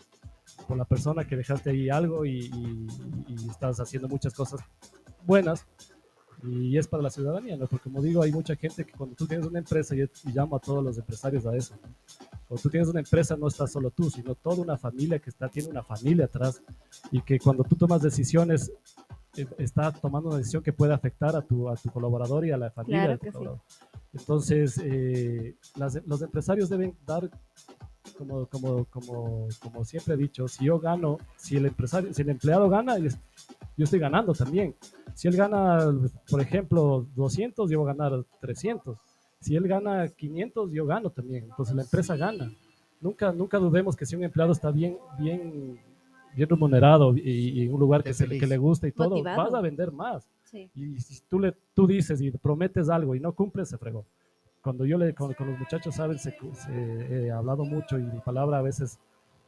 por 0.68 0.78
la 0.78 0.86
persona 0.86 1.24
que 1.26 1.36
dejaste 1.38 1.70
ahí 1.70 1.89
algo 1.92 2.26
y, 2.26 2.39
y- 2.46 2.88
y 3.28 3.50
estás 3.50 3.80
haciendo 3.80 4.08
muchas 4.08 4.34
cosas 4.34 4.60
buenas. 5.25 5.65
Y 6.45 6.77
es 6.77 6.89
para 6.89 7.01
la 7.03 7.09
ciudadanía, 7.09 7.55
¿no? 7.55 7.67
Porque 7.67 7.83
como 7.89 8.01
digo, 8.01 8.21
hay 8.21 8.31
mucha 8.33 8.55
gente 8.57 8.86
que 8.86 8.91
cuando 8.91 9.15
tú 9.15 9.25
tienes 9.25 9.47
una 9.47 9.59
empresa, 9.59 9.95
y, 9.95 10.01
y 10.01 10.31
llamo 10.33 10.57
a 10.57 10.59
todos 10.59 10.83
los 10.83 10.97
empresarios 10.97 11.45
a 11.45 11.55
eso, 11.55 11.73
¿no? 11.81 11.88
cuando 12.47 12.62
tú 12.62 12.69
tienes 12.69 12.89
una 12.89 12.99
empresa 12.99 13.38
no 13.38 13.47
estás 13.47 13.71
solo 13.71 13.89
tú, 13.91 14.09
sino 14.09 14.36
toda 14.36 14.57
una 14.62 14.77
familia 14.77 15.19
que 15.19 15.29
está, 15.29 15.47
tiene 15.47 15.69
una 15.69 15.83
familia 15.83 16.25
atrás 16.25 16.62
y 17.12 17.21
que 17.21 17.39
cuando 17.39 17.63
tú 17.63 17.77
tomas 17.77 18.01
decisiones 18.01 18.71
eh, 19.38 19.47
está 19.57 19.91
tomando 19.93 20.27
una 20.29 20.38
decisión 20.39 20.62
que 20.62 20.73
puede 20.73 20.93
afectar 20.93 21.33
a 21.36 21.41
tu, 21.41 21.69
a 21.69 21.75
tu 21.77 21.89
colaborador 21.89 22.45
y 22.45 22.51
a 22.51 22.57
la 22.57 22.69
familia 22.71 22.99
Claro 22.99 23.12
del 23.12 23.19
que 23.21 23.27
sí. 23.27 23.31
colaborador. 23.38 23.62
Entonces, 24.13 24.81
eh, 24.83 25.55
las- 25.77 26.05
los 26.05 26.21
empresarios 26.21 26.69
deben 26.69 26.93
dar, 27.05 27.29
como, 28.17 28.45
como, 28.47 28.86
como, 28.86 29.47
como 29.62 29.86
siempre 29.86 30.13
he 30.13 30.17
dicho, 30.17 30.47
si 30.47 30.65
yo 30.65 30.80
gano, 30.80 31.17
si 31.38 31.58
el 31.58 31.65
empresario, 31.65 32.13
si 32.13 32.21
el 32.21 32.30
empleado 32.30 32.69
gana, 32.69 32.97
yo 32.97 33.10
estoy 33.78 33.99
ganando 33.99 34.34
también. 34.34 34.76
Si 35.15 35.28
él 35.28 35.36
gana, 35.36 35.80
por 36.30 36.41
ejemplo, 36.41 37.06
200, 37.15 37.69
yo 37.69 37.80
voy 37.82 37.89
a 37.89 37.93
ganar 37.93 38.23
300. 38.39 38.97
Si 39.39 39.56
él 39.56 39.67
gana 39.67 40.08
500, 40.08 40.71
yo 40.71 40.86
gano 40.86 41.10
también. 41.10 41.45
Entonces 41.49 41.76
la 41.76 41.84
empresa 41.84 42.15
gana. 42.15 42.52
Nunca, 43.02 43.32
nunca 43.34 43.58
dudemos 43.60 43.95
que 43.95 44.06
si 44.06 44.15
un 44.15 44.23
empleado 44.23 44.54
está 44.54 44.71
bien, 44.71 44.97
bien, 45.19 45.78
bien 46.36 46.49
remunerado 46.49 47.15
y, 47.17 47.63
en 47.63 47.73
un 47.73 47.80
lugar 47.80 48.04
que, 48.04 48.13
se 48.13 48.26
le- 48.26 48.39
que 48.39 48.47
le 48.47 48.58
gusta 48.58 48.88
y 48.88 48.91
todo, 48.93 49.10
Motivado. 49.10 49.43
vas 49.43 49.54
a 49.54 49.62
vender 49.62 49.91
más. 49.91 50.26
Sí. 50.45 50.69
Y 50.76 50.99
si 50.99 51.19
tú, 51.30 51.39
le, 51.39 51.54
tú 51.73 51.86
dices 51.88 52.21
y 52.21 52.32
prometes 52.32 52.88
algo 52.89 53.13
y 53.15 53.19
no 53.19 53.34
cumples, 53.34 53.67
se 53.69 53.78
fregó. 53.78 54.06
Cuando 54.63 54.86
yo 54.86 54.97
le, 54.97 55.13
con, 55.13 55.34
con 55.34 55.49
los 55.52 55.60
muchachos, 55.60 55.95
saben, 55.95 56.17
se, 56.17 56.32
se- 56.32 57.26
he 57.26 57.32
hablado 57.32 57.65
mucho 57.65 57.99
y 57.99 58.04
mi 58.04 58.19
palabra 58.19 58.60
a 58.60 58.62
veces 58.62 58.97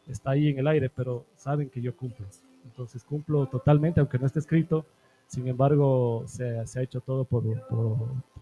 está 0.08 0.32
ahí 0.32 0.50
en 0.50 0.60
el 0.60 0.68
aire, 0.68 0.90
pero 0.90 1.24
saben 1.38 1.70
que 1.70 1.82
yo 1.82 1.96
cumplo. 1.96 2.26
Entonces 2.66 3.04
cumplo 3.04 3.46
totalmente, 3.48 4.00
aunque 4.02 4.20
no 4.20 4.26
esté 4.28 4.40
escrito. 4.40 4.86
Sin 5.28 5.48
embargo, 5.48 6.24
se, 6.28 6.68
se 6.68 6.80
ha 6.80 6.84
hecho 6.84 7.00
todo 7.02 7.24
por, 7.24 7.44
por, 7.68 7.98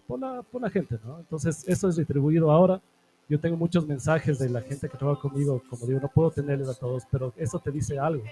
por 0.06 0.18
la, 0.20 0.42
por 0.42 0.60
la 0.60 0.68
gente, 0.68 0.98
¿no? 1.04 1.18
Entonces, 1.20 1.64
eso 1.66 1.88
es 1.88 1.96
retribuido 1.96 2.50
ahora. 2.50 2.80
Yo 3.28 3.40
tengo 3.40 3.56
muchos 3.56 3.86
mensajes 3.86 4.38
de 4.38 4.50
la 4.50 4.60
gente 4.60 4.88
que 4.90 4.98
trabaja 4.98 5.20
conmigo, 5.22 5.62
como 5.70 5.86
digo, 5.86 5.98
no 6.00 6.08
puedo 6.08 6.30
tenerles 6.30 6.68
a 6.68 6.74
todos, 6.74 7.04
pero 7.10 7.32
eso 7.38 7.58
te 7.58 7.70
dice 7.70 7.98
algo. 7.98 8.22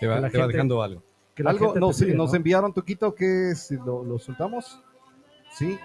Te 0.00 0.06
va, 0.06 0.20
la 0.20 0.30
te 0.30 0.38
va 0.38 0.44
gente- 0.44 0.56
dejando 0.56 0.82
algo. 0.82 1.02
Que 1.34 1.42
la 1.42 1.50
Algo 1.50 1.74
nos, 1.74 1.96
sigue, 1.96 2.14
nos 2.14 2.30
¿no? 2.30 2.36
enviaron, 2.36 2.72
Toquito, 2.72 3.14
que 3.14 3.54
si 3.54 3.76
lo, 3.76 4.02
lo 4.04 4.18
soltamos. 4.18 4.80
Sí, 5.52 5.78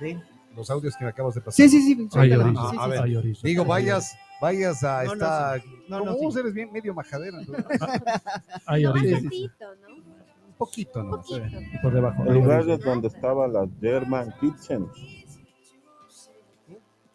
Sí, 0.00 0.18
los 0.56 0.70
audios 0.70 0.96
que 0.96 1.04
me 1.04 1.10
acabas 1.10 1.34
de 1.34 1.40
pasar. 1.40 1.68
sí, 1.68 1.68
sí. 1.68 1.94
sí, 1.94 2.08
Ay, 2.14 2.30
Sí, 2.30 2.36
sí, 2.36 2.76
a 2.78 2.84
sí. 2.84 2.90
ver. 2.90 3.36
Digo, 3.42 3.64
vayas, 3.64 4.14
vayas 4.40 4.82
a 4.84 5.04
No, 5.04 5.12
esta. 5.14 5.58
sí. 5.58 5.64
No, 5.88 5.98
como 6.00 6.12
sí. 6.14 6.18
vos 6.24 6.36
eres 6.36 6.54
bien 6.54 6.72
medio 6.72 6.94
majadera. 6.94 7.38
Ay, 8.66 8.86
un 8.86 8.92
poquito, 8.92 9.64
¿no? 9.80 9.94
un 9.96 10.54
poquito, 10.58 11.02
¿no? 11.02 11.10
poquito. 11.16 11.46
Y 11.72 11.78
por 11.82 11.92
debajo. 11.92 12.24
El 12.24 12.34
lugar 12.34 12.68
es 12.68 12.80
donde 12.80 13.08
estaba 13.08 13.48
la 13.48 13.66
German 13.80 14.32
Kitchen. 14.40 14.86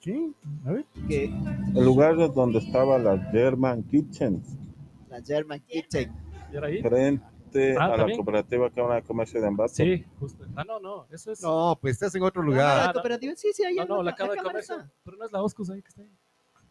¿Qué? 0.01 0.31
A 0.65 0.71
ver. 0.71 0.85
Que 1.07 1.25
El 1.75 1.85
lugar 1.85 2.19
es 2.19 2.33
donde 2.33 2.59
estaba 2.59 2.97
la 2.97 3.17
German 3.31 3.83
Kitchen, 3.83 4.41
la 5.09 5.21
German 5.21 5.59
Kitchen. 5.67 6.13
¿Y 6.51 6.81
Ah, 7.79 7.85
a 7.85 7.89
la 7.89 7.97
¿también? 7.97 8.17
cooperativa 8.17 8.69
Cámara 8.71 8.95
de 8.95 9.01
Comercio 9.03 9.41
de 9.41 9.47
Ambato. 9.47 9.73
Sí, 9.73 10.05
justo. 10.19 10.45
Ah, 10.55 10.63
no, 10.63 10.79
no, 10.79 11.05
eso 11.11 11.31
es. 11.31 11.41
No, 11.41 11.77
pues 11.81 11.93
estás 11.93 12.13
en 12.15 12.23
otro 12.23 12.41
No, 12.43 12.49
lugar. 12.51 12.87
la 12.87 12.93
cooperativa, 12.93 13.33
sí, 13.35 13.49
sí, 13.53 13.63
ahí 13.63 13.75
no, 13.75 13.85
no, 13.85 14.03
la 14.03 14.15
Cámara 14.15 14.41
de 14.41 14.47
Comercio. 14.47 14.75
está. 14.75 14.89
Pero 15.03 15.17
no 15.17 15.25
es 15.25 15.31
la 15.31 15.41
Oscus 15.41 15.69
ahí 15.69 15.81
que 15.81 15.89
está 15.89 16.01
ahí. 16.01 16.09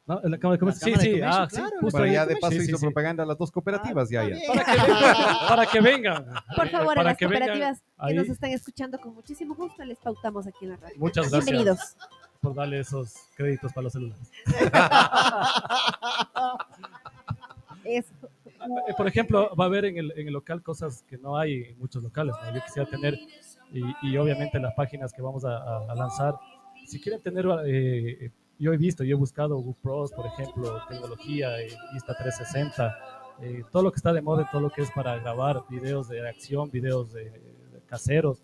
No, 0.09 0.21
en 0.23 0.31
la 0.31 0.39
Cámara 0.39 0.55
de 0.55 0.61
Comercio. 0.61 0.85
Sí, 0.87 0.93
sí, 0.93 0.99
Comercio, 1.19 1.27
ah, 1.29 1.49
sí, 1.51 1.57
claro, 1.57 1.75
la 1.75 1.81
justo 1.81 1.99
Pero 1.99 2.13
ya 2.13 2.27
de 2.27 2.37
paso 2.37 2.53
Sí, 2.53 2.61
sí, 2.61 2.67
hizo 2.69 2.79
sí. 2.79 2.87
propaganda 2.87 3.25
a 3.25 3.27
las 3.27 3.37
dos 3.39 3.51
cooperativas, 3.51 4.09
ya, 4.09 4.23
ya. 4.29 4.37
Para 4.47 4.65
que 4.65 5.01
vengan. 5.01 5.49
Para 5.49 5.67
que 5.67 5.81
vengan. 5.81 6.27
Por 6.57 6.69
favor, 6.69 6.93
a 6.93 6.95
Para 6.95 7.03
las 7.11 7.17
que 7.19 7.27
vengan 7.27 7.49
cooperativas 7.49 7.81
que 7.81 7.87
ahí. 7.99 8.15
nos 8.15 8.29
están 8.29 8.51
escuchando 8.51 8.99
con 9.01 9.15
muchísimo 9.15 9.55
gusto, 9.57 9.85
les 9.85 9.99
pautamos 9.99 10.47
aquí 10.47 10.65
en 10.65 10.71
la 10.71 10.77
radio. 10.77 10.95
Muchas 10.99 11.29
gracias 11.31 11.45
Bienvenidos. 11.51 11.97
por 12.41 12.55
darle 12.55 12.79
esos 12.81 13.15
créditos 13.37 13.73
para 13.73 13.83
los 13.85 13.93
celulares. 13.95 14.31
Eso. 17.85 18.13
Eh, 18.89 18.95
Por 18.97 19.07
ejemplo, 19.09 19.51
va 19.57 19.65
a 19.65 19.67
haber 19.69 19.85
en 19.87 19.99
el, 19.99 20.13
en 20.17 20.27
el 20.29 20.33
local 20.33 20.63
cosas 20.63 21.03
que 21.09 21.19
no 21.19 21.37
hay 21.37 21.65
en 21.71 21.79
muchos 21.79 22.03
locales. 22.03 22.35
¿no? 22.43 22.55
Yo 22.55 22.61
quisiera 22.65 22.89
tener, 22.89 23.19
y, 23.73 23.83
y 24.03 24.17
obviamente 24.17 24.59
las 24.59 24.75
páginas 24.75 25.13
que 25.13 25.23
vamos 25.23 25.45
a, 25.45 25.57
a- 25.57 25.93
a 25.93 25.95
lanzar, 25.95 26.35
si 26.87 27.01
quieren 27.01 27.21
tener, 27.21 27.47
eh, 27.67 28.31
yo 28.59 28.73
he 28.73 28.77
visto, 28.77 29.05
yo 29.05 29.17
he 29.17 29.19
buscado 29.19 29.57
Google 29.57 29.77
Pros, 29.83 30.13
por 30.13 30.27
ejemplo, 30.27 30.81
tecnología, 30.89 31.61
eh, 31.61 31.69
Insta360, 31.95 32.97
eh, 33.43 33.63
todo 33.71 33.83
lo 33.83 33.93
que 33.93 33.97
está 33.97 34.13
de 34.13 34.23
moda, 34.23 34.49
todo 34.51 34.63
lo 34.63 34.71
que 34.71 34.83
es 34.83 34.91
para 34.93 35.19
grabar 35.19 35.63
videos 35.69 36.09
de 36.09 36.27
acción, 36.27 36.71
videos 36.71 37.13
de, 37.13 37.25
de 37.31 37.81
caseros. 37.87 38.43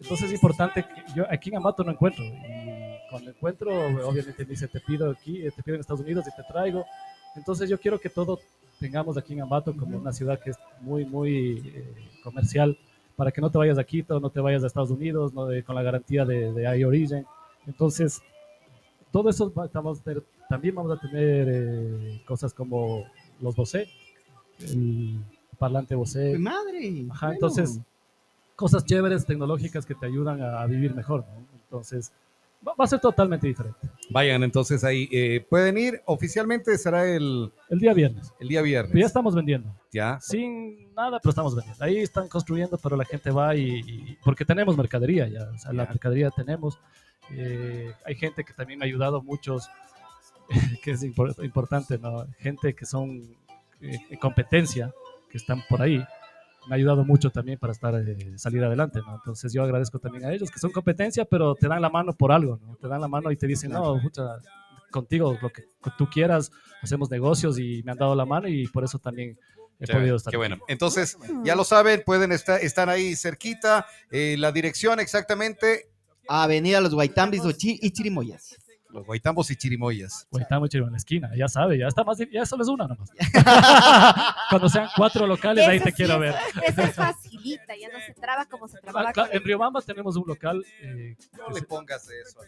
Entonces 0.00 0.28
es 0.28 0.32
importante 0.32 0.82
que 0.82 1.12
yo 1.14 1.24
aquí 1.30 1.50
en 1.50 1.56
Ambato 1.56 1.84
no 1.84 1.90
encuentro. 1.92 2.24
Y 2.24 2.96
cuando 3.10 3.30
encuentro, 3.30 3.70
obviamente 4.08 4.44
me 4.44 4.50
dice, 4.50 4.66
te 4.68 4.80
pido 4.80 5.10
aquí, 5.10 5.44
eh, 5.46 5.50
te 5.54 5.62
pido 5.62 5.74
en 5.74 5.80
Estados 5.80 6.00
Unidos 6.00 6.24
y 6.26 6.34
te 6.34 6.42
traigo. 6.50 6.86
Entonces 7.36 7.68
yo 7.68 7.78
quiero 7.78 7.98
que 7.98 8.08
todo 8.08 8.38
tengamos 8.80 9.16
aquí 9.16 9.34
en 9.34 9.42
Ambato 9.42 9.76
como 9.76 9.96
una 9.98 10.12
ciudad 10.12 10.40
que 10.40 10.50
es 10.50 10.56
muy, 10.80 11.04
muy 11.04 11.62
eh, 11.66 11.94
comercial, 12.24 12.76
para 13.14 13.30
que 13.30 13.40
no 13.40 13.50
te 13.50 13.58
vayas 13.58 13.78
a 13.78 13.84
Quito, 13.84 14.18
no 14.18 14.30
te 14.30 14.40
vayas 14.40 14.64
a 14.64 14.66
Estados 14.66 14.90
Unidos, 14.90 15.32
no 15.34 15.46
de- 15.46 15.62
con 15.62 15.74
la 15.76 15.82
garantía 15.82 16.24
de, 16.24 16.52
de 16.52 16.78
iOrigin. 16.78 17.24
Entonces, 17.66 18.20
todo 19.12 19.28
eso 19.28 19.52
va- 19.52 19.68
vamos 19.72 20.00
a 20.00 20.02
tener- 20.02 20.24
también 20.48 20.74
vamos 20.74 20.96
a 20.96 21.00
tener 21.00 21.46
eh, 21.50 22.22
cosas 22.26 22.54
como 22.54 23.04
los 23.40 23.54
Bose, 23.54 23.86
el 24.60 25.18
parlante 25.58 25.94
Bose, 25.94 26.32
¡Mi 26.32 26.38
madre! 26.38 27.06
Ajá, 27.10 27.26
bueno. 27.26 27.34
entonces, 27.34 27.80
cosas 28.56 28.84
chéveres, 28.84 29.26
tecnológicas 29.26 29.84
que 29.86 29.94
te 29.94 30.06
ayudan 30.06 30.40
a, 30.42 30.62
a 30.62 30.66
vivir 30.66 30.94
mejor. 30.94 31.20
¿no? 31.20 31.46
Entonces, 31.64 32.12
va, 32.66 32.74
va 32.78 32.84
a 32.84 32.88
ser 32.88 33.00
totalmente 33.00 33.46
diferente. 33.46 33.78
Vayan 34.10 34.42
entonces 34.42 34.82
ahí. 34.84 35.08
eh, 35.12 35.46
pueden 35.48 35.78
ir. 35.78 36.02
Oficialmente 36.06 36.76
será 36.78 37.06
el, 37.06 37.52
El 37.68 37.78
día 37.78 37.92
viernes. 37.94 38.32
el 38.40 38.48
día 38.48 38.62
viernes. 38.62 38.90
Pero 38.92 39.00
ya 39.00 39.06
estamos 39.06 39.34
vendiendo. 39.34 39.74
Ya. 39.92 40.18
Sin 40.20 40.92
nada, 40.94 41.18
pero 41.20 41.30
estamos 41.30 41.54
vendiendo. 41.54 41.84
Ahí 41.84 41.98
están 41.98 42.28
construyendo, 42.28 42.78
pero 42.78 42.96
la 42.96 43.04
gente 43.04 43.30
va 43.30 43.54
y, 43.56 43.80
y- 43.80 44.18
porque 44.24 44.44
tenemos 44.44 44.76
mercadería 44.76 45.26
ya, 45.28 45.50
o 45.54 45.58
sea, 45.58 45.72
la 45.72 45.84
mercadería 45.86 46.30
tenemos. 46.30 46.78
Eh, 47.32 47.92
hay 48.04 48.14
gente 48.16 48.42
que 48.44 48.52
también 48.52 48.78
me 48.78 48.84
ha 48.84 48.88
ayudado, 48.88 49.22
muchos, 49.22 49.68
que 50.82 50.92
es 50.92 51.02
impor- 51.02 51.42
importante, 51.44 51.98
¿no? 51.98 52.26
Gente 52.38 52.74
que 52.74 52.84
son 52.86 53.22
eh, 53.80 53.98
en 54.10 54.18
competencia, 54.18 54.92
que 55.30 55.38
están 55.38 55.62
por 55.68 55.80
ahí, 55.82 56.04
me 56.68 56.74
ha 56.74 56.76
ayudado 56.76 57.04
mucho 57.04 57.30
también 57.30 57.58
para 57.58 57.72
estar, 57.72 57.94
eh, 57.94 58.38
salir 58.38 58.62
adelante, 58.64 59.00
¿no? 59.04 59.14
Entonces 59.16 59.52
yo 59.52 59.62
agradezco 59.62 59.98
también 59.98 60.24
a 60.26 60.32
ellos, 60.32 60.50
que 60.50 60.58
son 60.58 60.70
competencia, 60.72 61.24
pero 61.24 61.54
te 61.54 61.68
dan 61.68 61.80
la 61.82 61.88
mano 61.90 62.12
por 62.12 62.32
algo, 62.32 62.58
¿no? 62.64 62.76
Te 62.76 62.86
dan 62.88 63.00
la 63.00 63.08
mano 63.08 63.30
y 63.32 63.36
te 63.36 63.46
dicen, 63.46 63.70
no, 63.72 64.00
pucha, 64.00 64.22
contigo 64.90 65.36
lo 65.40 65.50
que 65.50 65.64
tú 65.96 66.08
quieras, 66.10 66.50
hacemos 66.82 67.10
negocios 67.10 67.58
y 67.58 67.82
me 67.84 67.92
han 67.92 67.98
dado 67.98 68.14
la 68.14 68.24
mano 68.26 68.48
y 68.48 68.66
por 68.66 68.84
eso 68.84 68.98
también 68.98 69.38
he 69.78 69.86
podido 69.86 70.16
estar. 70.16 70.30
Qué 70.30 70.36
aquí. 70.36 70.40
bueno. 70.40 70.58
Entonces, 70.68 71.16
ya 71.44 71.54
lo 71.56 71.64
saben, 71.64 72.02
pueden 72.04 72.32
estar, 72.32 72.60
están 72.62 72.88
ahí 72.88 73.16
cerquita. 73.16 73.86
eh, 74.10 74.36
la 74.38 74.52
dirección 74.52 75.00
exactamente, 75.00 75.88
Avenida 76.28 76.80
Los 76.80 76.94
Guaitambis 76.94 77.42
Ochi- 77.42 77.78
y 77.80 77.90
Chirimoyas. 77.90 78.56
Los 78.92 79.06
Guaitambos 79.06 79.50
y 79.50 79.56
Chirimoyas. 79.56 80.26
Guaitamo 80.30 80.66
Chiribo 80.66 80.86
en 80.88 80.92
la 80.92 80.98
esquina, 80.98 81.30
ya 81.36 81.48
sabe, 81.48 81.78
ya 81.78 81.86
está 81.86 82.02
más, 82.04 82.18
ya 82.32 82.44
solo 82.46 82.62
es 82.62 82.68
una 82.68 82.86
nomás. 82.86 83.10
Cuando 84.50 84.68
sean 84.68 84.88
cuatro 84.96 85.26
locales, 85.26 85.66
ahí 85.66 85.78
te 85.80 85.90
sí 85.90 85.92
quiero 85.96 86.18
ver. 86.18 86.34
Esa 86.66 86.84
es 86.84 86.94
facilita, 86.94 87.74
ya 87.76 87.88
no 87.92 87.98
se 88.04 88.14
traba 88.14 88.46
como 88.46 88.66
se 88.68 88.78
trababa 88.78 89.10
Ah, 89.10 89.12
claro, 89.12 89.30
en 89.32 89.44
Riobamba 89.44 89.80
tenemos 89.82 90.16
un 90.16 90.24
local. 90.26 90.64
eh, 90.82 91.16
No 91.38 91.54
le 91.54 91.62
pongas 91.62 92.08
eso. 92.10 92.40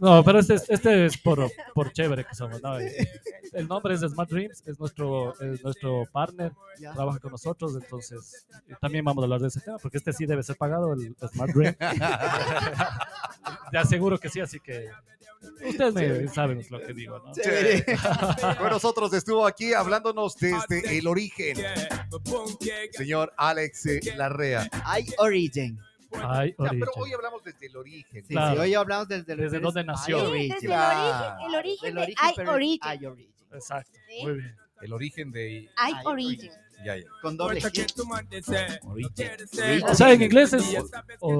no, 0.00 0.22
pero 0.24 0.38
este, 0.38 0.54
es- 0.54 0.70
este 0.70 1.06
es 1.06 1.18
por, 1.18 1.50
por 1.74 1.92
chévere 1.92 2.24
que 2.24 2.34
somos. 2.34 2.62
¿no? 2.62 2.78
Eh, 2.78 3.08
El 3.52 3.66
nombre 3.68 3.94
es 3.94 4.00
Smart 4.00 4.30
Dreams, 4.30 4.62
es 4.66 4.78
nuestro, 4.78 5.38
es 5.40 5.62
nuestro 5.64 6.04
partner, 6.12 6.52
Ya. 6.78 6.92
trabaja 6.92 7.18
con 7.18 7.32
nosotros, 7.32 7.74
entonces 7.74 8.46
eh, 8.68 8.74
también 8.80 9.04
vamos 9.04 9.22
a 9.22 9.24
hablar 9.26 9.40
de 9.40 9.48
ese 9.48 9.60
tema, 9.60 9.78
porque 9.78 9.98
este 9.98 10.12
sí 10.12 10.26
debe 10.26 10.42
ser 10.42 10.56
pagado, 10.56 10.92
el 10.92 11.16
Smart 11.32 11.52
Dream. 11.52 11.74
Te 13.70 13.78
aseguro 13.78 14.18
que 14.18 14.28
sí, 14.28 14.40
así 14.40 14.58
que 14.60 14.88
ustedes 15.40 15.94
me 15.94 16.28
saben 16.28 16.64
lo 16.70 16.80
que 16.80 16.92
digo, 16.92 17.18
¿no? 17.18 17.32
Con 18.58 18.70
nosotros 18.70 19.12
estuvo 19.12 19.46
aquí 19.46 19.72
hablándonos 19.72 20.36
desde 20.36 20.98
el 20.98 21.06
origen, 21.06 21.56
señor 22.92 23.32
Alex 23.36 23.84
Larrea. 24.16 24.68
Hay 24.84 25.06
Origin. 25.18 25.78
Ay, 26.12 26.54
Ya, 26.58 26.70
pero 26.70 26.90
hoy 26.96 27.12
hablamos 27.12 27.44
desde 27.44 27.66
el 27.66 27.76
origen. 27.76 28.22
Sí, 28.26 28.34
Claro. 28.34 28.54
sí, 28.54 28.60
hoy 28.60 28.74
hablamos 28.74 29.06
desde, 29.08 29.36
lo 29.36 29.42
Desde 29.44 29.60
dónde 29.60 29.84
nació. 29.84 30.32
Sí, 30.32 30.48
desde 30.48 30.66
Claro. 30.66 31.46
el 31.48 31.54
origen, 31.54 31.88
el 31.90 31.98
origen 31.98 32.24
origen, 32.26 32.44
de 32.44 32.50
Origin. 32.50 32.80
I 32.82 33.06
Origin. 33.06 33.34
Exacto, 33.52 33.98
Sí. 34.08 34.22
muy 34.24 34.32
bien. 34.34 34.56
El 34.80 34.92
origen 34.92 35.30
de... 35.30 35.50
I 35.52 35.70
I 35.90 35.94
Origin. 36.04 36.50
Ya, 36.84 36.96
ya. 36.96 37.04
Con 37.20 37.36
doble 37.36 37.60
G. 37.60 38.80
Origen. 38.84 39.84
O 39.88 39.94
sea, 39.94 40.12
en 40.12 40.22
inglés 40.22 40.52
es 40.54 40.64
o, 41.20 41.30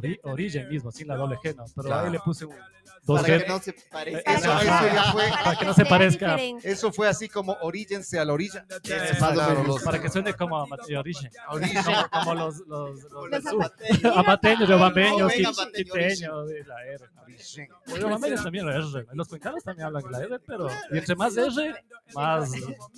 ori- 0.00 0.20
Origin 0.24 0.68
mismo, 0.68 0.90
sin 0.92 1.08
la 1.08 1.16
doble 1.16 1.36
G, 1.36 1.54
¿no? 1.56 1.64
Pero 1.74 1.88
Claro. 1.88 2.06
ahí 2.06 2.12
le 2.12 2.20
puse 2.20 2.44
un 2.44 2.54
dos 3.02 3.20
Para 3.22 3.34
G 3.34 3.42
que 3.42 3.48
no 3.48 3.58
se 3.60 3.72
parezca. 3.90 4.32
Eh, 4.32 4.36
Eso, 4.38 4.50
Ajá. 4.52 4.86
eso 4.86 4.94
ya 4.94 5.12
fue... 5.12 5.24
para 5.44 5.56
que 5.58 5.64
no 5.66 5.74
se 5.74 5.84
parezca. 5.86 6.26
diferente. 6.36 6.70
Eso 6.70 6.92
fue 6.92 7.08
así 7.08 7.28
como 7.28 7.52
Orígense 7.62 8.18
a 8.18 8.24
la 8.24 8.32
orilla. 8.32 8.64
Eh, 8.84 9.10
Claro, 9.18 9.62
los- 9.64 9.82
para 9.82 10.00
que 10.00 10.08
suene 10.10 10.32
como 10.34 10.56
Origin. 10.62 11.30
Origen. 11.50 11.82
Como, 11.84 12.08
como 12.10 12.34
los, 12.34 12.58
los, 12.66 13.02
los, 13.02 13.30
Los 13.30 13.44
qui- 13.44 14.12
amateño, 14.18 15.28
quiteños, 15.28 16.48
la 16.66 16.84
R. 16.86 17.04
Origen. 17.22 17.68
Los 17.86 17.98
riobambeños 17.98 18.42
también 18.42 18.66
la 18.66 18.76
R. 18.76 19.06
Los 19.12 19.28
cuencanos 19.28 19.62
también 19.64 19.86
hablan 19.86 20.02
la 20.10 20.18
R, 20.20 20.38
pero 20.46 20.68
y 20.90 20.98
entre 20.98 21.14
más 21.16 21.36
R, 21.36 21.84
más 22.14 22.50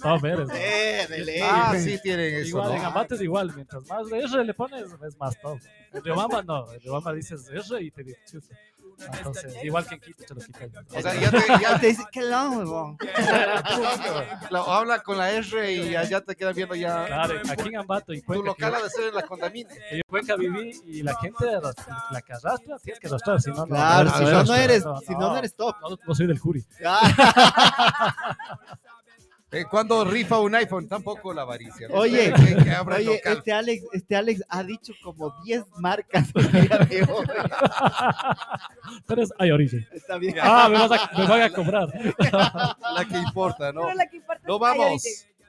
top 0.03 0.25
eres. 0.25 0.49
¿No? 1.77 1.83
Eh, 1.83 1.85
de 1.85 1.87
ley. 1.87 1.95
Ah, 1.95 1.97
sí 1.97 2.03
tienen 2.03 2.35
eso, 2.35 2.49
Igual, 2.49 2.73
en 2.73 2.83
¿no? 2.83 2.89
Ambato 2.89 3.15
es 3.15 3.21
igual, 3.21 3.53
mientras 3.55 3.87
más 3.89 4.07
de 4.09 4.19
R 4.21 4.45
le 4.45 4.55
pones, 4.55 4.85
es 5.07 5.17
más 5.19 5.41
top. 5.41 5.59
En 5.93 6.03
Riobamba 6.05 6.43
no, 6.43 6.73
en 6.73 6.81
Riobamba 6.81 7.13
dices 7.13 7.49
R 7.49 7.83
y 7.83 7.91
te 7.91 8.03
dice 8.05 8.21
chuta. 8.31 8.55
Entonces, 9.19 9.55
igual 9.63 9.87
que 9.87 9.97
en 9.97 10.01
Quito 10.01 10.25
te 10.25 10.35
lo 10.35 10.41
quitan. 10.41 10.71
O 10.89 11.01
sea, 11.03 11.15
ya 11.21 11.31
te, 11.31 11.39
Ya 11.61 11.79
te 11.81 11.87
dice, 11.89 12.03
qué 12.11 12.23
long, 12.23 12.57
huevón. 12.61 12.97
la- 14.51 14.61
habla 14.67 15.01
con 15.03 15.19
la 15.19 15.33
R 15.33 15.71
y 15.73 15.95
allá 15.95 16.23
te 16.23 16.35
quedan 16.35 16.55
viendo 16.55 16.75
ya. 16.75 17.05
Claro, 17.05 17.35
aquí 17.51 17.69
en 17.69 17.77
Ambato 17.77 18.15
y 18.15 18.21
Tu 18.21 18.27
Cuenca, 18.27 18.47
local 18.47 18.71
que 18.73 18.77
ha 18.79 18.83
de 18.85 18.89
ser 18.91 19.09
en 19.09 19.15
la 19.15 19.23
condamine. 19.23 19.69
que 19.69 19.97
en 19.97 20.01
Cuenca 20.09 20.37
viví 20.37 20.81
y 20.87 21.03
la 21.03 21.15
gente, 21.19 21.45
la 22.11 22.23
que 22.23 22.33
arrastra, 22.33 22.79
tienes 22.79 22.99
que 22.99 23.07
arrastrar, 23.09 23.39
si 23.43 23.51
no, 23.51 23.57
no. 23.57 23.67
Claro, 23.67 24.11
si 24.17 24.25
no, 24.25 24.45
no 24.45 24.55
eres, 24.55 24.83
si 25.07 25.13
no, 25.13 25.19
no 25.21 25.37
eres 25.37 25.55
top. 25.55 25.77
No, 25.83 25.99
no 26.07 26.15
soy 26.15 26.27
del 26.27 26.39
jury. 26.39 26.65
Eh, 29.57 29.65
cuando 29.71 30.05
rifa 30.05 30.39
un 30.39 30.55
iPhone, 30.55 30.87
tampoco 30.87 31.33
la 31.33 31.41
avaricia. 31.43 31.89
¿no? 31.89 31.95
Oye, 31.95 32.31
que, 32.31 32.63
que 32.63 32.77
Oye, 32.77 33.05
local. 33.05 33.37
este 33.39 33.53
Alex, 33.53 33.85
este 33.95 34.15
Alex 34.17 34.45
ha 34.51 34.63
dicho 34.63 34.93
como 35.03 35.35
10 35.45 35.65
marcas 35.79 36.29
el 36.35 36.53
día 36.53 36.79
de 36.79 37.03
hoy. 37.05 37.27
Pero 39.07 39.23
es 39.23 39.33
hay 39.39 39.51
origen. 39.51 39.89
Está 39.93 40.19
bien. 40.19 40.35
Ah, 40.43 40.69
me, 40.71 40.79
vas 40.79 40.91
a, 40.91 41.19
me 41.19 41.27
van 41.27 41.41
a 41.41 41.51
cobrar. 41.51 41.89
la 42.95 43.05
que 43.09 43.17
importa, 43.17 43.73
¿no? 43.73 43.95
La 43.95 44.07
que 44.07 44.17
importa 44.19 44.43
Nos 44.47 44.61
es 44.61 44.61
que 44.61 44.67
hay 44.67 44.79
vamos. 44.79 45.03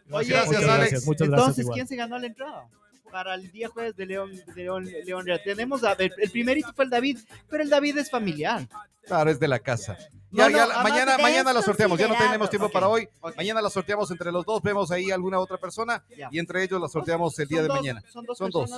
Oye, 0.09 0.29
gracias, 0.29 0.47
muchas 0.47 0.63
Alex. 0.63 0.77
gracias, 0.77 1.05
muchas 1.05 1.27
gracias. 1.27 1.39
Entonces, 1.39 1.63
igual. 1.63 1.75
¿quién 1.75 1.87
se 1.87 1.95
ganó 1.97 2.17
la 2.17 2.27
entrada? 2.27 2.69
Para 3.11 3.35
el 3.35 3.51
día 3.51 3.67
jueves 3.67 3.97
de 3.97 4.05
León, 4.05 4.31
de 4.55 4.63
León, 4.63 4.87
León 5.05 5.25
Real. 5.25 5.41
Tenemos 5.43 5.83
a 5.83 5.95
ver, 5.95 6.13
el 6.17 6.31
primerito 6.31 6.71
fue 6.73 6.85
el 6.85 6.91
David, 6.91 7.19
pero 7.49 7.61
el 7.61 7.69
David 7.69 7.97
es 7.97 8.09
familiar. 8.09 8.67
Claro, 9.03 9.31
es 9.31 9.39
de 9.39 9.49
la 9.49 9.59
casa. 9.59 9.97
Ya, 10.31 10.49
no, 10.49 10.57
ya, 10.57 10.67
mañana, 10.83 11.17
mañana 11.17 11.53
la 11.53 11.61
sorteamos. 11.61 11.97
Ya 11.97 12.07
no 12.07 12.15
tenemos 12.15 12.49
tiempo 12.49 12.67
Ok, 12.67 12.73
para 12.73 12.87
hoy. 12.89 13.07
ok. 13.21 13.35
Mañana 13.37 13.61
la 13.61 13.69
sorteamos 13.69 14.11
entre 14.11 14.31
los 14.31 14.45
dos. 14.45 14.61
Vemos 14.61 14.91
ahí 14.91 15.09
alguna 15.11 15.39
otra 15.39 15.57
persona 15.57 16.03
Ya. 16.17 16.27
y 16.31 16.39
entre 16.39 16.63
ellos 16.63 16.81
la 16.81 16.87
sorteamos 16.89 17.37
el 17.39 17.47
día 17.47 17.61
de 17.61 17.67
dos- 17.69 17.77
mañana. 17.77 18.01
Son 18.11 18.25
dos 18.25 18.37
Son 18.37 18.49
dos. 18.51 18.69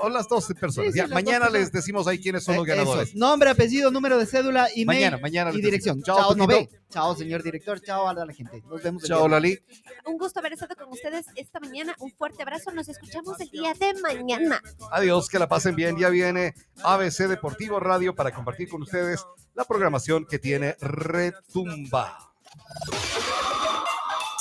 O 0.00 0.08
las 0.08 0.28
dos 0.28 0.46
personas. 0.60 0.86
Sí, 0.88 0.92
sí, 0.92 0.96
Ya, 0.98 1.04
las 1.04 1.10
dos 1.10 1.14
mañana 1.14 1.46
personas. 1.46 1.52
les 1.60 1.72
decimos 1.72 2.06
ahí 2.06 2.20
quiénes 2.20 2.44
son 2.44 2.56
los 2.56 2.68
Eh, 2.68 2.72
eso 2.72 2.76
ganadores. 2.78 3.08
es. 3.08 3.14
Nombre, 3.16 3.50
apellido, 3.50 3.90
número 3.90 4.16
de 4.18 4.26
cédula, 4.26 4.68
email 4.76 4.86
Mañana, 4.86 5.18
mañana 5.18 5.50
y 5.52 5.60
dirección. 5.60 6.02
Chao, 6.02 6.16
Chao, 6.18 6.34
no 6.36 6.46
Totito. 6.46 6.70
ve. 6.72 6.80
Chao, 6.90 7.16
señor 7.16 7.42
director. 7.42 7.80
Chao 7.80 8.08
a 8.08 8.14
la 8.14 8.32
gente. 8.32 8.62
Nos 8.68 8.82
vemos. 8.82 9.02
el 9.02 9.08
Chao, 9.08 9.18
día 9.20 9.24
de- 9.24 9.30
Lali. 9.30 9.58
Un 10.06 10.18
gusto 10.18 10.38
haber 10.38 10.52
estado 10.52 10.76
con 10.76 10.88
ustedes 10.92 11.26
esta 11.34 11.58
mañana. 11.58 11.94
Un 11.98 12.12
fuerte 12.12 12.42
abrazo. 12.42 12.70
Nos 12.70 12.88
escuchamos 12.88 13.40
el 13.40 13.50
día 13.50 13.74
de 13.74 13.94
mañana. 14.00 14.60
Adiós, 14.92 15.28
que 15.28 15.38
la 15.38 15.48
pasen 15.48 15.74
bien. 15.74 15.96
Ya 15.98 16.10
viene 16.10 16.54
ABC 16.84 17.26
Deportivo 17.26 17.80
Radio 17.80 18.14
para 18.14 18.30
compartir 18.32 18.68
con 18.68 18.82
ustedes 18.82 19.24
la 19.58 19.64
programación 19.64 20.24
que 20.24 20.38
tiene 20.38 20.76
Retumba. 20.80 22.16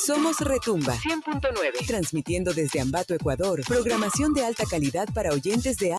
Somos 0.05 0.39
Retumba 0.39 0.93
100.9, 0.93 1.87
transmitiendo 1.87 2.53
desde 2.53 2.79
Ambato, 2.79 3.15
Ecuador, 3.15 3.61
programación 3.67 4.35
de 4.35 4.45
alta 4.45 4.65
calidad 4.69 5.09
para 5.13 5.31
oyentes 5.33 5.77
de 5.77 5.95